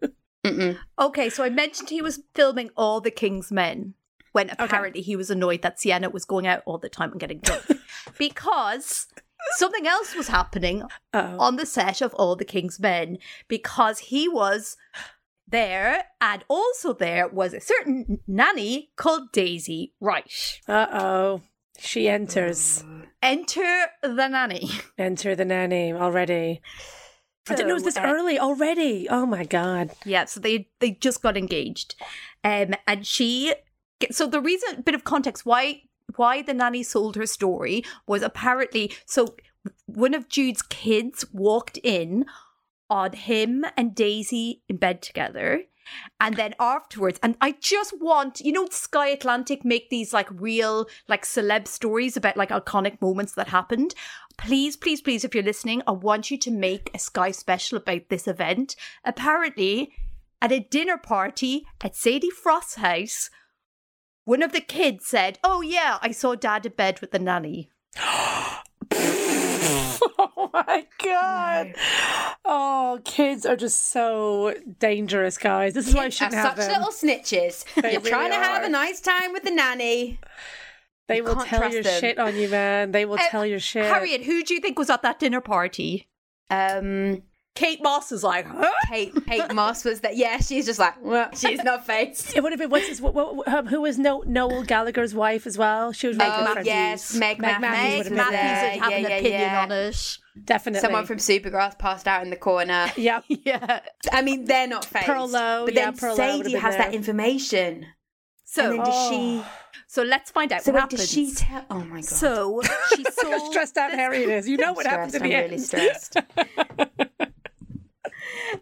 Okay, 0.99 1.29
so 1.29 1.45
I 1.45 1.51
mentioned 1.51 1.91
he 1.91 2.01
was 2.01 2.23
filming 2.33 2.71
All 2.75 3.03
the 3.03 3.11
King's 3.11 3.53
Men 3.53 3.93
when 4.33 4.51
apparently 4.59 5.01
he 5.03 5.16
was 5.16 5.31
annoyed 5.31 5.62
that 5.62 5.81
Sienna 5.81 6.11
was 6.11 6.25
going 6.25 6.47
out 6.47 6.62
all 6.66 6.79
the 6.79 6.88
time 6.88 7.11
and 7.12 7.21
getting 7.21 7.40
drunk. 7.40 7.64
because 8.19 9.07
something 9.57 9.87
else 9.87 10.14
was 10.14 10.29
happening 10.29 10.85
Oh. 11.12 11.37
on 11.38 11.57
the 11.57 11.66
set 11.66 12.01
of 12.01 12.14
All 12.14 12.37
the 12.37 12.45
King's 12.45 12.79
Men 12.81 13.19
because 13.49 13.99
he 13.99 14.29
was 14.29 14.77
there, 15.49 16.05
and 16.21 16.45
also 16.49 16.93
there 16.93 17.27
was 17.29 17.53
a 17.55 17.61
certain 17.61 18.21
nanny 18.29 18.90
called 18.97 19.33
Daisy 19.33 19.95
Wright. 20.01 20.61
Uh 20.69 20.87
oh. 20.93 21.43
She 21.79 22.09
enters. 22.09 22.85
Enter 23.23 23.87
the 24.03 24.29
nanny. 24.29 24.69
Enter 24.99 25.35
the 25.35 25.45
nanny 25.47 25.93
already. 25.93 26.61
I 27.49 27.55
didn't 27.55 27.69
know 27.69 27.73
it 27.73 27.83
was 27.83 27.85
this 27.85 27.97
uh, 27.97 28.03
early 28.05 28.38
already. 28.38 29.09
Oh 29.09 29.25
my 29.27 29.45
god. 29.45 29.90
Yeah, 30.05 30.27
so 30.27 30.38
they 30.40 30.69
they 30.79 30.93
just 30.93 31.21
got 31.23 31.37
engaged, 31.37 31.95
um, 32.45 32.75
and 32.87 33.05
she. 33.07 33.55
So 34.11 34.27
the 34.27 34.41
reason, 34.41 34.83
bit 34.83 34.95
of 34.95 35.05
context, 35.05 35.47
why 35.47 35.83
why 36.17 36.43
the 36.43 36.55
nanny 36.55 36.83
sold 36.83 37.17
her 37.17 37.27
story 37.27 37.85
was 38.07 38.23
apparently 38.23 38.93
so 39.07 39.37
one 39.87 40.15
of 40.15 40.29
Jude's 40.29 40.63
kids 40.63 41.25
walked 41.33 41.79
in 41.83 42.25
on 42.89 43.13
him 43.13 43.65
and 43.77 43.95
Daisy 43.95 44.63
in 44.69 44.77
bed 44.77 45.03
together. 45.03 45.63
And 46.21 46.37
then 46.37 46.55
afterwards, 46.61 47.19
and 47.23 47.37
I 47.41 47.53
just 47.53 48.01
want, 48.01 48.41
you 48.41 48.53
know, 48.53 48.69
Sky 48.71 49.09
Atlantic 49.09 49.65
make 49.65 49.91
these 49.91 50.13
like 50.13 50.29
real, 50.31 50.87
like 51.09 51.25
celeb 51.25 51.67
stories 51.67 52.17
about 52.17 52.37
like 52.37 52.51
iconic 52.51 53.01
moments 53.01 53.33
that 53.35 53.49
happened. 53.49 53.95
Please, 54.37 54.77
please, 54.77 55.01
please, 55.01 55.25
if 55.25 55.35
you're 55.35 55.43
listening, 55.43 55.83
I 55.87 55.93
want 55.93 56.31
you 56.31 56.39
to 56.39 56.51
make 56.51 56.91
a 56.95 56.99
Sky 56.99 57.33
special 57.33 57.79
about 57.79 58.09
this 58.09 58.29
event. 58.29 58.77
Apparently, 59.05 59.93
at 60.41 60.53
a 60.53 60.61
dinner 60.61 60.97
party 60.97 61.67
at 61.81 61.97
Sadie 61.97 62.31
Frost's 62.31 62.77
house, 62.77 63.31
one 64.31 64.43
of 64.43 64.53
the 64.53 64.61
kids 64.61 65.07
said, 65.07 65.38
Oh, 65.43 65.61
yeah, 65.61 65.99
I 66.01 66.12
saw 66.12 66.37
dad 66.37 66.64
in 66.64 66.73
bed 66.73 67.01
with 67.01 67.11
the 67.11 67.19
nanny. 67.19 67.71
Oh 70.23 70.51
my 70.53 70.87
god. 71.03 71.75
Oh, 72.45 73.01
kids 73.05 73.47
are 73.47 73.57
just 73.57 73.90
so 73.90 74.55
dangerous, 74.79 75.38
guys. 75.38 75.75
This 75.75 75.88
is 75.88 75.95
why 75.95 76.05
I 76.05 76.09
shouldn't 76.11 76.35
have 76.35 76.57
such 76.57 76.69
them. 76.69 76.81
little 76.81 76.93
snitches. 76.93 77.64
They 77.83 77.93
You're 77.93 78.01
trying 78.01 78.31
really 78.31 78.43
to 78.43 78.49
have 78.49 78.62
a 78.64 78.69
nice 78.69 79.01
time 79.01 79.33
with 79.33 79.45
the 79.45 79.51
nanny. 79.51 80.19
They 81.09 81.23
will 81.23 81.37
tell 81.37 81.71
your 81.73 81.83
them. 81.83 82.01
shit 82.01 82.19
on 82.19 82.37
you, 82.37 82.49
man. 82.49 82.93
They 82.93 83.05
will 83.05 83.19
Uh, 83.19 83.29
tell 83.31 83.47
your 83.47 83.59
shit. 83.61 83.87
Harriet, 83.87 84.25
who 84.25 84.43
do 84.45 84.55
you 84.55 84.61
think 84.61 84.79
was 84.79 84.90
at 84.90 85.03
that 85.03 85.19
dinner 85.19 85.40
party? 85.40 86.09
Um, 86.51 87.23
Kate 87.57 87.83
Moss 87.83 88.13
is 88.13 88.23
like, 88.23 88.47
huh? 88.47 88.71
Kate, 88.89 89.13
Kate 89.27 89.53
Moss 89.53 89.85
was 89.85 90.01
that. 90.01 90.17
Yeah, 90.17 90.39
she's 90.39 90.67
just 90.67 90.79
like, 90.79 90.95
well, 91.03 91.29
she's 91.35 91.63
not 91.65 91.85
faced. 91.85 92.35
It 92.37 92.43
would 92.43 92.53
have 92.53 92.59
been 92.61 92.71
what's 92.71 92.87
his, 92.87 93.01
what, 93.03 93.15
what, 93.15 93.47
um, 93.49 93.67
who 93.67 93.81
was 93.83 93.99
no, 93.99 94.23
Noel 94.27 94.63
Gallagher's 94.63 95.15
wife 95.15 95.47
as 95.47 95.59
well. 95.59 95.93
She 95.93 96.07
was 96.07 96.17
really 96.17 96.31
good 96.31 96.47
Oh, 96.49 96.53
friends. 96.53 96.67
yes, 96.67 97.15
Meg, 97.15 97.39
Meg 97.41 97.61
Matthews. 97.61 97.61
Matthews 97.61 97.81
Meg 97.83 97.97
would 97.99 98.07
have 98.07 98.09
been 98.09 98.17
Matthews 98.17 98.61
there. 98.61 98.83
have 98.83 98.91
Yeah, 98.93 98.97
an 98.97 99.03
yeah, 99.03 99.09
opinion 99.17 99.41
yeah. 99.41 99.63
on 99.63 99.73
it. 99.73 100.19
Definitely. 100.45 100.81
Someone 100.81 101.07
from 101.07 101.17
Supergrass 101.19 101.79
passed 101.79 102.07
out 102.09 102.23
in 102.23 102.31
the 102.31 102.37
corner. 102.37 102.87
Yep. 102.97 103.25
Yeah. 103.45 103.81
I 104.13 104.23
mean, 104.23 104.45
they're 104.45 104.69
not 104.69 104.85
faced. 104.85 105.07
Pearl 105.07 105.29
Lowe, 105.29 105.65
but 105.67 105.75
yeah, 105.75 105.87
then 105.91 105.97
Pearl 105.99 106.17
Lowe 106.17 106.17
would 106.17 106.23
have 106.25 106.37
Sadie 106.39 106.53
been 106.53 106.61
has 106.63 106.77
there. 106.77 106.85
that 106.87 106.95
information. 106.95 107.87
So, 108.45 108.71
and 108.71 108.79
then 108.79 108.85
does 108.87 109.09
she? 109.11 109.43
so 109.87 110.03
let's 110.03 110.31
find 110.31 110.53
out 110.53 110.63
So 110.63 110.73
what 110.73 110.77
wait, 110.77 110.81
happens. 110.83 111.01
does 111.01 111.11
she 111.11 111.33
tell? 111.35 111.65
Oh 111.71 111.81
my 111.85 111.97
god. 112.01 112.05
so 112.05 112.63
she 112.95 113.03
Look 113.03 113.15
how 113.23 113.39
sold. 113.39 113.51
stressed 113.53 113.77
out 113.77 113.91
Harriet 113.93 114.29
is. 114.29 114.49
You 114.49 114.57
know 114.57 114.73
what 114.73 114.87
happens 114.87 115.15
stressed. 115.15 115.17
in 115.17 115.23
I'm 115.23 115.49
the 115.49 115.55
really 115.55 115.59
stressed. 115.59 116.17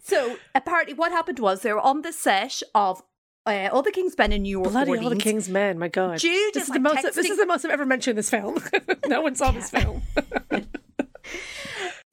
So 0.03 0.39
apparently, 0.55 0.95
what 0.95 1.13
happened 1.13 1.39
was 1.39 1.63
they 1.63 1.73
were 1.73 1.81
on 1.81 2.03
the 2.03 2.13
set 2.13 2.63
of 2.75 3.03
uh, 3.47 3.69
All 3.73 3.83
the 3.83 3.93
King's 3.93 4.17
Men 4.17 4.33
in 4.33 4.43
New 4.43 4.51
York. 4.51 4.71
Bloody 4.71 4.99
all 4.99 5.11
the 5.11 5.17
King's 5.17 5.49
men, 5.49 5.79
my 5.79 5.89
god. 5.89 6.19
Jude 6.19 6.55
this 6.55 6.65
is 6.65 6.69
is 6.69 6.75
the 6.75 6.81
like 6.81 7.03
most. 7.03 7.15
This 7.15 7.31
is 7.31 7.39
the 7.39 7.47
most 7.47 7.65
I've 7.65 7.71
ever 7.71 7.87
mentioned 7.87 8.13
in 8.13 8.17
this 8.17 8.31
film. 8.31 8.63
no 9.07 9.23
one 9.23 9.35
saw 9.35 9.51
this 9.51 9.71
film. 9.71 10.03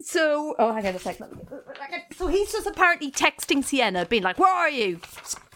So, 0.05 0.53
oh, 0.59 0.71
hang 0.71 0.85
on 0.85 0.93
a 0.93 0.99
second. 0.99 1.47
So 2.15 2.27
he's 2.27 2.51
just 2.51 2.67
apparently 2.67 3.09
texting 3.09 3.63
Sienna, 3.63 4.05
being 4.05 4.21
like, 4.21 4.37
"Where 4.37 4.53
are 4.53 4.69
you? 4.69 4.99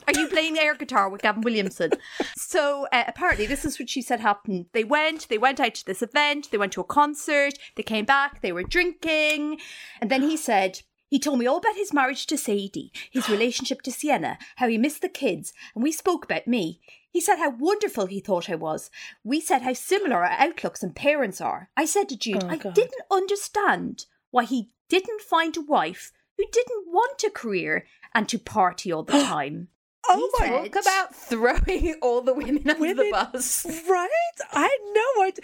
Are 0.07 0.19
you 0.19 0.27
playing 0.27 0.57
air 0.57 0.73
guitar 0.73 1.07
with 1.07 1.21
Gavin 1.21 1.43
Williamson?" 1.43 1.91
so 2.35 2.87
uh, 2.91 3.03
apparently, 3.07 3.45
this 3.45 3.63
is 3.63 3.77
what 3.77 3.89
she 3.89 4.01
said 4.01 4.21
happened. 4.21 4.65
They 4.73 4.83
went, 4.83 5.29
they 5.29 5.37
went 5.37 5.59
out 5.59 5.75
to 5.75 5.85
this 5.85 6.01
event, 6.01 6.49
they 6.49 6.57
went 6.57 6.73
to 6.73 6.81
a 6.81 6.83
concert, 6.83 7.53
they 7.75 7.83
came 7.83 8.05
back, 8.05 8.41
they 8.41 8.51
were 8.51 8.63
drinking, 8.63 9.59
and 10.01 10.09
then 10.09 10.23
he 10.23 10.35
said. 10.35 10.81
He 11.09 11.19
told 11.19 11.39
me 11.39 11.47
all 11.47 11.57
about 11.57 11.75
his 11.75 11.91
marriage 11.93 12.25
to 12.27 12.37
Sadie, 12.37 12.91
his 13.09 13.27
relationship 13.29 13.81
to 13.83 13.91
Sienna, 13.91 14.37
how 14.57 14.67
he 14.67 14.77
missed 14.77 15.01
the 15.01 15.09
kids, 15.09 15.53
and 15.73 15.83
we 15.83 15.91
spoke 15.91 16.23
about 16.23 16.47
me. 16.47 16.79
He 17.11 17.19
said 17.19 17.37
how 17.37 17.49
wonderful 17.49 18.05
he 18.05 18.19
thought 18.19 18.49
I 18.49 18.55
was. 18.55 18.91
We 19.23 19.41
said 19.41 19.63
how 19.63 19.73
similar 19.73 20.17
our 20.17 20.31
outlooks 20.37 20.83
and 20.83 20.95
parents 20.95 21.41
are. 21.41 21.69
I 21.75 21.85
said 21.85 22.09
to 22.09 22.17
Jude, 22.17 22.43
Oh, 22.43 22.49
I 22.49 22.57
God. 22.57 22.75
didn't 22.75 23.01
understand 23.09 24.05
why 24.31 24.43
he 24.43 24.69
didn't 24.89 25.21
find 25.21 25.57
a 25.57 25.61
wife 25.61 26.11
who 26.37 26.43
didn't 26.51 26.85
want 26.87 27.23
a 27.23 27.31
career 27.31 27.85
and 28.13 28.29
to 28.29 28.37
party 28.37 28.91
all 28.91 29.03
the 29.03 29.13
time. 29.23 29.69
Oh 30.07 30.15
He 30.15 30.29
my 30.43 30.47
said- 30.47 30.71
Talk 30.73 30.81
about 30.83 31.15
throwing 31.15 31.95
all 32.01 32.21
the 32.21 32.33
women 32.33 32.69
under 32.69 32.79
Women? 32.79 32.97
the 32.97 33.11
bus. 33.11 33.65
Right? 33.89 34.09
I 34.51 34.77
know. 34.93 34.99
no 35.17 35.23
idea. 35.25 35.43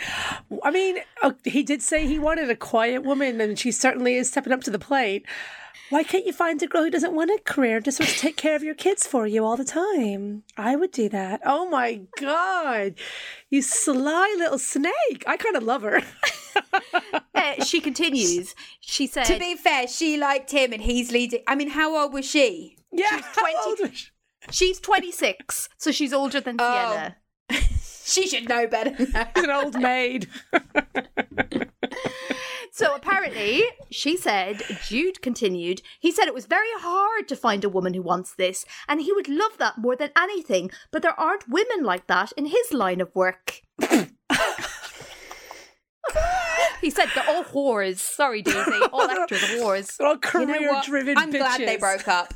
I 0.63 0.71
mean, 0.71 0.97
oh, 1.23 1.33
he 1.43 1.63
did 1.63 1.81
say 1.81 2.05
he 2.05 2.19
wanted 2.19 2.49
a 2.49 2.55
quiet 2.55 3.03
woman, 3.03 3.39
and 3.41 3.57
she 3.57 3.71
certainly 3.71 4.15
is 4.15 4.29
stepping 4.29 4.53
up 4.53 4.61
to 4.63 4.71
the 4.71 4.79
plate. 4.79 5.25
Why 5.91 6.01
can't 6.03 6.25
you 6.25 6.33
find 6.33 6.61
a 6.63 6.67
girl 6.67 6.83
who 6.83 6.89
doesn't 6.89 7.13
want 7.13 7.29
a 7.29 7.39
career, 7.45 7.75
and 7.77 7.85
just 7.85 7.99
wants 7.99 8.15
to 8.15 8.19
take 8.19 8.37
care 8.37 8.55
of 8.55 8.63
your 8.63 8.73
kids 8.73 9.05
for 9.05 9.27
you 9.27 9.45
all 9.45 9.55
the 9.55 9.63
time? 9.65 10.43
I 10.57 10.75
would 10.75 10.91
do 10.91 11.09
that. 11.09 11.41
Oh 11.45 11.69
my 11.69 12.01
God. 12.19 12.95
You 13.49 13.61
sly 13.61 14.35
little 14.39 14.57
snake. 14.57 15.23
I 15.27 15.37
kind 15.37 15.55
of 15.55 15.63
love 15.63 15.83
her. 15.83 16.01
Uh, 17.35 17.63
she 17.65 17.79
continues. 17.79 18.55
She 18.79 19.05
said, 19.07 19.25
To 19.25 19.37
be 19.37 19.55
fair, 19.55 19.87
she 19.87 20.17
liked 20.17 20.51
him 20.51 20.73
and 20.73 20.81
he's 20.81 21.11
leading. 21.11 21.41
I 21.47 21.53
mean, 21.55 21.69
how 21.69 21.95
old 21.95 22.13
was 22.13 22.25
she? 22.25 22.77
Yeah. 22.91 23.21
how 23.21 23.41
20 23.41 23.55
old 23.65 23.79
was 23.81 23.97
she? 23.97 24.07
She's 24.51 24.79
26, 24.79 25.69
so 25.77 25.91
she's 25.91 26.13
older 26.13 26.39
than 26.39 26.57
Oh. 26.59 27.09
Sienna. 28.05 28.27
She 28.27 28.27
should 28.27 28.47
know 28.49 28.67
better 28.67 28.91
than. 28.91 29.27
She's 29.35 29.43
an 29.43 29.49
old 29.49 29.79
maid. 29.79 30.27
So 32.75 32.93
apparently, 32.93 33.63
she 33.89 34.17
said, 34.17 34.61
Jude 34.85 35.21
continued, 35.21 35.81
he 35.97 36.11
said 36.11 36.27
it 36.27 36.33
was 36.33 36.45
very 36.45 36.67
hard 36.75 37.25
to 37.29 37.35
find 37.37 37.63
a 37.63 37.69
woman 37.69 37.93
who 37.93 38.01
wants 38.01 38.35
this, 38.35 38.65
and 38.89 38.99
he 38.99 39.13
would 39.13 39.29
love 39.29 39.57
that 39.59 39.77
more 39.77 39.95
than 39.95 40.11
anything, 40.17 40.69
but 40.91 41.01
there 41.01 41.17
aren't 41.17 41.47
women 41.47 41.85
like 41.85 42.07
that 42.07 42.33
in 42.35 42.47
his 42.47 42.73
line 42.73 42.99
of 42.99 43.15
work. 43.15 43.61
he 46.81 46.89
said 46.89 47.07
they're 47.15 47.29
all 47.29 47.45
whores. 47.45 47.99
Sorry, 47.99 48.41
Daisy. 48.41 48.81
All 48.91 49.09
actors 49.09 49.41
are 49.41 49.55
whores. 49.55 49.95
They're 49.95 50.07
all 50.07 50.17
You 50.33 50.45
know 50.45 50.53
career-driven. 50.57 51.17
I'm 51.17 51.31
glad 51.31 51.61
they 51.61 51.77
broke 51.77 52.09
up. 52.09 52.33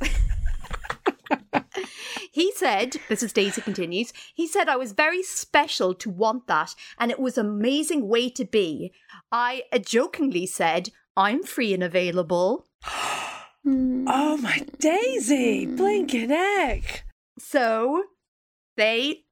He 2.32 2.52
said, 2.52 2.96
this 3.08 3.22
is 3.22 3.32
Daisy 3.32 3.60
continues, 3.60 4.12
he 4.34 4.46
said, 4.46 4.68
I 4.68 4.76
was 4.76 4.92
very 4.92 5.22
special 5.22 5.94
to 5.94 6.08
want 6.10 6.46
that, 6.46 6.74
and 6.98 7.10
it 7.10 7.18
was 7.18 7.36
an 7.36 7.46
amazing 7.46 8.06
way 8.08 8.30
to 8.30 8.44
be. 8.44 8.92
I 9.32 9.62
uh, 9.72 9.78
jokingly 9.78 10.46
said, 10.46 10.90
I'm 11.16 11.42
free 11.42 11.74
and 11.74 11.82
available. 11.82 12.66
Oh 13.66 14.38
my 14.38 14.64
Daisy. 14.78 15.66
blink 15.66 15.76
Blinking 16.12 16.30
heck. 16.30 17.04
So 17.38 18.04
they 18.78 19.24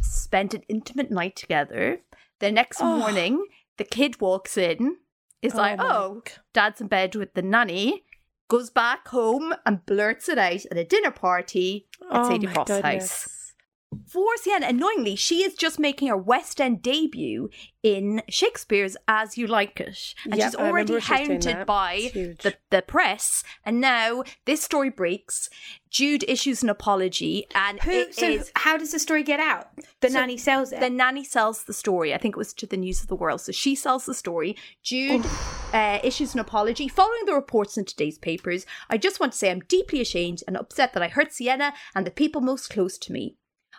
spent 0.00 0.54
an 0.54 0.62
intimate 0.68 1.12
night 1.12 1.36
together. 1.36 2.00
The 2.40 2.50
next 2.50 2.80
Oh. 2.82 2.98
morning, 2.98 3.46
the 3.78 3.84
kid 3.84 4.20
walks 4.20 4.56
in, 4.58 4.96
is 5.40 5.54
like, 5.54 5.78
oh, 5.80 6.22
dad's 6.52 6.80
in 6.80 6.88
bed 6.88 7.14
with 7.14 7.34
the 7.34 7.42
nanny, 7.42 8.02
goes 8.48 8.70
back 8.70 9.08
home 9.08 9.54
and 9.64 9.84
blurts 9.86 10.28
it 10.28 10.38
out 10.38 10.64
at 10.70 10.76
a 10.76 10.84
dinner 10.84 11.10
party 11.10 11.86
at 12.02 12.06
Oh 12.10 12.28
Sadie 12.28 12.46
Frost's 12.46 12.80
house. 12.80 13.28
For 14.06 14.36
Sienna, 14.36 14.66
annoyingly, 14.68 15.16
she 15.16 15.42
is 15.42 15.54
just 15.54 15.78
making 15.78 16.08
her 16.08 16.16
West 16.16 16.60
End 16.60 16.82
debut 16.82 17.50
in 17.82 18.22
Shakespeare's 18.28 18.96
As 19.06 19.38
You 19.38 19.46
Like 19.46 19.80
It. 19.80 20.14
And 20.24 20.36
Yep, 20.36 20.46
she's 20.46 20.54
already 20.56 20.98
hounded 20.98 21.66
by 21.66 22.10
the, 22.14 22.54
the 22.70 22.82
press. 22.82 23.42
And 23.64 23.80
now 23.80 24.24
this 24.44 24.62
story 24.62 24.90
breaks. 24.90 25.48
Jude 25.88 26.24
issues 26.28 26.62
an 26.62 26.68
apology, 26.68 27.46
and 27.54 27.80
Who? 27.80 27.90
it 27.90 28.14
so, 28.14 28.26
is- 28.28 28.52
how 28.56 28.76
does 28.76 28.92
the 28.92 28.98
story 28.98 29.22
get 29.22 29.40
out? 29.40 29.68
The 30.00 30.10
So 30.10 30.18
nanny 30.18 30.36
sells 30.36 30.72
it. 30.72 30.80
the 30.80 30.90
nanny 30.90 31.24
sells 31.24 31.64
the 31.64 31.72
story. 31.72 32.12
I 32.12 32.18
think 32.18 32.34
it 32.34 32.38
was 32.38 32.52
to 32.54 32.66
the 32.66 32.76
News 32.76 33.00
of 33.00 33.08
the 33.08 33.14
World. 33.16 33.40
So 33.40 33.52
she 33.52 33.74
sells 33.74 34.04
the 34.04 34.12
story. 34.14 34.56
Jude 34.82 35.24
uh, 35.72 36.00
issues 36.04 36.34
an 36.34 36.40
apology 36.40 36.88
following 36.88 37.24
the 37.24 37.32
reports 37.34 37.78
in 37.78 37.84
today's 37.86 38.18
papers. 38.18 38.66
I 38.90 38.98
just 38.98 39.20
want 39.20 39.32
to 39.32 39.38
say 39.38 39.50
I'm 39.50 39.60
deeply 39.60 40.00
ashamed 40.02 40.42
and 40.46 40.56
upset 40.56 40.92
that 40.92 41.02
I 41.02 41.08
hurt 41.08 41.32
Sienna 41.32 41.72
and 41.94 42.06
the 42.06 42.10
people 42.10 42.40
most 42.42 42.68
close 42.68 42.98
to 42.98 43.12
me. 43.12 43.36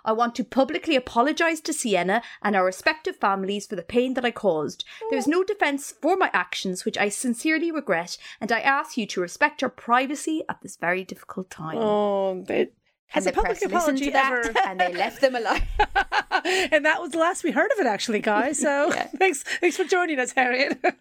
I 0.07 0.13
want 0.13 0.35
to 0.35 0.45
publicly 0.45 0.95
apologise 0.95 1.59
to 1.61 1.73
Sienna 1.73 2.23
and 2.41 2.55
our 2.55 2.63
respective 2.63 3.17
families 3.17 3.67
for 3.67 3.75
the 3.75 3.83
pain 3.83 4.13
that 4.13 4.23
I 4.23 4.31
caused. 4.31 4.85
There 5.09 5.19
is 5.19 5.27
no 5.27 5.43
defence 5.43 5.93
for 6.01 6.15
my 6.15 6.31
actions, 6.33 6.85
which 6.85 6.97
I 6.97 7.09
sincerely 7.09 7.71
regret, 7.71 8.17
and 8.39 8.49
I 8.49 8.61
ask 8.61 8.95
you 8.97 9.05
to 9.05 9.21
respect 9.21 9.61
our 9.61 9.69
privacy 9.69 10.43
at 10.47 10.61
this 10.61 10.77
very 10.77 11.03
difficult 11.03 11.49
time. 11.49 11.77
Oh, 11.77 12.45
it, 12.47 12.73
has 13.07 13.25
and 13.25 13.33
a 13.33 13.35
the 13.35 13.35
public 13.35 13.59
press 13.59 13.71
listened 13.71 13.73
apology 13.73 14.05
to 14.05 14.11
that, 14.11 14.45
ever? 14.45 14.59
and 14.65 14.79
they 14.79 14.93
left 14.93 15.21
them 15.21 15.35
alone. 15.35 15.61
and 16.71 16.85
that 16.85 17.01
was 17.01 17.11
the 17.11 17.17
last 17.17 17.43
we 17.43 17.51
heard 17.51 17.71
of 17.71 17.79
it, 17.79 17.85
actually, 17.87 18.19
guys. 18.19 18.59
So 18.59 18.91
thanks, 19.17 19.43
thanks 19.43 19.77
for 19.77 19.85
joining 19.85 20.19
us, 20.19 20.33
Harriet. 20.33 20.77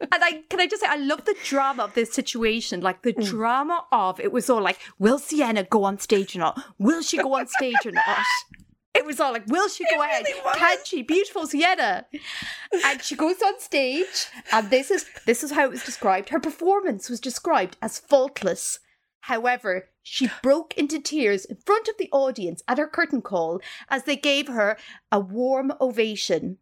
And 0.00 0.24
I 0.24 0.42
can 0.48 0.60
I 0.60 0.66
just 0.66 0.82
say, 0.82 0.88
I 0.88 0.96
love 0.96 1.24
the 1.24 1.36
drama 1.44 1.84
of 1.84 1.94
this 1.94 2.12
situation. 2.12 2.80
Like 2.80 3.02
the 3.02 3.12
mm. 3.12 3.24
drama 3.24 3.84
of 3.92 4.20
it 4.20 4.32
was 4.32 4.48
all 4.48 4.62
like, 4.62 4.78
will 4.98 5.18
Sienna 5.18 5.64
go 5.64 5.84
on 5.84 5.98
stage 5.98 6.34
or 6.34 6.38
not? 6.38 6.62
Will 6.78 7.02
she 7.02 7.18
go 7.18 7.34
on 7.34 7.46
stage 7.46 7.84
or 7.84 7.90
not? 7.90 8.24
It 8.94 9.04
was 9.04 9.20
all 9.20 9.32
like, 9.32 9.46
will 9.46 9.68
she 9.68 9.84
go 9.94 10.02
ahead? 10.02 10.26
Can 10.54 10.78
she? 10.84 11.02
Beautiful 11.02 11.46
Sienna. 11.46 12.06
And 12.84 13.02
she 13.02 13.16
goes 13.16 13.40
on 13.42 13.60
stage, 13.60 14.26
and 14.50 14.70
this 14.70 14.90
is 14.90 15.06
this 15.26 15.44
is 15.44 15.52
how 15.52 15.64
it 15.64 15.70
was 15.70 15.84
described. 15.84 16.30
Her 16.30 16.40
performance 16.40 17.10
was 17.10 17.20
described 17.20 17.76
as 17.82 17.98
faultless. 17.98 18.80
However, 19.20 19.90
she 20.10 20.30
broke 20.42 20.72
into 20.78 20.98
tears 20.98 21.44
in 21.44 21.56
front 21.56 21.86
of 21.86 21.96
the 21.98 22.08
audience 22.12 22.62
at 22.66 22.78
her 22.78 22.86
curtain 22.86 23.20
call 23.20 23.60
as 23.90 24.04
they 24.04 24.16
gave 24.16 24.48
her 24.48 24.78
a 25.12 25.20
warm 25.20 25.72
ovation. 25.80 26.56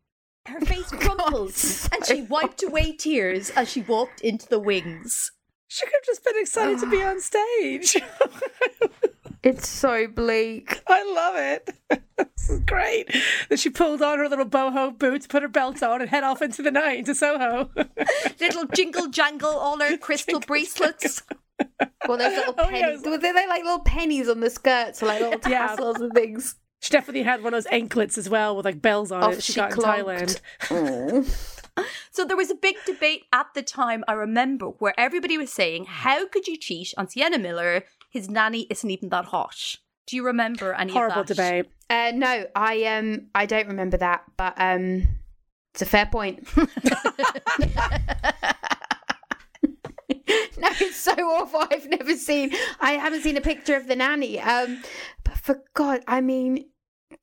Her 0.47 0.59
oh, 0.63 0.65
face 0.65 0.91
crumpled, 0.91 1.55
and 1.93 2.05
she 2.07 2.23
wiped 2.23 2.65
away 2.65 2.93
tears 2.93 3.51
as 3.51 3.71
she 3.71 3.83
walked 3.83 4.21
into 4.21 4.49
the 4.49 4.59
wings. 4.59 5.31
She 5.69 5.87
could 5.87 5.95
have 5.95 6.05
just 6.05 6.25
been 6.25 6.41
excited 6.41 6.81
to 6.81 6.91
be 6.91 7.03
on 7.03 7.21
stage. 7.21 7.97
It's 9.47 9.69
so 9.69 10.09
bleak. 10.09 10.83
I 10.89 11.05
love 11.05 11.37
it. 11.37 11.71
this 12.17 12.51
is 12.51 12.59
great. 12.65 13.15
Then 13.49 13.57
she 13.57 13.71
pulled 13.71 14.03
on 14.03 14.19
her 14.19 14.29
little 14.29 14.45
boho 14.45 14.99
boots, 14.99 15.29
put 15.29 15.43
her 15.43 15.49
belt 15.49 15.85
on, 15.85 16.01
and 16.01 16.11
head 16.11 16.25
off 16.25 16.43
into 16.43 16.63
the 16.63 16.73
night 16.73 16.99
into 16.99 17.15
Soho. 17.15 17.71
Little 18.41 18.65
jingle 18.75 19.07
jangle, 19.07 19.51
all 19.51 19.79
her 19.79 19.97
crystal 19.99 20.41
bracelets. 20.41 21.23
Well, 22.09 22.19
those 22.19 22.37
little 22.37 22.55
Oh, 22.59 22.65
pennies. 22.67 23.01
yes. 23.03 23.07
Were 23.07 23.19
they 23.19 23.33
like 23.33 23.63
little 23.65 23.81
pennies 23.81 24.29
on 24.29 24.41
the 24.41 24.51
skirts 24.51 25.03
or 25.03 25.07
like 25.07 25.21
little 25.21 25.41
Yeah. 25.51 25.67
tassels 25.69 26.01
and 26.01 26.13
things? 26.13 26.55
she 26.81 26.91
definitely 26.91 27.23
had 27.23 27.43
one 27.43 27.53
of 27.55 27.65
those 27.65 27.73
anklets 27.73 28.17
as 28.19 28.29
well 28.29 28.55
with 28.57 28.65
like 28.67 28.81
bells 28.83 29.11
on 29.11 29.25
Oh, 29.25 29.31
it. 29.31 29.43
She, 29.43 29.53
she 29.55 29.61
got 29.61 29.73
in 29.73 29.77
clonked. 29.79 30.41
Thailand. 30.61 31.53
So 32.11 32.25
there 32.25 32.39
was 32.39 32.51
a 32.51 32.55
big 32.55 32.77
debate 32.87 33.25
at 33.35 33.49
the 33.55 33.61
time, 33.63 34.03
I 34.09 34.13
remember, 34.15 34.69
where 34.79 34.95
everybody 34.99 35.37
was 35.37 35.53
saying, 35.53 35.85
How 35.85 36.27
could 36.27 36.47
you 36.47 36.57
cheat 36.57 36.95
on 36.97 37.07
Sienna 37.11 37.39
Miller? 37.39 37.85
His 38.09 38.31
nanny 38.31 38.63
isn't 38.71 38.91
even 38.91 39.11
that 39.11 39.27
hot. 39.27 39.77
Do 40.07 40.17
you 40.17 40.25
remember 40.25 40.73
any 40.73 40.95
Horrible 40.95 41.21
of 41.21 41.27
that? 41.27 41.35
debate. 41.37 41.67
Uh, 41.91 42.13
no, 42.15 42.47
I 42.57 42.85
um, 42.85 43.27
I 43.35 43.45
don't 43.45 43.67
remember 43.69 43.99
that, 43.99 44.23
but 44.39 44.55
um, 44.57 45.07
it's 45.75 45.83
a 45.83 45.87
fair 45.87 46.07
point. 46.07 46.49
no, 50.59 50.69
it's 50.81 50.97
so 50.97 51.13
awful. 51.13 51.65
I've 51.71 51.89
never 51.89 52.17
seen. 52.17 52.53
I 52.81 52.93
haven't 52.93 53.23
seen 53.23 53.37
a 53.37 53.41
picture 53.41 53.77
of 53.77 53.87
the 53.87 53.97
nanny. 53.97 54.41
Um, 54.41 54.83
but 55.25 55.39
for 55.39 55.63
God, 55.75 56.03
I 56.07 56.21
mean, 56.21 56.67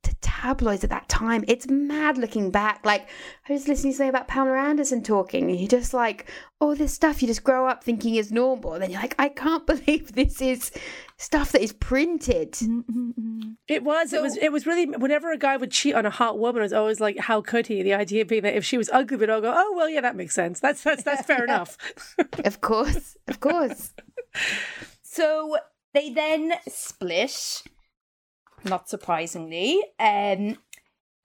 the 0.03 0.15
tabloids 0.21 0.83
at 0.83 0.89
that 0.89 1.09
time. 1.09 1.43
It's 1.47 1.67
mad 1.67 2.17
looking 2.17 2.51
back. 2.51 2.85
Like 2.85 3.07
I 3.47 3.53
was 3.53 3.67
listening 3.67 3.93
to 3.93 3.97
something 3.97 4.09
about 4.09 4.27
Pamela 4.27 4.57
Anderson 4.57 5.03
talking, 5.03 5.49
and 5.49 5.59
you're 5.59 5.67
just 5.67 5.93
like, 5.93 6.29
all 6.59 6.75
this 6.75 6.93
stuff 6.93 7.21
you 7.21 7.27
just 7.27 7.43
grow 7.43 7.67
up 7.67 7.83
thinking 7.83 8.15
is 8.15 8.31
normal, 8.31 8.73
and 8.73 8.83
then 8.83 8.91
you're 8.91 9.01
like, 9.01 9.15
I 9.19 9.29
can't 9.29 9.65
believe 9.73 10.13
this 10.13 10.41
is 10.41 10.71
stuff 11.17 11.51
that 11.51 11.61
is 11.61 11.73
printed. 11.73 12.53
Mm-hmm. 12.53 13.51
It 13.67 13.83
was. 13.83 14.13
it 14.13 14.21
was. 14.21 14.37
It 14.37 14.51
was 14.51 14.65
really. 14.65 14.85
Whenever 14.85 15.31
a 15.31 15.37
guy 15.37 15.57
would 15.57 15.71
cheat 15.71 15.95
on 15.95 16.05
a 16.05 16.09
hot 16.09 16.39
woman, 16.39 16.61
it 16.61 16.65
was 16.65 16.73
always 16.73 16.99
like, 16.99 17.17
"How 17.19 17.41
could 17.41 17.67
he?" 17.67 17.83
The 17.83 17.93
idea 17.93 18.25
being 18.25 18.43
that 18.43 18.55
if 18.55 18.65
she 18.65 18.77
was 18.77 18.89
ugly, 18.91 19.17
we'd 19.17 19.29
all 19.29 19.41
go, 19.41 19.53
"Oh 19.55 19.73
well, 19.75 19.89
yeah, 19.89 20.01
that 20.01 20.15
makes 20.15 20.35
sense. 20.35 20.59
That's 20.59 20.83
that's 20.83 21.03
that's 21.03 21.25
fair 21.25 21.43
enough." 21.49 21.77
Of 22.43 22.61
course, 22.61 23.17
of 23.27 23.39
course. 23.39 23.93
So 25.05 25.57
they 25.93 26.09
then 26.09 26.53
split, 26.67 27.61
not 28.65 28.89
surprisingly. 28.89 29.81
Um, 29.99 30.57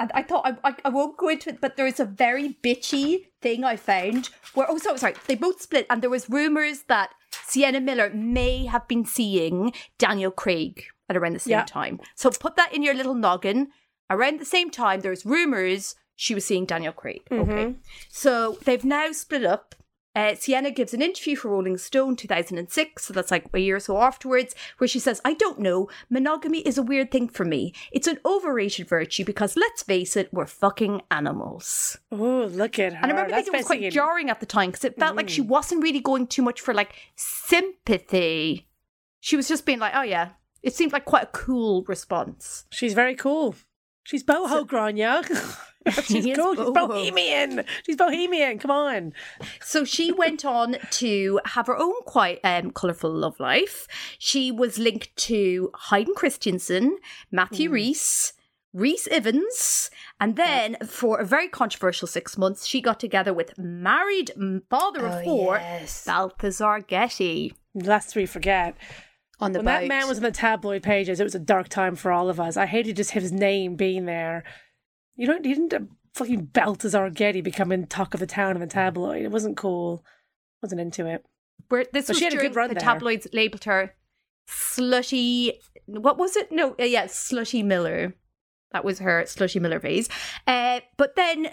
and 0.00 0.12
I 0.14 0.22
thought 0.22 0.46
I, 0.46 0.70
I, 0.70 0.74
I 0.84 0.88
won't 0.90 1.16
go 1.16 1.28
into 1.28 1.50
it, 1.50 1.60
but 1.60 1.76
there's 1.76 1.98
a 1.98 2.04
very 2.04 2.56
bitchy 2.62 3.26
thing 3.42 3.64
I 3.64 3.76
found 3.76 4.30
where, 4.54 4.66
oh, 4.70 4.78
sorry, 4.78 4.98
sorry, 4.98 5.14
they 5.26 5.34
both 5.34 5.60
split, 5.60 5.86
and 5.90 6.02
there 6.02 6.10
was 6.10 6.30
rumors 6.30 6.82
that 6.88 7.10
Sienna 7.44 7.80
Miller 7.80 8.10
may 8.10 8.66
have 8.66 8.86
been 8.86 9.04
seeing 9.04 9.72
Daniel 9.98 10.30
Craig 10.30 10.84
at 11.08 11.16
around 11.16 11.32
the 11.32 11.40
same 11.40 11.50
Yeah. 11.52 11.64
time. 11.64 12.00
So 12.14 12.30
put 12.30 12.56
that 12.56 12.72
in 12.72 12.82
your 12.82 12.94
little 12.94 13.14
noggin. 13.14 13.68
Around 14.10 14.38
the 14.40 14.44
same 14.44 14.70
time, 14.70 15.00
there's 15.00 15.26
rumors 15.26 15.96
she 16.14 16.34
was 16.34 16.44
seeing 16.44 16.64
Daniel 16.64 16.92
Craig. 16.92 17.22
Okay. 17.30 17.74
So 18.08 18.58
they've 18.64 18.84
now 18.84 19.12
split 19.12 19.44
up. 19.44 19.74
Uh, 20.18 20.34
Sienna 20.34 20.72
gives 20.72 20.92
an 20.92 21.00
interview 21.00 21.36
for 21.36 21.48
Rolling 21.48 21.78
Stone 21.78 22.16
2006, 22.16 23.04
so 23.04 23.14
that's 23.14 23.30
like 23.30 23.46
a 23.54 23.58
year 23.60 23.76
or 23.76 23.80
so 23.80 23.98
afterwards, 23.98 24.52
where 24.78 24.88
she 24.88 24.98
says, 24.98 25.20
I 25.24 25.34
don't 25.34 25.60
know, 25.60 25.88
monogamy 26.10 26.58
is 26.62 26.76
a 26.76 26.82
weird 26.82 27.12
thing 27.12 27.28
for 27.28 27.44
me. 27.44 27.72
It's 27.92 28.08
an 28.08 28.18
overrated 28.26 28.88
virtue 28.88 29.24
because 29.24 29.56
let's 29.56 29.84
face 29.84 30.16
it, 30.16 30.28
we're 30.32 30.46
fucking 30.46 31.02
animals. 31.08 31.98
oh, 32.10 32.46
look 32.46 32.80
at 32.80 32.94
her. 32.94 32.98
And 33.00 33.06
I 33.06 33.08
remember 33.10 33.30
That's 33.30 33.44
thinking 33.48 33.54
it 33.54 33.58
was 33.58 33.66
quite 33.66 33.92
jarring 33.92 34.28
at 34.28 34.40
the 34.40 34.46
time 34.46 34.70
because 34.70 34.84
it 34.84 34.98
felt 34.98 35.14
like 35.14 35.28
she 35.28 35.40
wasn't 35.40 35.84
really 35.84 36.00
going 36.00 36.26
too 36.26 36.42
much 36.42 36.60
for 36.60 36.74
like 36.74 36.96
sympathy. 37.14 38.66
She 39.20 39.36
was 39.36 39.46
just 39.46 39.66
being 39.66 39.78
like, 39.78 39.92
oh 39.94 40.02
yeah. 40.02 40.30
It 40.64 40.74
seemed 40.74 40.92
like 40.92 41.04
quite 41.04 41.22
a 41.22 41.26
cool 41.26 41.84
response. 41.86 42.64
She's 42.70 42.92
very 42.92 43.14
cool. 43.14 43.54
She's 44.08 44.24
boho, 44.24 44.66
Gráinne. 44.66 45.22
She's 46.02 46.24
She 46.24 46.34
cool. 46.34 46.54
She's 46.56 46.70
bohemian. 46.70 47.64
She's 47.84 47.96
bohemian. 47.96 48.58
Come 48.58 48.70
on. 48.70 49.12
So 49.60 49.84
she 49.84 50.12
went 50.12 50.46
on 50.46 50.76
to 50.92 51.40
have 51.44 51.66
her 51.66 51.76
own 51.76 51.92
quite 52.06 52.40
um, 52.42 52.70
colourful 52.70 53.10
love 53.10 53.38
life. 53.38 53.86
She 54.18 54.50
was 54.50 54.78
linked 54.78 55.14
to 55.28 55.70
Hayden 55.90 56.14
Christensen, 56.14 56.96
Matthew 57.30 57.70
Rhys, 57.70 58.32
Rhys 58.72 59.08
Ifans, 59.12 59.90
and 60.18 60.36
then 60.36 60.78
for 60.86 61.20
a 61.20 61.26
very 61.26 61.48
controversial 61.48 62.08
six 62.08 62.38
months, 62.38 62.66
she 62.66 62.80
got 62.80 62.98
together 62.98 63.34
with 63.34 63.58
married 63.58 64.30
father 64.70 65.06
of 65.06 65.14
Oh, 65.20 65.24
four, 65.24 65.56
yes. 65.56 66.04
Balthazar 66.06 66.80
Getty. 66.80 67.52
Lest 67.74 68.16
we 68.16 68.24
forget. 68.24 68.74
On 69.40 69.52
the 69.52 69.60
When 69.60 69.66
boat. 69.66 69.80
that 69.82 69.86
man 69.88 70.08
was 70.08 70.18
in 70.18 70.24
the 70.24 70.32
tabloid 70.32 70.82
pages, 70.82 71.20
it 71.20 71.24
was 71.24 71.34
a 71.34 71.38
dark 71.38 71.68
time 71.68 71.94
for 71.94 72.10
all 72.10 72.28
of 72.28 72.40
us. 72.40 72.56
I 72.56 72.66
hated 72.66 72.96
just 72.96 73.12
his 73.12 73.30
name 73.32 73.76
being 73.76 74.04
there. 74.06 74.42
You 75.16 75.26
don't, 75.26 75.44
you 75.44 75.54
didn't 75.54 75.74
uh, 75.74 75.86
fucking 76.14 76.46
Balthazar 76.46 77.08
Getty 77.10 77.40
becoming 77.40 77.86
talk 77.86 78.14
of 78.14 78.20
the 78.20 78.26
town 78.26 78.56
in 78.56 78.60
the 78.60 78.66
tabloid. 78.66 79.22
It 79.22 79.30
wasn't 79.30 79.56
cool. 79.56 80.04
Wasn't 80.62 80.80
into 80.80 81.06
it. 81.06 81.24
Where 81.68 81.84
this 81.92 82.06
But 82.06 82.14
was 82.14 82.18
she 82.18 82.24
had 82.24 82.32
a 82.32 82.36
good 82.36 82.42
during 82.52 82.54
run 82.54 82.68
the 82.70 82.74
there. 82.74 82.82
tabloids 82.82 83.28
labelled 83.32 83.64
her 83.64 83.94
slutty. 84.48 85.52
What 85.86 86.18
was 86.18 86.36
it? 86.36 86.50
No, 86.50 86.74
uh, 86.78 86.84
yeah, 86.84 87.04
slutty 87.04 87.64
Miller. 87.64 88.14
That 88.72 88.84
was 88.84 88.98
her 88.98 89.22
slutty 89.24 89.60
Miller 89.60 89.80
phase. 89.80 90.08
Uh, 90.46 90.80
but 90.96 91.14
then 91.16 91.48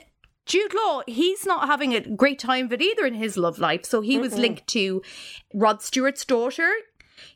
Jude 0.45 0.73
Law, 0.73 1.01
he's 1.07 1.45
not 1.45 1.67
having 1.67 1.93
a 1.93 2.01
great 2.01 2.39
time 2.39 2.65
of 2.65 2.73
it 2.73 2.81
either 2.81 3.05
in 3.05 3.13
his 3.13 3.37
love 3.37 3.59
life. 3.59 3.85
So 3.85 4.01
he 4.01 4.17
was 4.17 4.37
linked 4.37 4.67
to 4.67 5.01
Rod 5.53 5.81
Stewart's 5.81 6.25
daughter, 6.25 6.71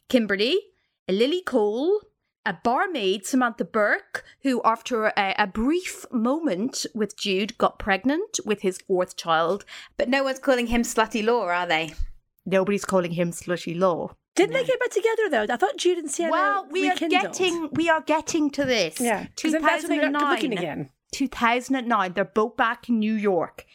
Kimberly, 0.08 0.60
a 1.08 1.14
Lily 1.14 1.42
Cole. 1.42 2.02
A 2.46 2.54
barmaid, 2.64 3.26
Samantha 3.28 3.66
Burke, 3.66 4.24
who, 4.44 4.62
after 4.64 5.08
a, 5.08 5.36
a 5.38 5.46
brief 5.46 6.06
moment 6.10 6.86
with 6.96 7.16
Jude, 7.18 7.56
got 7.58 7.78
pregnant 7.78 8.40
with 8.46 8.62
his 8.62 8.80
fourth 8.88 9.18
child. 9.18 9.66
But 9.98 10.08
no 10.10 10.24
one's 10.24 10.40
calling 10.40 10.68
him 10.68 10.82
slutty 10.84 11.24
law, 11.24 11.46
are 11.48 11.68
they? 11.68 11.94
Nobody's 12.46 12.86
calling 12.86 13.12
him 13.12 13.32
Slutty 13.32 13.78
Law. 13.78 14.16
Didn't 14.36 14.54
they 14.54 14.64
get 14.64 14.80
back 14.80 14.90
together 14.90 15.30
though? 15.30 15.54
I 15.54 15.58
thought 15.58 15.78
Jude 15.78 15.98
and 16.00 16.10
Sienna 16.10 16.32
Well, 16.32 16.68
we 16.72 16.90
are 16.90 16.96
getting 16.96 17.70
we 17.74 17.90
are 17.90 18.02
getting 18.02 18.50
to 18.52 18.64
this. 18.66 19.00
Yeah, 19.00 19.28
'cause 19.40 19.52
then 19.52 19.62
that's 19.62 19.88
when 19.88 20.00
they 20.00 20.08
got 20.10 20.14
good 20.20 20.30
looking 20.30 20.52
2009. 20.52 20.58
again. 20.58 20.90
2009. 21.12 22.14
They're 22.14 22.24
both 22.26 22.56
back 22.56 22.88
in 22.90 23.00
New 23.00 23.14
York. 23.14 23.66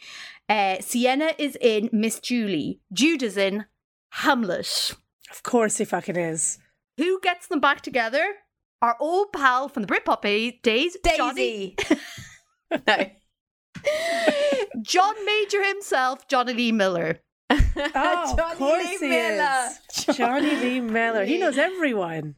Uh, 0.49 0.77
Sienna 0.81 1.31
is 1.37 1.55
in 1.61 1.89
Miss 1.93 2.19
Julie. 2.19 2.81
Jude 2.91 3.21
is 3.23 3.37
in 3.37 3.65
Hamlet. 4.09 4.95
Of 5.31 5.43
course 5.43 5.77
he 5.77 5.85
fucking 5.85 6.15
is. 6.15 6.57
Who 6.97 7.19
gets 7.21 7.47
them 7.47 7.59
back 7.59 7.81
together? 7.81 8.25
Our 8.81 8.95
old 8.99 9.31
pal 9.33 9.67
from 9.69 9.83
the 9.83 9.87
Britpop 9.87 10.23
a- 10.25 10.51
days, 10.63 10.97
Johnny, 11.17 11.75
Daisy. 11.77 11.99
no. 12.87 13.09
John 14.81 15.25
Major 15.25 15.63
himself, 15.63 16.27
Jonny 16.27 16.53
Lee 16.53 16.71
Miller. 16.71 17.19
Oh, 17.49 17.57
Johnny 17.75 18.51
of 18.51 18.57
course 18.57 18.85
Lee 18.85 18.97
he 18.99 19.07
Miller. 19.09 19.67
is. 19.89 20.05
Jonny 20.17 20.55
Lee 20.55 20.79
Miller. 20.81 21.25
He 21.25 21.37
knows 21.37 21.57
everyone. 21.57 22.35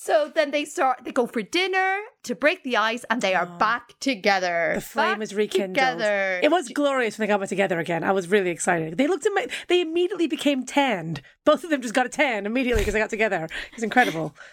So 0.00 0.30
then 0.32 0.52
they 0.52 0.64
start. 0.64 1.00
They 1.02 1.10
go 1.10 1.26
for 1.26 1.42
dinner 1.42 1.98
to 2.22 2.36
break 2.36 2.62
the 2.62 2.76
ice, 2.76 3.04
and 3.10 3.20
they 3.20 3.34
are 3.34 3.46
back 3.46 3.98
together. 3.98 4.70
Oh. 4.70 4.74
The 4.76 4.80
flame 4.80 5.14
Back 5.14 5.22
is 5.22 5.34
rekindled. 5.34 5.74
Together. 5.74 6.40
It 6.40 6.52
was 6.52 6.68
glorious 6.68 7.18
when 7.18 7.26
they 7.26 7.32
got 7.32 7.40
back 7.40 7.48
together 7.48 7.80
again. 7.80 8.04
I 8.04 8.12
was 8.12 8.28
really 8.28 8.50
excited. 8.50 8.96
They 8.96 9.08
looked 9.08 9.26
at 9.26 9.32
my, 9.34 9.48
They 9.66 9.80
immediately 9.80 10.28
became 10.28 10.64
tanned. 10.64 11.20
Both 11.44 11.64
of 11.64 11.70
them 11.70 11.82
just 11.82 11.94
got 11.94 12.06
a 12.06 12.08
tan 12.08 12.46
immediately 12.46 12.82
because 12.82 12.94
they 12.94 13.00
got 13.00 13.10
together. 13.10 13.48
It's 13.72 13.82
incredible. 13.82 14.34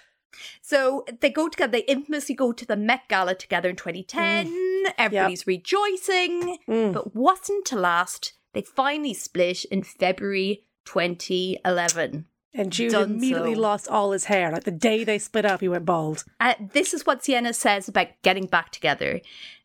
So 0.62 1.06
they 1.22 1.30
go 1.30 1.48
together. 1.48 1.72
They 1.72 1.86
infamously 1.86 2.36
go 2.36 2.52
to 2.52 2.66
the 2.66 2.76
Met 2.76 3.08
Gala 3.08 3.36
together 3.36 3.70
in 3.70 3.78
2010. 3.78 4.48
Mm. 4.48 4.94
Everybody's 4.98 5.48
rejoicing, 5.48 6.58
but 6.68 7.16
wasn't 7.16 7.64
to 7.68 7.78
last. 7.78 8.34
They 8.52 8.62
finally 8.62 9.14
split 9.14 9.64
in 9.64 9.84
February 9.84 10.66
2011. 10.84 12.26
And 12.58 12.72
Jude 12.72 12.94
immediately 12.94 13.54
lost 13.54 13.90
all 13.90 14.12
his 14.12 14.26
hair. 14.26 14.50
Like 14.52 14.64
the 14.64 14.72
day 14.72 15.04
they 15.04 15.20
split 15.20 15.46
up, 15.46 15.60
he 15.60 15.68
went 15.68 15.86
bald. 15.86 16.24
Uh, 16.40 16.54
this 16.72 16.94
is 16.94 17.06
what 17.06 17.24
Sienna 17.24 17.54
says 17.54 17.90
about 17.90 18.08
getting 18.22 18.46
back 18.46 18.72
together. 18.72 19.20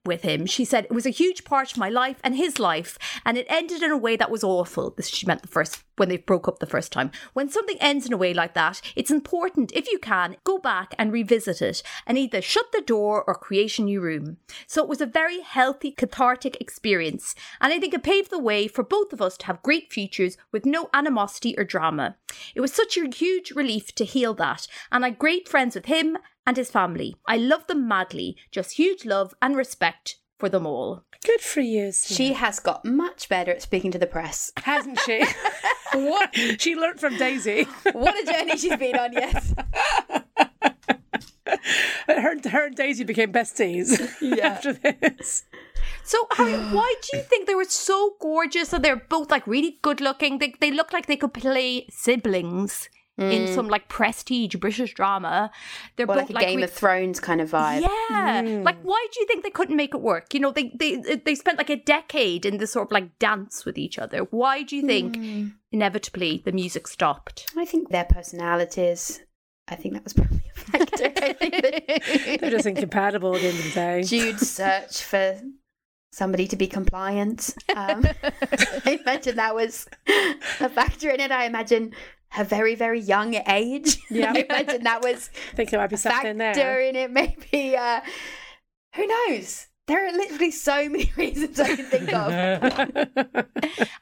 With 0.05 0.23
him. 0.23 0.47
She 0.47 0.65
said 0.65 0.85
it 0.85 0.95
was 0.95 1.07
a 1.07 1.11
huge 1.11 1.45
part 1.45 1.73
of 1.73 1.79
my 1.79 1.89
life 1.89 2.19
and 2.25 2.35
his 2.35 2.59
life, 2.59 2.99
and 3.25 3.37
it 3.37 3.47
ended 3.49 3.83
in 3.83 3.91
a 3.91 3.97
way 3.97 4.17
that 4.17 4.31
was 4.31 4.43
awful. 4.43 4.91
This 4.91 5.09
she 5.09 5.27
meant 5.27 5.43
the 5.43 5.49
first 5.49 5.85
when 5.97 6.09
they 6.09 6.17
broke 6.17 6.49
up 6.49 6.59
the 6.59 6.67
first 6.67 6.93
time. 6.93 7.11
When 7.35 7.51
something 7.51 7.77
ends 7.81 8.07
in 8.07 8.13
a 8.13 8.17
way 8.17 8.33
like 8.33 8.55
that, 8.55 8.81
it's 8.97 9.11
important 9.11 9.73
if 9.73 9.87
you 9.91 9.99
can 9.99 10.37
go 10.45 10.57
back 10.57 10.95
and 10.99 11.13
revisit 11.13 11.61
it 11.61 11.83
and 12.07 12.17
either 12.17 12.41
shut 12.41 12.73
the 12.73 12.81
door 12.81 13.23
or 13.27 13.35
create 13.35 13.79
a 13.79 13.83
new 13.83 14.01
room. 14.01 14.39
So 14.67 14.83
it 14.83 14.89
was 14.89 15.03
a 15.03 15.07
very 15.07 15.43
healthy, 15.43 15.93
cathartic 15.93 16.59
experience, 16.61 17.35
and 17.61 17.73
I 17.73 17.79
think 17.79 17.93
it 17.93 18.03
paved 18.03 18.31
the 18.31 18.39
way 18.39 18.69
for 18.69 18.83
both 18.83 19.13
of 19.13 19.21
us 19.21 19.37
to 19.39 19.47
have 19.47 19.63
great 19.63 19.93
futures 19.93 20.39
with 20.51 20.65
no 20.65 20.89
animosity 20.95 21.55
or 21.59 21.65
drama. 21.65 22.17
It 22.55 22.63
was 22.63 22.73
such 22.73 22.97
a 22.97 23.09
huge 23.15 23.51
relief 23.51 23.95
to 23.97 24.05
heal 24.05 24.33
that, 24.35 24.67
and 24.91 25.05
I'm 25.05 25.15
great 25.15 25.49
friends 25.49 25.75
with 25.75 25.87
him 25.87 26.17
and 26.47 26.57
his 26.57 26.71
family. 26.71 27.17
I 27.27 27.37
love 27.37 27.67
them 27.67 27.87
madly, 27.87 28.37
just 28.51 28.73
huge 28.73 29.05
love 29.05 29.35
and 29.41 29.57
respect 29.57 30.17
for 30.39 30.49
them 30.49 30.67
all. 30.67 31.05
Good 31.25 31.41
for 31.41 31.61
you. 31.61 31.93
Sienna. 31.93 32.17
She 32.17 32.33
has 32.35 32.61
got 32.61 32.85
much 32.85 33.29
better 33.29 33.53
at 33.53 33.63
speaking 33.63 33.91
to 33.93 33.99
the 33.99 34.07
press. 34.07 34.51
hasn't 34.57 34.99
she? 35.01 35.25
what 35.93 36.35
she 36.59 36.75
learnt 36.75 36.99
from 36.99 37.17
Daisy. 37.19 37.65
What 37.93 38.21
a 38.23 38.33
journey 38.33 38.57
she's 38.57 38.77
been 38.77 38.97
on, 38.97 39.13
yes. 39.13 39.55
Her, 42.07 42.37
her 42.49 42.67
and 42.67 42.77
Daisy 42.77 43.05
became 43.05 43.33
besties 43.33 44.01
after 44.43 44.73
this. 44.73 45.45
So, 46.03 46.27
Harriet, 46.33 46.73
why 46.73 46.95
do 47.03 47.19
you 47.19 47.23
think 47.23 47.47
they 47.47 47.55
were 47.55 47.65
so 47.65 48.15
gorgeous 48.21 48.73
and 48.73 48.85
they're 48.85 48.97
both 48.97 49.31
like 49.31 49.47
really 49.47 49.79
good 49.83 50.01
looking? 50.01 50.39
They, 50.39 50.55
they 50.61 50.71
look 50.71 50.93
like 50.93 51.07
they 51.07 51.17
could 51.17 51.35
play 51.35 51.87
siblings 51.91 52.89
in 53.21 53.47
mm. 53.47 53.55
some 53.55 53.69
like 53.69 53.89
prestige 53.89 54.55
British 54.57 54.95
drama. 54.95 55.51
They're 55.97 56.05
Or 56.05 56.15
both 56.15 56.31
like 56.31 56.43
a 56.43 56.47
Game 56.47 56.59
re- 56.59 56.65
of 56.65 56.73
Thrones 56.73 57.21
kind 57.21 57.41
of 57.41 57.51
vibe. 57.51 57.83
Yeah, 57.83 58.43
mm. 58.43 58.65
like 58.65 58.81
why 58.83 59.07
do 59.13 59.21
you 59.21 59.27
think 59.27 59.45
they 59.45 59.51
couldn't 59.51 59.77
make 59.77 59.95
it 59.95 60.01
work? 60.01 60.33
You 60.35 60.41
know, 60.41 60.53
they 60.53 60.73
they 60.79 60.97
they 60.97 61.35
spent 61.35 61.59
like 61.59 61.71
a 61.71 61.77
decade 61.77 62.47
in 62.47 62.59
this 62.59 62.73
sort 62.73 62.89
of 62.89 62.93
like 62.93 63.19
dance 63.19 63.65
with 63.65 63.79
each 63.79 63.99
other. 63.99 64.21
Why 64.31 64.63
do 64.63 64.77
you 64.77 64.87
think 64.87 65.17
mm. 65.17 65.53
inevitably 65.71 66.43
the 66.45 66.53
music 66.53 66.87
stopped? 66.87 67.51
I 67.57 67.65
think 67.65 67.91
their 67.91 68.05
personalities. 68.05 69.21
I 69.69 69.77
think 69.77 69.95
that 69.95 70.03
was 70.03 70.15
probably 70.15 70.43
a 70.57 70.59
factor. 70.59 71.13
I 71.17 71.33
think 71.33 71.63
that 71.63 72.39
They're 72.41 72.51
just 72.51 72.67
incompatible 72.67 73.37
at 73.37 73.41
the 73.41 73.49
end 73.49 73.59
of 73.59 73.65
the 73.65 73.71
day. 73.71 74.03
Jude's 74.03 74.51
search 74.51 75.05
for 75.05 75.41
somebody 76.13 76.47
to 76.49 76.57
be 76.57 76.67
compliant. 76.67 77.55
Um, 77.75 78.05
I 78.85 78.99
imagine 79.03 79.37
that 79.37 79.55
was 79.55 79.87
a 80.61 80.69
factor 80.69 81.11
in 81.11 81.21
it. 81.21 81.31
I 81.31 81.45
imagine 81.45 81.95
her 82.31 82.45
very, 82.45 82.75
very 82.75 83.01
young 83.01 83.35
age. 83.49 83.99
Yeah. 84.11 84.33
I 84.35 84.41
imagine 84.41 84.83
that 84.85 85.03
was 85.03 85.31
I 85.53 85.57
think 85.57 85.71
there 85.71 85.81
might 85.81 85.91
be 85.91 85.97
something 85.97 86.37
there. 86.39 86.81
in 86.81 86.97
it. 86.97 87.11
Maybe, 87.11 87.77
uh, 87.77 88.01
who 88.95 89.07
knows? 89.07 89.69
There 89.87 90.07
are 90.07 90.13
literally 90.13 90.51
so 90.51 90.89
many 90.89 91.13
reasons 91.17 91.59
I 91.59 91.77
can 91.77 91.87
think 91.87 92.13
of. 92.13 92.31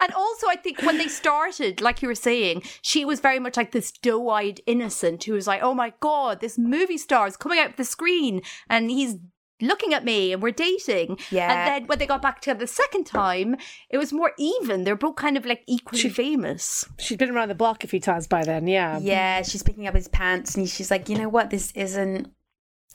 And 0.00 0.12
also, 0.14 0.46
I 0.48 0.56
think 0.56 0.80
when 0.82 0.96
they 0.98 1.08
started, 1.08 1.80
like 1.80 2.02
you 2.02 2.08
were 2.08 2.14
saying, 2.14 2.62
she 2.82 3.04
was 3.04 3.20
very 3.20 3.38
much 3.38 3.56
like 3.56 3.72
this 3.72 3.90
doe-eyed 3.90 4.60
innocent 4.66 5.24
who 5.24 5.32
was 5.32 5.46
like, 5.46 5.62
"Oh 5.62 5.74
my 5.74 5.92
god, 6.00 6.40
this 6.40 6.56
movie 6.56 6.98
star 6.98 7.26
is 7.26 7.36
coming 7.36 7.58
out 7.58 7.76
the 7.76 7.84
screen, 7.84 8.42
and 8.68 8.90
he's." 8.90 9.16
Looking 9.60 9.92
at 9.92 10.04
me 10.04 10.32
and 10.32 10.40
we're 10.42 10.52
dating. 10.52 11.18
Yeah. 11.30 11.50
And 11.50 11.68
then 11.82 11.86
when 11.88 11.98
they 11.98 12.06
got 12.06 12.22
back 12.22 12.40
together 12.40 12.60
the 12.60 12.66
second 12.66 13.04
time, 13.04 13.56
it 13.90 13.98
was 13.98 14.12
more 14.12 14.32
even. 14.38 14.84
They're 14.84 14.94
both 14.96 15.16
kind 15.16 15.36
of 15.36 15.44
like 15.44 15.62
equally 15.66 16.08
famous. 16.10 16.84
She's 16.98 17.16
been 17.16 17.30
around 17.30 17.48
the 17.48 17.54
block 17.54 17.82
a 17.82 17.88
few 17.88 18.00
times 18.00 18.26
by 18.26 18.44
then. 18.44 18.68
Yeah, 18.68 18.98
Yeah, 18.98 19.42
she's 19.42 19.62
picking 19.62 19.86
up 19.86 19.94
his 19.94 20.08
pants 20.08 20.54
and 20.54 20.68
she's 20.68 20.90
like, 20.90 21.08
you 21.08 21.18
know 21.18 21.28
what? 21.28 21.50
This 21.50 21.72
isn't. 21.72 22.28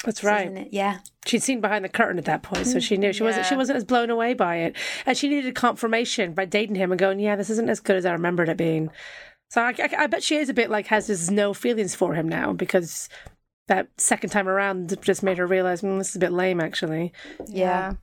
that's 0.06 0.24
right. 0.24 0.46
isn't 0.46 0.58
it. 0.58 0.70
Yeah. 0.72 1.00
She'd 1.26 1.44
seen 1.44 1.62
behind 1.62 1.84
the 1.86 1.90
curtain 1.90 2.18
at 2.18 2.26
that 2.26 2.44
point, 2.44 2.68
so 2.68 2.80
she 2.80 2.98
knew 2.98 3.14
she 3.14 3.24
wasn't. 3.24 3.46
She 3.46 3.56
wasn't 3.56 3.78
as 3.78 3.86
blown 3.86 4.10
away 4.10 4.34
by 4.34 4.58
it, 4.58 4.76
and 5.06 5.18
she 5.18 5.30
needed 5.30 5.56
confirmation 5.56 6.34
by 6.34 6.44
dating 6.44 6.76
him 6.76 6.92
and 6.92 7.00
going, 7.00 7.20
"Yeah, 7.22 7.38
this 7.38 7.50
isn't 7.50 7.70
as 7.70 7.80
good 7.80 7.96
as 7.96 8.06
I 8.06 8.12
remembered 8.12 8.50
it 8.50 8.58
being." 8.58 8.90
So 9.50 9.62
I, 9.62 9.74
I, 9.80 9.90
I 10.00 10.08
bet 10.08 10.22
she 10.24 10.36
is 10.36 10.50
a 10.50 10.54
bit 10.54 10.70
like 10.70 10.88
has 10.88 11.08
this 11.08 11.30
no 11.30 11.54
feelings 11.54 11.96
for 11.96 12.14
him 12.14 12.28
now 12.28 12.52
because 12.52 13.08
that 13.68 13.88
second 13.98 14.30
time 14.30 14.48
around 14.48 14.96
just 15.02 15.24
made 15.24 15.38
her 15.38 15.48
realize 15.48 15.82
mm, 15.82 15.98
this 15.98 16.10
is 16.10 16.16
a 16.16 16.20
bit 16.20 16.34
lame, 16.34 16.60
actually. 16.60 17.14
Yeah. 17.48 17.94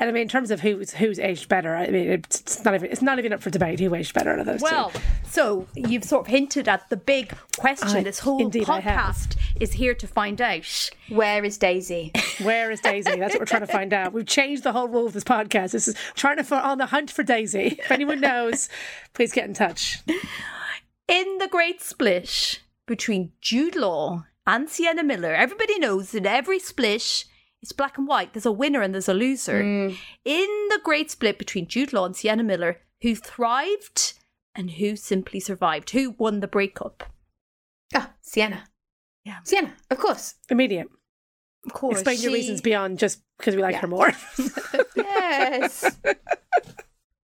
And 0.00 0.10
I 0.10 0.12
mean, 0.12 0.22
in 0.22 0.28
terms 0.28 0.50
of 0.50 0.60
who's 0.60 0.90
who's 0.92 1.20
aged 1.20 1.48
better, 1.48 1.76
I 1.76 1.88
mean, 1.88 2.10
it's, 2.10 2.40
it's 2.40 2.64
not 2.64 2.74
even 2.74 2.90
it's 2.90 3.00
not 3.00 3.20
even 3.20 3.32
up 3.32 3.40
for 3.40 3.50
debate 3.50 3.78
who 3.78 3.94
aged 3.94 4.12
better 4.12 4.32
out 4.32 4.40
of 4.40 4.46
those 4.46 4.60
Well, 4.60 4.90
two. 4.90 4.98
so 5.28 5.68
you've 5.76 6.02
sort 6.02 6.22
of 6.22 6.26
hinted 6.26 6.68
at 6.68 6.90
the 6.90 6.96
big 6.96 7.32
question. 7.56 7.98
I- 7.98 8.02
this 8.02 8.18
whole 8.18 8.40
indeed 8.40 8.64
podcast 8.64 9.36
is 9.60 9.74
here 9.74 9.94
to 9.94 10.06
find 10.08 10.40
out. 10.40 10.90
Where 11.10 11.44
is 11.44 11.58
Daisy? 11.58 12.10
Where 12.42 12.72
is 12.72 12.80
Daisy? 12.80 13.14
That's 13.20 13.34
what 13.34 13.40
we're 13.40 13.46
trying 13.46 13.60
to 13.60 13.68
find 13.68 13.92
out. 13.92 14.12
We've 14.12 14.26
changed 14.26 14.64
the 14.64 14.72
whole 14.72 14.88
rule 14.88 15.06
of 15.06 15.12
this 15.12 15.22
podcast. 15.22 15.70
This 15.70 15.86
is 15.86 15.94
trying 16.16 16.38
to 16.38 16.44
for 16.44 16.56
on 16.56 16.78
the 16.78 16.86
hunt 16.86 17.12
for 17.12 17.22
Daisy. 17.22 17.76
If 17.78 17.92
anyone 17.92 18.20
knows, 18.20 18.68
please 19.12 19.30
get 19.32 19.44
in 19.44 19.54
touch. 19.54 20.00
In 21.06 21.38
the 21.38 21.46
great 21.48 21.80
split 21.82 22.62
between 22.86 23.30
Jude 23.40 23.76
Law 23.76 24.24
and 24.46 24.68
Sienna 24.68 25.02
Miller, 25.02 25.34
everybody 25.34 25.78
knows 25.78 26.10
that 26.12 26.26
every 26.26 26.58
split 26.58 27.24
is 27.62 27.72
black 27.72 27.96
and 27.98 28.06
white. 28.06 28.32
There's 28.34 28.46
a 28.46 28.52
winner 28.52 28.82
and 28.82 28.92
there's 28.94 29.08
a 29.08 29.14
loser. 29.14 29.60
In 29.60 29.94
the 30.24 30.80
great 30.82 31.10
split 31.10 31.38
between 31.38 31.66
Jude 31.66 31.92
Law 31.92 32.04
and 32.06 32.14
Sienna 32.16 32.42
Miller, 32.42 32.80
who 33.02 33.14
thrived 33.14 34.14
and 34.54 34.72
who 34.72 34.96
simply 34.96 35.40
survived? 35.40 35.90
Who 35.90 36.10
won 36.18 36.40
the 36.40 36.48
breakup? 36.48 37.04
Ah, 37.94 38.12
Sienna. 38.22 38.64
Yeah. 39.24 39.38
Sienna, 39.44 39.74
of 39.90 39.98
course. 39.98 40.34
Immediate. 40.50 40.88
Of 41.66 41.72
course. 41.72 42.00
Explain 42.00 42.20
your 42.20 42.32
reasons 42.32 42.60
beyond 42.60 42.98
just 42.98 43.20
because 43.38 43.56
we 43.56 43.62
like 43.62 43.72
Yeah. 43.74 43.80
her 43.80 43.88
more. 43.88 44.12
Yes. 44.96 45.96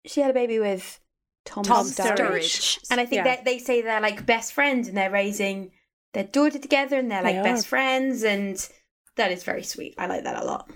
she 0.05 0.21
had 0.21 0.31
a 0.31 0.33
baby 0.33 0.59
with 0.59 0.99
Tom, 1.45 1.63
Tom 1.63 1.85
Sturridge. 1.85 2.17
Sturridge. 2.17 2.79
And 2.89 2.99
I 2.99 3.05
think 3.05 3.17
Yeah. 3.25 3.35
that 3.35 3.45
they 3.45 3.59
say 3.59 3.81
they're 3.81 4.01
like 4.01 4.25
best 4.25 4.53
friends 4.53 4.87
and 4.87 4.97
they're 4.97 5.11
raising 5.11 5.71
their 6.13 6.23
daughter 6.25 6.59
together 6.59 6.97
and 6.97 7.09
they're 7.11 7.23
like 7.23 7.35
They 7.37 7.41
best 7.43 7.67
friends 7.67 8.23
and 8.23 8.55
that 9.17 9.31
is 9.31 9.43
very 9.43 9.63
sweet. 9.63 9.95
I 9.97 10.07
like 10.07 10.23
that 10.23 10.41
a 10.41 10.45
lot. 10.45 10.69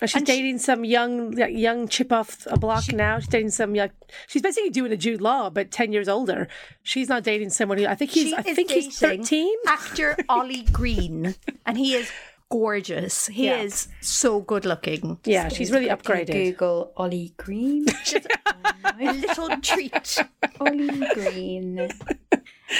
And 0.00 0.08
she's 0.08 0.20
And 0.20 0.28
she- 0.28 0.36
dating 0.36 0.58
some 0.58 0.84
young 0.84 1.32
like, 1.32 1.54
young 1.56 1.88
chip 1.88 2.12
off 2.12 2.46
a 2.46 2.56
block 2.58 2.92
now. 2.92 3.18
She's 3.18 3.28
dating 3.28 3.50
some 3.50 3.74
young. 3.74 3.90
She's 4.28 4.42
basically 4.42 4.70
doing 4.70 4.92
a 4.92 4.96
Jude 4.96 5.20
Law, 5.20 5.50
but 5.50 5.70
ten 5.72 5.92
years 5.92 6.08
older. 6.08 6.46
She's 6.84 7.08
not 7.08 7.24
dating 7.24 7.50
someone 7.50 7.78
who 7.78 7.86
I 7.86 7.94
think 7.96 8.12
he's. 8.12 8.32
I 8.32 8.42
think 8.42 8.70
he's 8.70 8.96
thirteen. 8.98 9.52
Actor 9.66 10.16
Ollie 10.28 10.62
Green, 10.72 11.34
and 11.66 11.76
he 11.76 11.94
is 11.94 12.10
gorgeous. 12.48 13.26
He 13.26 13.46
Yeah. 13.46 13.56
is 13.62 13.88
so 14.00 14.40
good 14.40 14.64
looking. 14.64 15.18
Yeah, 15.24 15.48
she's 15.48 15.72
really 15.72 15.88
upgraded. 15.88 16.32
Google 16.32 16.92
Oli 16.96 17.34
Green. 17.36 17.86
A 19.00 19.12
little 19.12 19.48
treat. 19.60 20.18
Oli 20.60 20.88
Green. 21.14 21.88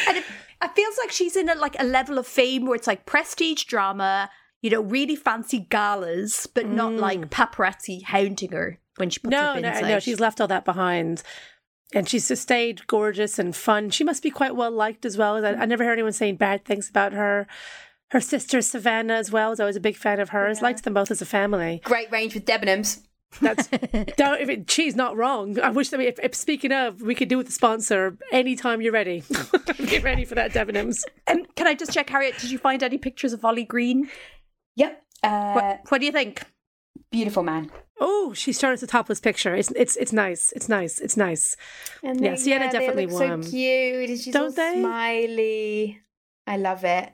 And 0.06 0.18
it, 0.18 0.24
it 0.62 0.74
feels 0.74 0.98
like 0.98 1.10
she's 1.10 1.36
in 1.36 1.48
a, 1.48 1.54
like 1.54 1.76
a 1.78 1.84
level 1.84 2.18
of 2.18 2.26
fame 2.26 2.66
where 2.66 2.74
it's 2.74 2.86
like 2.86 3.06
prestige 3.06 3.64
drama, 3.64 4.30
you 4.62 4.70
know, 4.70 4.80
really 4.80 5.16
fancy 5.16 5.60
galas, 5.70 6.46
but 6.46 6.66
not 6.66 6.92
mm. 6.92 7.00
like 7.00 7.30
paparazzi 7.30 8.02
hounding 8.02 8.52
her 8.52 8.78
when 8.96 9.10
she 9.10 9.20
puts 9.20 9.30
No, 9.30 9.54
her 9.54 9.60
no, 9.60 9.70
bins 9.70 9.82
no. 9.82 9.96
out. 9.96 10.02
She's 10.02 10.20
left 10.20 10.40
all 10.40 10.48
that 10.48 10.64
behind. 10.64 11.22
And 11.94 12.06
she's 12.06 12.28
just 12.28 12.42
stayed 12.42 12.86
gorgeous 12.86 13.38
and 13.38 13.56
fun. 13.56 13.88
She 13.90 14.04
must 14.04 14.22
be 14.22 14.30
quite 14.30 14.54
well 14.54 14.70
liked 14.70 15.06
as 15.06 15.16
well. 15.16 15.44
I, 15.44 15.52
I 15.52 15.64
never 15.64 15.84
heard 15.84 15.94
anyone 15.94 16.12
saying 16.12 16.36
bad 16.36 16.64
things 16.64 16.90
about 16.90 17.14
her. 17.14 17.46
Her 18.10 18.20
sister 18.20 18.60
Savannah 18.60 19.14
as 19.14 19.30
well. 19.30 19.50
Was 19.50 19.60
always 19.60 19.76
a 19.76 19.80
big 19.80 19.96
fan 19.96 20.20
of 20.20 20.30
hers. 20.30 20.60
Liked 20.60 20.84
them 20.84 20.94
both 20.94 21.10
as 21.10 21.22
a 21.22 21.26
family. 21.26 21.80
Great 21.84 22.10
range 22.10 22.34
with 22.34 22.44
Debenhams. 22.44 23.00
That's 23.40 23.68
don't. 24.16 24.40
If 24.40 24.48
it, 24.48 24.70
she's 24.70 24.96
not 24.96 25.16
wrong. 25.16 25.60
I 25.60 25.70
wish 25.70 25.90
that 25.90 25.98
we, 25.98 26.06
if, 26.06 26.18
if 26.22 26.34
speaking 26.34 26.72
of, 26.72 27.02
we 27.02 27.14
could 27.14 27.28
do 27.28 27.36
with 27.36 27.46
the 27.46 27.52
sponsor 27.52 28.16
anytime 28.32 28.80
you're 28.80 28.92
ready. 28.92 29.22
Get 29.86 30.02
ready 30.02 30.24
for 30.24 30.34
that, 30.34 30.52
Debenhams. 30.52 31.02
Um, 31.26 31.44
can 31.54 31.66
I 31.66 31.74
just 31.74 31.92
check, 31.92 32.08
Harriet? 32.10 32.38
Did 32.38 32.50
you 32.50 32.58
find 32.58 32.82
any 32.82 32.96
pictures 32.98 33.32
of 33.34 33.44
Oli 33.44 33.64
Green? 33.64 34.08
Yep. 34.76 35.02
Uh, 35.22 35.52
What, 35.52 35.80
what 35.88 35.98
do 36.00 36.06
you 36.06 36.12
think? 36.12 36.42
beautiful 37.10 37.42
man. 37.42 37.70
Oh, 38.00 38.32
she's 38.34 38.58
showing 38.58 38.74
us 38.74 38.82
a 38.82 38.86
topless 38.86 39.18
picture. 39.20 39.54
It's 39.54 39.70
it's 39.72 39.96
it's 39.96 40.12
nice. 40.12 40.52
It's 40.54 40.68
nice. 40.68 40.98
It's 41.00 41.16
nice. 41.16 41.56
And 42.02 42.20
Yeah, 42.20 42.30
they- 42.32 42.36
Sienna 42.36 42.66
they 42.66 42.72
definitely 42.78 43.06
look 43.06 43.20
won. 43.20 43.42
So 43.42 43.50
cute. 43.50 44.08
She's 44.20 44.32
Don't 44.32 44.54
they? 44.54 44.80
smiley. 44.80 46.00
I 46.46 46.56
love 46.56 46.84
it. 46.84 47.12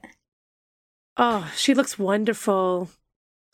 Oh, 1.16 1.50
she 1.56 1.74
looks 1.74 1.98
wonderful. 1.98 2.88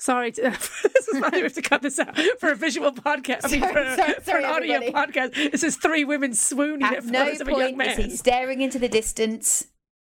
Sorry, 0.00 0.32
to, 0.32 0.40
this 0.82 1.08
is 1.08 1.20
why 1.20 1.28
we 1.32 1.42
have 1.42 1.52
to 1.52 1.62
cut 1.62 1.82
this 1.82 1.98
out 1.98 2.18
for 2.38 2.50
a 2.50 2.56
visual 2.56 2.90
podcast. 2.90 3.40
I 3.44 3.48
mean, 3.48 3.60
for, 3.60 3.96
sorry, 3.96 4.14
for 4.14 4.22
sorry, 4.24 4.44
an 4.44 4.50
audio 4.50 4.74
everybody. 4.76 5.12
podcast. 5.12 5.52
This 5.52 5.62
is 5.62 5.76
three 5.76 6.04
women 6.04 6.32
swooning 6.34 6.82
at, 6.82 6.94
At 6.94 7.04
no 7.04 7.24
photos 7.26 7.40
of 7.42 7.48
a 7.48 7.50
young 7.52 7.76
point 7.76 7.88
is 7.90 7.98
man. 7.98 8.10
he 8.10 8.16
staring 8.16 8.60
into 8.62 8.78
the 8.78 8.88
distance, 8.88 9.66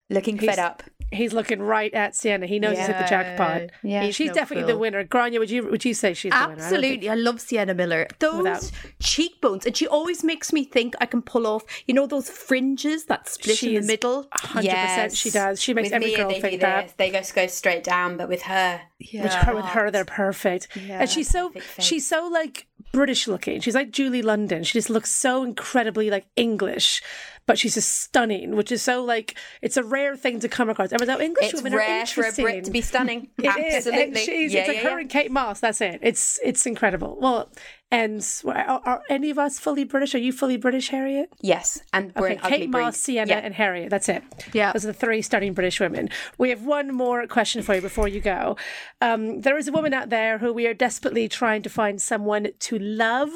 looking 0.08 0.38
fed 0.38 0.58
up. 0.58 0.82
He's 1.12 1.32
looking 1.32 1.60
right 1.60 1.92
at 1.94 2.16
Sienna. 2.16 2.46
He 2.46 2.58
knows 2.58 2.78
he's 2.78 2.86
hit 2.86 2.98
the 2.98 3.04
jackpot. 3.04 3.70
Yeah. 3.82 4.10
she's 4.10 4.28
no 4.28 4.34
definitely 4.34 4.72
the 4.72 4.78
winner. 4.78 5.04
Gráinne, 5.04 5.38
would 5.38 5.50
you 5.50 5.64
would 5.66 5.84
you 5.84 5.94
say 5.94 6.14
she's 6.14 6.32
the 6.32 6.38
winner? 6.48 6.60
I 6.60 6.64
Absolutely. 6.64 7.08
I, 7.10 7.14
love 7.14 7.40
Sienna 7.40 7.74
Miller. 7.74 8.06
Those 8.18 8.38
Without- 8.42 8.70
cheekbones. 9.00 9.66
And 9.66 9.76
she 9.76 9.86
always 9.86 10.24
makes 10.24 10.52
me 10.52 10.64
think 10.64 10.94
I 11.00 11.06
can 11.06 11.22
pull 11.22 11.46
off, 11.46 11.64
you 11.86 11.94
know, 11.94 12.06
those 12.06 12.30
fringes 12.30 13.04
that 13.06 13.28
split 13.28 13.56
She 13.58 13.76
in 13.76 13.82
the 13.82 13.86
middle. 13.86 14.26
Hundred 14.32 14.70
percent, 14.70 15.16
she 15.16 15.30
does. 15.30 15.60
She 15.60 15.74
makes 15.74 15.86
with 15.86 15.94
every 15.94 16.08
Mia, 16.08 16.16
girl 16.16 16.28
they 16.30 16.40
think 16.40 16.60
that. 16.62 16.86
this. 16.86 16.94
They 16.96 17.10
just 17.10 17.34
go 17.34 17.46
straight 17.46 17.84
down, 17.84 18.16
but 18.16 18.28
with 18.28 18.42
her, 18.42 18.80
Which 18.98 19.32
her 19.32 19.54
with 19.54 19.64
her, 19.66 19.90
they're 19.90 20.04
perfect. 20.04 20.68
and 20.76 21.08
she's 21.08 21.28
so 21.28 21.52
she's 21.78 22.06
so 22.08 22.28
like 22.32 22.66
British 22.92 23.26
looking. 23.28 23.60
She's 23.60 23.74
like 23.74 23.90
Julie 23.90 24.22
London. 24.22 24.64
She 24.64 24.72
just 24.74 24.90
looks 24.90 25.10
so 25.10 25.42
incredibly 25.44 26.10
like 26.10 26.26
English, 26.36 27.02
but 27.46 27.58
she's 27.58 27.74
just 27.74 28.02
stunning, 28.02 28.56
which 28.56 28.70
is 28.72 28.82
so 28.82 29.04
like 29.04 29.36
it's 29.60 29.76
a 29.76 29.82
rare 29.84 30.16
thing 30.16 30.40
to 30.40 30.48
come 30.48 30.68
across. 30.70 30.92
Everyone's 30.92 31.18
like, 31.18 31.24
English 31.26 31.44
it's 31.52 31.62
women 31.62 31.74
are 31.74 31.78
rare 31.78 32.06
for 32.06 32.24
a. 32.24 32.32
Brit 32.32 32.64
to 32.64 32.70
be 32.70 32.80
stunning. 32.80 33.28
It 33.38 33.46
is, 33.46 33.86
Absolutely. 33.86 34.02
and 34.04 34.16
she's, 34.18 34.52
yeah, 34.54 34.60
it's 34.60 34.68
like 34.68 34.82
yeah, 34.82 34.90
her 34.90 34.98
and 34.98 35.10
Kate 35.10 35.30
Moss. 35.30 35.60
That's 35.60 35.80
it. 35.80 35.98
It's 36.02 36.38
it's 36.42 36.66
incredible. 36.66 37.18
Well, 37.20 37.50
and 37.90 38.24
are, 38.46 38.80
are 38.84 39.02
any 39.10 39.28
of 39.28 39.38
us 39.38 39.58
fully 39.58 39.84
British? 39.84 40.14
Are 40.14 40.18
you 40.18 40.32
fully 40.32 40.56
British, 40.56 40.88
Harriet? 40.88 41.30
Yes, 41.42 41.82
and 41.92 42.10
we're 42.16 42.26
Okay, 42.28 42.34
an 42.36 42.40
ugly 42.42 42.58
Kate 42.58 42.70
breed. 42.70 42.80
Moss, 42.80 42.96
Sienna, 42.96 43.28
Yeah. 43.28 43.38
and 43.40 43.54
Harriet. 43.54 43.90
That's 43.90 44.08
it. 44.08 44.22
Yeah. 44.54 44.72
Those 44.72 44.84
are 44.84 44.88
the 44.88 44.94
three 44.94 45.20
stunning 45.20 45.52
British 45.52 45.78
women. 45.78 46.08
We 46.38 46.48
have 46.50 46.62
one 46.64 46.94
more 46.94 47.26
question 47.26 47.60
for 47.62 47.74
you 47.74 47.82
before 47.82 48.08
you 48.08 48.20
go. 48.20 48.56
Um, 49.02 49.42
there 49.42 49.58
is 49.58 49.68
a 49.68 49.72
woman 49.72 49.92
out 49.92 50.08
there 50.08 50.38
who 50.38 50.54
we 50.54 50.66
are 50.66 50.72
desperately 50.72 51.28
trying 51.28 51.60
to 51.62 51.68
find 51.68 52.00
someone 52.00 52.48
to 52.60 52.78
love. 52.78 53.30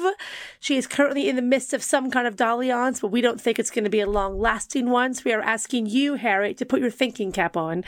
She 0.59 0.75
is 0.75 0.87
currently 0.87 1.29
in 1.29 1.35
the 1.35 1.41
midst 1.43 1.71
of 1.73 1.83
some 1.83 2.09
kind 2.09 2.25
of 2.25 2.35
dalliance, 2.35 2.99
but 3.01 3.09
we 3.09 3.21
don't 3.21 3.39
think 3.39 3.59
it's 3.59 3.69
going 3.69 3.83
to 3.83 3.91
be 3.91 3.96
a 3.99 4.07
long 4.07 4.39
lasting 4.39 4.89
one. 4.89 5.13
So 5.13 5.23
we 5.25 5.33
are 5.33 5.41
asking 5.41 5.87
you, 5.87 6.15
Harriet, 6.15 6.57
to 6.57 6.65
put 6.65 6.81
your 6.81 6.91
thinking 6.91 7.31
cap 7.31 7.55
on. 7.57 7.83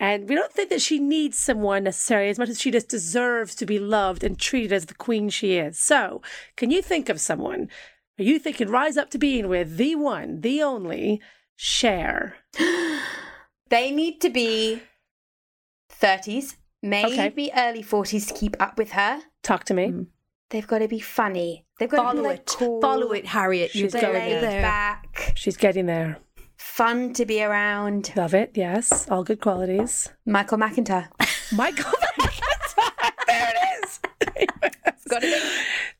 And 0.00 0.28
we 0.28 0.34
don't 0.34 0.52
think 0.52 0.70
that 0.70 0.82
she 0.82 0.98
needs 0.98 1.38
someone 1.38 1.84
necessarily 1.84 2.28
as 2.28 2.38
much 2.38 2.48
as 2.48 2.60
she 2.60 2.70
just 2.72 2.88
deserves 2.88 3.54
to 3.56 3.66
be 3.66 3.78
loved 3.78 4.24
and 4.24 4.38
treated 4.38 4.72
as 4.72 4.86
the 4.86 4.94
queen 4.94 5.28
she 5.28 5.54
is. 5.54 5.78
So, 5.78 6.20
can 6.56 6.70
you 6.70 6.82
think 6.82 7.08
of 7.08 7.20
someone 7.20 7.68
who 8.18 8.24
you 8.24 8.38
think 8.40 8.56
can 8.56 8.70
rise 8.70 8.96
up 8.96 9.10
to 9.10 9.18
being 9.18 9.48
with 9.48 9.76
the 9.76 9.94
one, 9.94 10.40
the 10.40 10.62
only, 10.62 11.20
Cher? 11.56 12.36
They 13.70 13.90
need 13.90 14.20
to 14.20 14.30
be 14.30 14.82
30s, 15.90 16.56
maybe 16.82 17.12
Okay. 17.12 17.50
early 17.56 17.82
40s 17.82 18.28
to 18.28 18.34
keep 18.34 18.56
up 18.60 18.76
with 18.78 18.92
her. 18.92 19.22
Talk 19.42 19.64
to 19.64 19.74
me. 19.74 19.86
Mm. 19.88 20.06
They've 20.50 20.66
got 20.66 20.78
to 20.78 20.88
be 20.88 21.00
funny. 21.00 21.64
They've 21.78 21.88
got 21.88 21.96
to 21.96 22.02
be 22.12 22.16
Follow 22.18 22.28
like 22.28 22.38
it. 22.40 22.54
cool. 22.58 22.80
Follow 22.80 23.12
it, 23.12 23.26
Harriet. 23.26 23.74
You're 23.74 23.86
She's 23.86 23.92
going 23.92 24.04
going 24.04 24.14
laid 24.14 24.32
there. 24.34 24.40
there. 24.42 24.62
back, 24.62 25.32
She's 25.34 25.56
getting 25.56 25.86
there. 25.86 26.18
fun 26.56 27.12
to 27.14 27.26
be 27.26 27.42
around. 27.42 28.12
Love 28.16 28.34
it. 28.34 28.52
Yes. 28.54 29.08
All 29.10 29.24
good 29.24 29.40
qualities. 29.40 30.08
Michael 30.26 30.58
McIntyre. 30.58 31.08
Michael 31.52 31.90
McIntyre. 32.20 32.53
Got 35.20 35.22
be. 35.22 35.40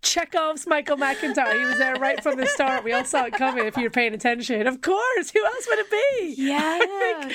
Chekhov's 0.03 0.67
Michael 0.67 0.97
McIntyre. 0.97 1.59
He 1.59 1.65
was 1.65 1.79
there 1.79 1.95
right 1.97 2.23
from 2.23 2.37
the 2.39 2.47
start. 2.47 2.85
We 2.85 2.93
all 2.93 3.05
saw 3.05 3.25
it 3.25 3.33
coming 3.33 3.65
if 3.67 3.77
you 3.77 3.85
were 3.85 3.91
paying 3.91 4.13
attention. 4.15 4.67
Of 4.67 4.81
course. 4.83 5.31
Who 5.31 5.45
else 5.45 5.67
would 5.69 5.79
it 5.79 5.91
be? 5.91 6.35
Yeah. 6.43 7.31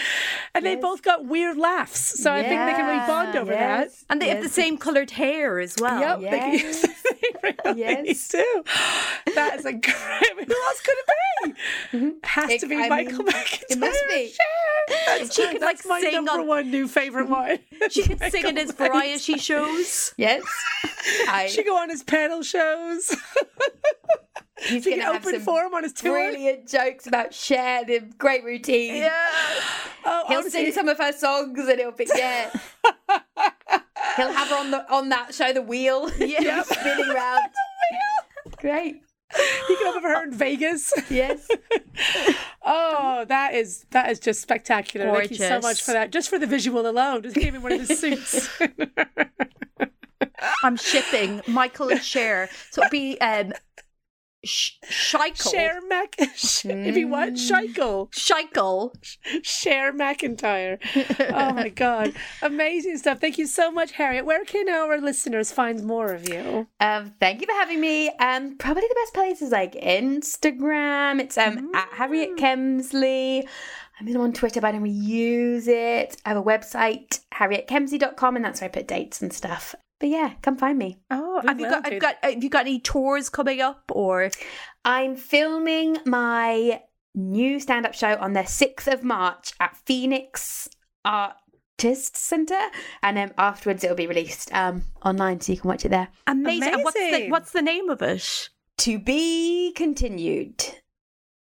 And 0.53 0.65
they 0.65 0.75
both 0.75 1.01
got 1.01 1.25
weird 1.25 1.57
laughs. 1.57 2.21
So 2.21 2.31
I 2.31 2.41
think 2.43 2.61
they 2.61 2.73
can 2.73 2.85
really 2.85 3.07
bond 3.07 3.35
over 3.35 3.51
Yes. 3.51 4.05
And 4.09 4.21
they 4.21 4.29
have 4.29 4.43
the 4.43 4.49
same 4.49 4.77
coloured 4.77 5.11
hair 5.11 5.59
as 5.59 5.75
well. 5.79 5.99
that. 5.99 6.21
Yep. 6.21 6.31
They 6.31 6.39
can 6.39 6.53
use 6.53 6.81
the 6.81 6.87
same 6.87 7.77
Yes. 7.77 8.27
too. 8.27 8.63
That 9.35 9.55
is 9.59 9.65
a 9.65 9.71
great. 9.73 10.47
Who 10.47 10.63
else 10.63 10.81
could 10.81 10.95
it 10.97 11.05
be? 11.11 11.97
Mm-hmm. 11.97 12.09
Has 12.23 12.49
It- 12.51 12.59
to 12.61 12.67
be 12.67 12.75
I 12.75 12.89
Michael 12.89 13.19
mean, 13.23 13.27
McIntyre. 13.27 13.63
it 13.69 13.79
must 13.79 14.03
be. 14.09 14.33
That's, 14.89 15.35
She 15.35 15.47
could, 15.47 15.61
like, 15.61 15.79
my 15.85 15.99
sing 16.01 16.13
number 16.13 16.31
on- 16.31 16.47
one 16.47 16.71
new 16.71 16.87
favorite 16.87 17.29
one. 17.29 17.59
She 17.89 18.03
could 18.03 18.19
sing 18.31 18.45
in 18.47 18.55
Michael 18.55 18.61
his 18.61 18.71
variety 18.71 19.37
shows. 19.37 20.13
Yes. 20.17 20.43
I, 21.27 21.47
She 21.47 21.63
go 21.63 21.77
on 21.77 21.89
his 21.89 22.03
panel 22.03 22.41
shows. 22.43 23.15
he's 24.59 24.83
She 24.83 24.89
going 24.91 24.99
can 24.99 24.99
to 24.99 25.13
have 25.13 25.15
open 25.17 25.33
some 25.35 25.41
for 25.41 25.63
him 25.63 25.73
on 25.73 25.83
his 25.83 25.93
tour. 25.93 26.11
brilliant 26.13 26.67
jokes 26.67 27.07
about 27.07 27.33
Cher, 27.33 27.85
the 27.85 27.99
great 28.17 28.43
routine. 28.43 28.95
Yeah. 28.95 29.27
Oh, 30.05 30.23
He'll 30.27 30.37
honestly, 30.39 30.65
sing 30.65 30.71
some 30.73 30.87
of 30.89 30.97
her 30.97 31.11
songs 31.13 31.59
and 31.67 31.79
he'll 31.79 31.91
be 31.91 32.07
yeah. 32.15 32.49
He'll 34.15 34.31
have 34.33 34.47
her 34.49 34.55
on 34.55 34.71
the 34.71 34.91
on 34.93 35.09
that 35.09 35.33
show, 35.33 35.53
The 35.53 35.61
Wheel. 35.61 36.09
Yeah. 36.17 36.63
spinning 36.63 37.09
around. 37.09 37.49
Great. 38.57 39.01
Can 39.35 39.87
open 39.87 40.01
for 40.01 40.09
her 40.09 40.23
in 40.23 40.33
Vegas. 40.33 40.93
Yes. 41.09 41.47
Oh, 42.71 43.25
that 43.29 43.53
is 43.55 43.85
that 43.91 44.11
is 44.11 44.19
just 44.19 44.41
spectacular. 44.41 45.11
Thank 45.11 45.31
you 45.31 45.37
so 45.37 45.59
much 45.59 45.81
for 45.81 45.91
that. 45.91 46.11
Just 46.11 46.29
for 46.29 46.37
the 46.37 46.45
visual 46.45 46.87
alone, 46.87 47.23
just 47.23 47.35
give 47.35 47.53
me 47.53 47.59
one 47.59 47.71
of 47.71 47.87
his 47.87 47.99
suits. 48.01 48.49
I'm 50.61 50.75
shipping 50.75 51.41
Michael 51.47 51.89
and 51.89 52.03
Cher. 52.03 52.49
So 52.69 52.81
it'll 52.83 52.91
be 52.91 53.19
um, 53.21 53.53
Sh- 54.43 54.71
Scheichel. 54.85 55.51
Cher 55.51 55.79
Mac. 55.87 56.15
If 56.19 56.95
you 56.97 57.07
what? 57.07 57.33
Scheichel. 57.33 58.09
Scheichel. 58.11 58.93
Cher 59.43 59.91
McIntyre. 59.93 60.79
Oh 61.33 61.53
my 61.53 61.69
God. 61.69 62.13
Amazing 62.41 62.97
stuff. 62.97 63.19
Thank 63.19 63.37
you 63.37 63.47
so 63.47 63.71
much, 63.71 63.91
Harriet. 63.93 64.25
Where 64.25 64.45
can 64.45 64.69
our 64.69 64.99
listeners 64.99 65.51
find 65.51 65.83
more 65.83 66.13
of 66.13 66.27
you? 66.29 66.67
Um, 66.79 67.13
thank 67.19 67.41
you 67.41 67.47
for 67.47 67.53
having 67.53 67.81
me. 67.81 68.09
Um, 68.19 68.57
probably 68.57 68.83
the 68.83 68.95
best 69.03 69.13
place 69.13 69.41
is 69.41 69.51
like 69.51 69.73
Instagram. 69.73 71.19
It's 71.19 71.37
um 71.37 71.71
at 71.75 71.89
Harriet 71.93 72.37
Kemsley. 72.37 73.47
I'm 73.99 74.15
on 74.17 74.31
Twitter, 74.31 74.61
but 74.61 74.67
I 74.67 74.71
don't 74.71 74.83
really 74.83 74.95
use 74.95 75.67
it. 75.67 76.15
I 76.25 76.29
have 76.29 76.37
a 76.37 76.43
website, 76.43 77.19
harrietkemsley.com, 77.33 78.37
and 78.37 78.45
that's 78.45 78.61
where 78.61 78.69
I 78.69 78.71
put 78.71 78.87
dates 78.87 79.21
and 79.21 79.33
stuff. 79.33 79.75
But 79.99 80.09
yeah, 80.09 80.33
come 80.41 80.57
find 80.57 80.77
me. 80.77 80.99
Oh, 81.11 81.41
have 81.45 81.59
you 81.59 81.69
got? 81.69 81.83
Have 81.83 81.93
you 81.93 81.99
got? 81.99 82.15
Have 82.23 82.43
you 82.43 82.49
got 82.49 82.61
any 82.61 82.79
tours 82.79 83.29
coming 83.29 83.59
up? 83.59 83.91
Or 83.93 84.31
I'm 84.85 85.15
filming 85.15 85.97
my 86.05 86.81
new 87.15 87.59
stand 87.59 87.85
up 87.85 87.93
show 87.93 88.15
on 88.17 88.33
the 88.33 88.41
6th 88.41 88.91
of 88.91 89.03
March 89.03 89.53
at 89.59 89.75
Phoenix 89.85 90.69
Artist 91.03 92.15
Centre. 92.15 92.67
And 93.03 93.17
then 93.17 93.33
afterwards, 93.37 93.83
it'll 93.83 93.95
be 93.95 94.07
released 94.07 94.53
um, 94.53 94.83
online 95.03 95.41
so 95.41 95.51
you 95.51 95.59
can 95.59 95.67
watch 95.67 95.85
it 95.85 95.89
there. 95.89 96.09
amazing. 96.27 96.73
And 96.73 96.83
What's 96.83 96.97
the 96.97 97.07
Amazing. 97.07 97.31
What's 97.31 97.51
the 97.51 97.61
name 97.61 97.89
of 97.89 98.01
it? 98.01 98.49
To 98.79 98.99
be 98.99 99.73
continued. 99.73 100.63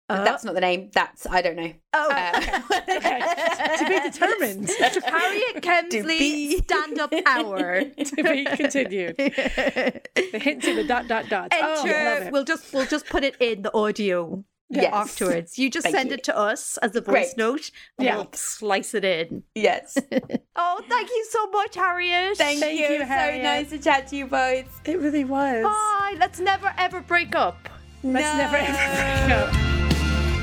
But 0.09 0.20
Uh, 0.20 0.24
that's 0.24 0.42
not 0.44 0.54
the 0.54 0.61
name. 0.62 0.90
That's, 0.94 1.26
I 1.26 1.42
don't 1.42 1.56
know. 1.56 1.70
Oh, 1.92 2.11
Uh, 2.11 2.40
to 3.76 3.84
be 3.86 4.00
determined. 4.11 4.70
Harriet 5.04 5.62
Kemsley 5.62 6.18
be- 6.18 6.56
stand 6.59 6.98
up 6.98 7.12
hour. 7.26 7.82
to 7.82 8.22
be 8.22 8.44
continued. 8.46 9.16
The 9.16 10.00
hints 10.42 10.66
and 10.66 10.78
the 10.78 10.84
dot 10.84 11.09
dot 11.09 11.28
dots. 11.28 11.54
Oh, 11.61 11.82
Enter. 11.86 12.04
love 12.04 12.22
it. 12.28 12.32
we'll 12.32 12.44
just 12.44 12.72
we'll 12.72 12.86
just 12.86 13.06
put 13.06 13.22
it 13.22 13.36
in 13.40 13.62
the 13.62 13.74
audio 13.76 14.44
Yes. 14.70 14.92
afterwards. 14.92 15.59
You 15.59 15.70
just 15.70 15.84
Thank 15.84 15.96
send 15.96 16.09
you. 16.11 16.14
it 16.16 16.24
to 16.24 16.36
us 16.36 16.76
as 16.78 16.94
a 16.94 17.00
voice 17.00 17.32
Great. 17.34 17.38
note, 17.38 17.70
and 17.98 18.04
Yeah. 18.06 18.16
we'll 18.16 18.28
slice 18.34 18.92
it 18.94 19.02
in. 19.04 19.42
Yes. 19.54 19.96
Oh, 20.56 20.82
thank 20.88 21.09
you 21.09 21.26
so 21.30 21.46
much, 21.50 21.74
Harriet. 21.74 22.36
Thank, 22.36 22.61
Thank 22.61 22.78
you. 22.78 22.86
you, 22.96 22.98
so 23.00 23.06
nice 23.06 23.70
to 23.70 23.78
chat 23.78 24.09
to 24.09 24.16
you 24.16 24.26
both. 24.26 24.68
It 24.86 24.98
really 25.00 25.24
was. 25.24 25.64
Bye. 25.64 26.16
Let's 26.18 26.38
never 26.40 26.74
ever 26.78 27.00
break 27.00 27.34
up. 27.34 27.68
Let's 28.02 28.36
never 28.36 28.56
ever 28.56 28.72
break 28.72 29.38
up. 29.38 29.78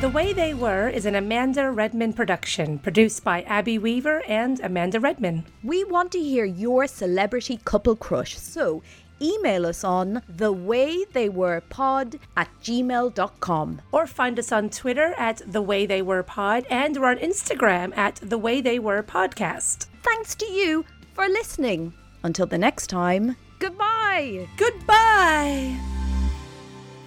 The 0.02 0.10
Way 0.10 0.34
They 0.34 0.54
Were 0.54 0.88
is 0.90 1.06
an 1.06 1.16
Amanda 1.16 1.72
Redman 1.72 2.14
production, 2.14 2.78
produced 2.80 3.24
by 3.24 3.42
Abby 3.44 3.78
Weaver 3.80 4.22
and 4.28 4.60
Amanda 4.60 5.00
Redman. 5.00 5.46
We 5.64 5.84
want 5.84 6.12
to 6.12 6.20
hear 6.20 6.46
your 6.46 6.86
celebrity 6.86 7.60
couple 7.66 7.96
crush, 7.96 8.38
so 8.38 8.84
email 9.22 9.66
us 9.66 9.84
on 9.84 10.22
thewaytheywerepod 10.32 12.20
at 12.38 12.50
gmail.com. 12.62 13.82
Or 13.92 14.06
find 14.06 14.38
us 14.38 14.52
on 14.52 14.70
Twitter 14.70 15.16
at 15.18 15.42
The 15.48 15.62
Way 15.62 15.86
They 15.88 16.02
Were 16.04 16.24
Pod, 16.24 16.66
and 16.70 16.98
we're 16.98 17.10
on 17.10 17.18
Instagram 17.18 17.98
at 17.98 18.18
The 18.18 18.38
Way 18.38 18.62
They 18.62 18.78
Were 18.78 19.02
Podcast. 19.02 19.88
Thanks 20.04 20.36
to 20.36 20.46
you 20.46 20.86
for 21.14 21.28
listening. 21.28 21.94
Until 22.24 22.46
the 22.46 22.58
next 22.60 22.88
time, 22.88 23.38
goodbye. 23.60 24.48
Goodbye! 24.58 25.80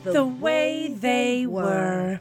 The 0.05 0.24
Way 0.24 0.95
They 0.99 1.47
Were. 1.47 2.20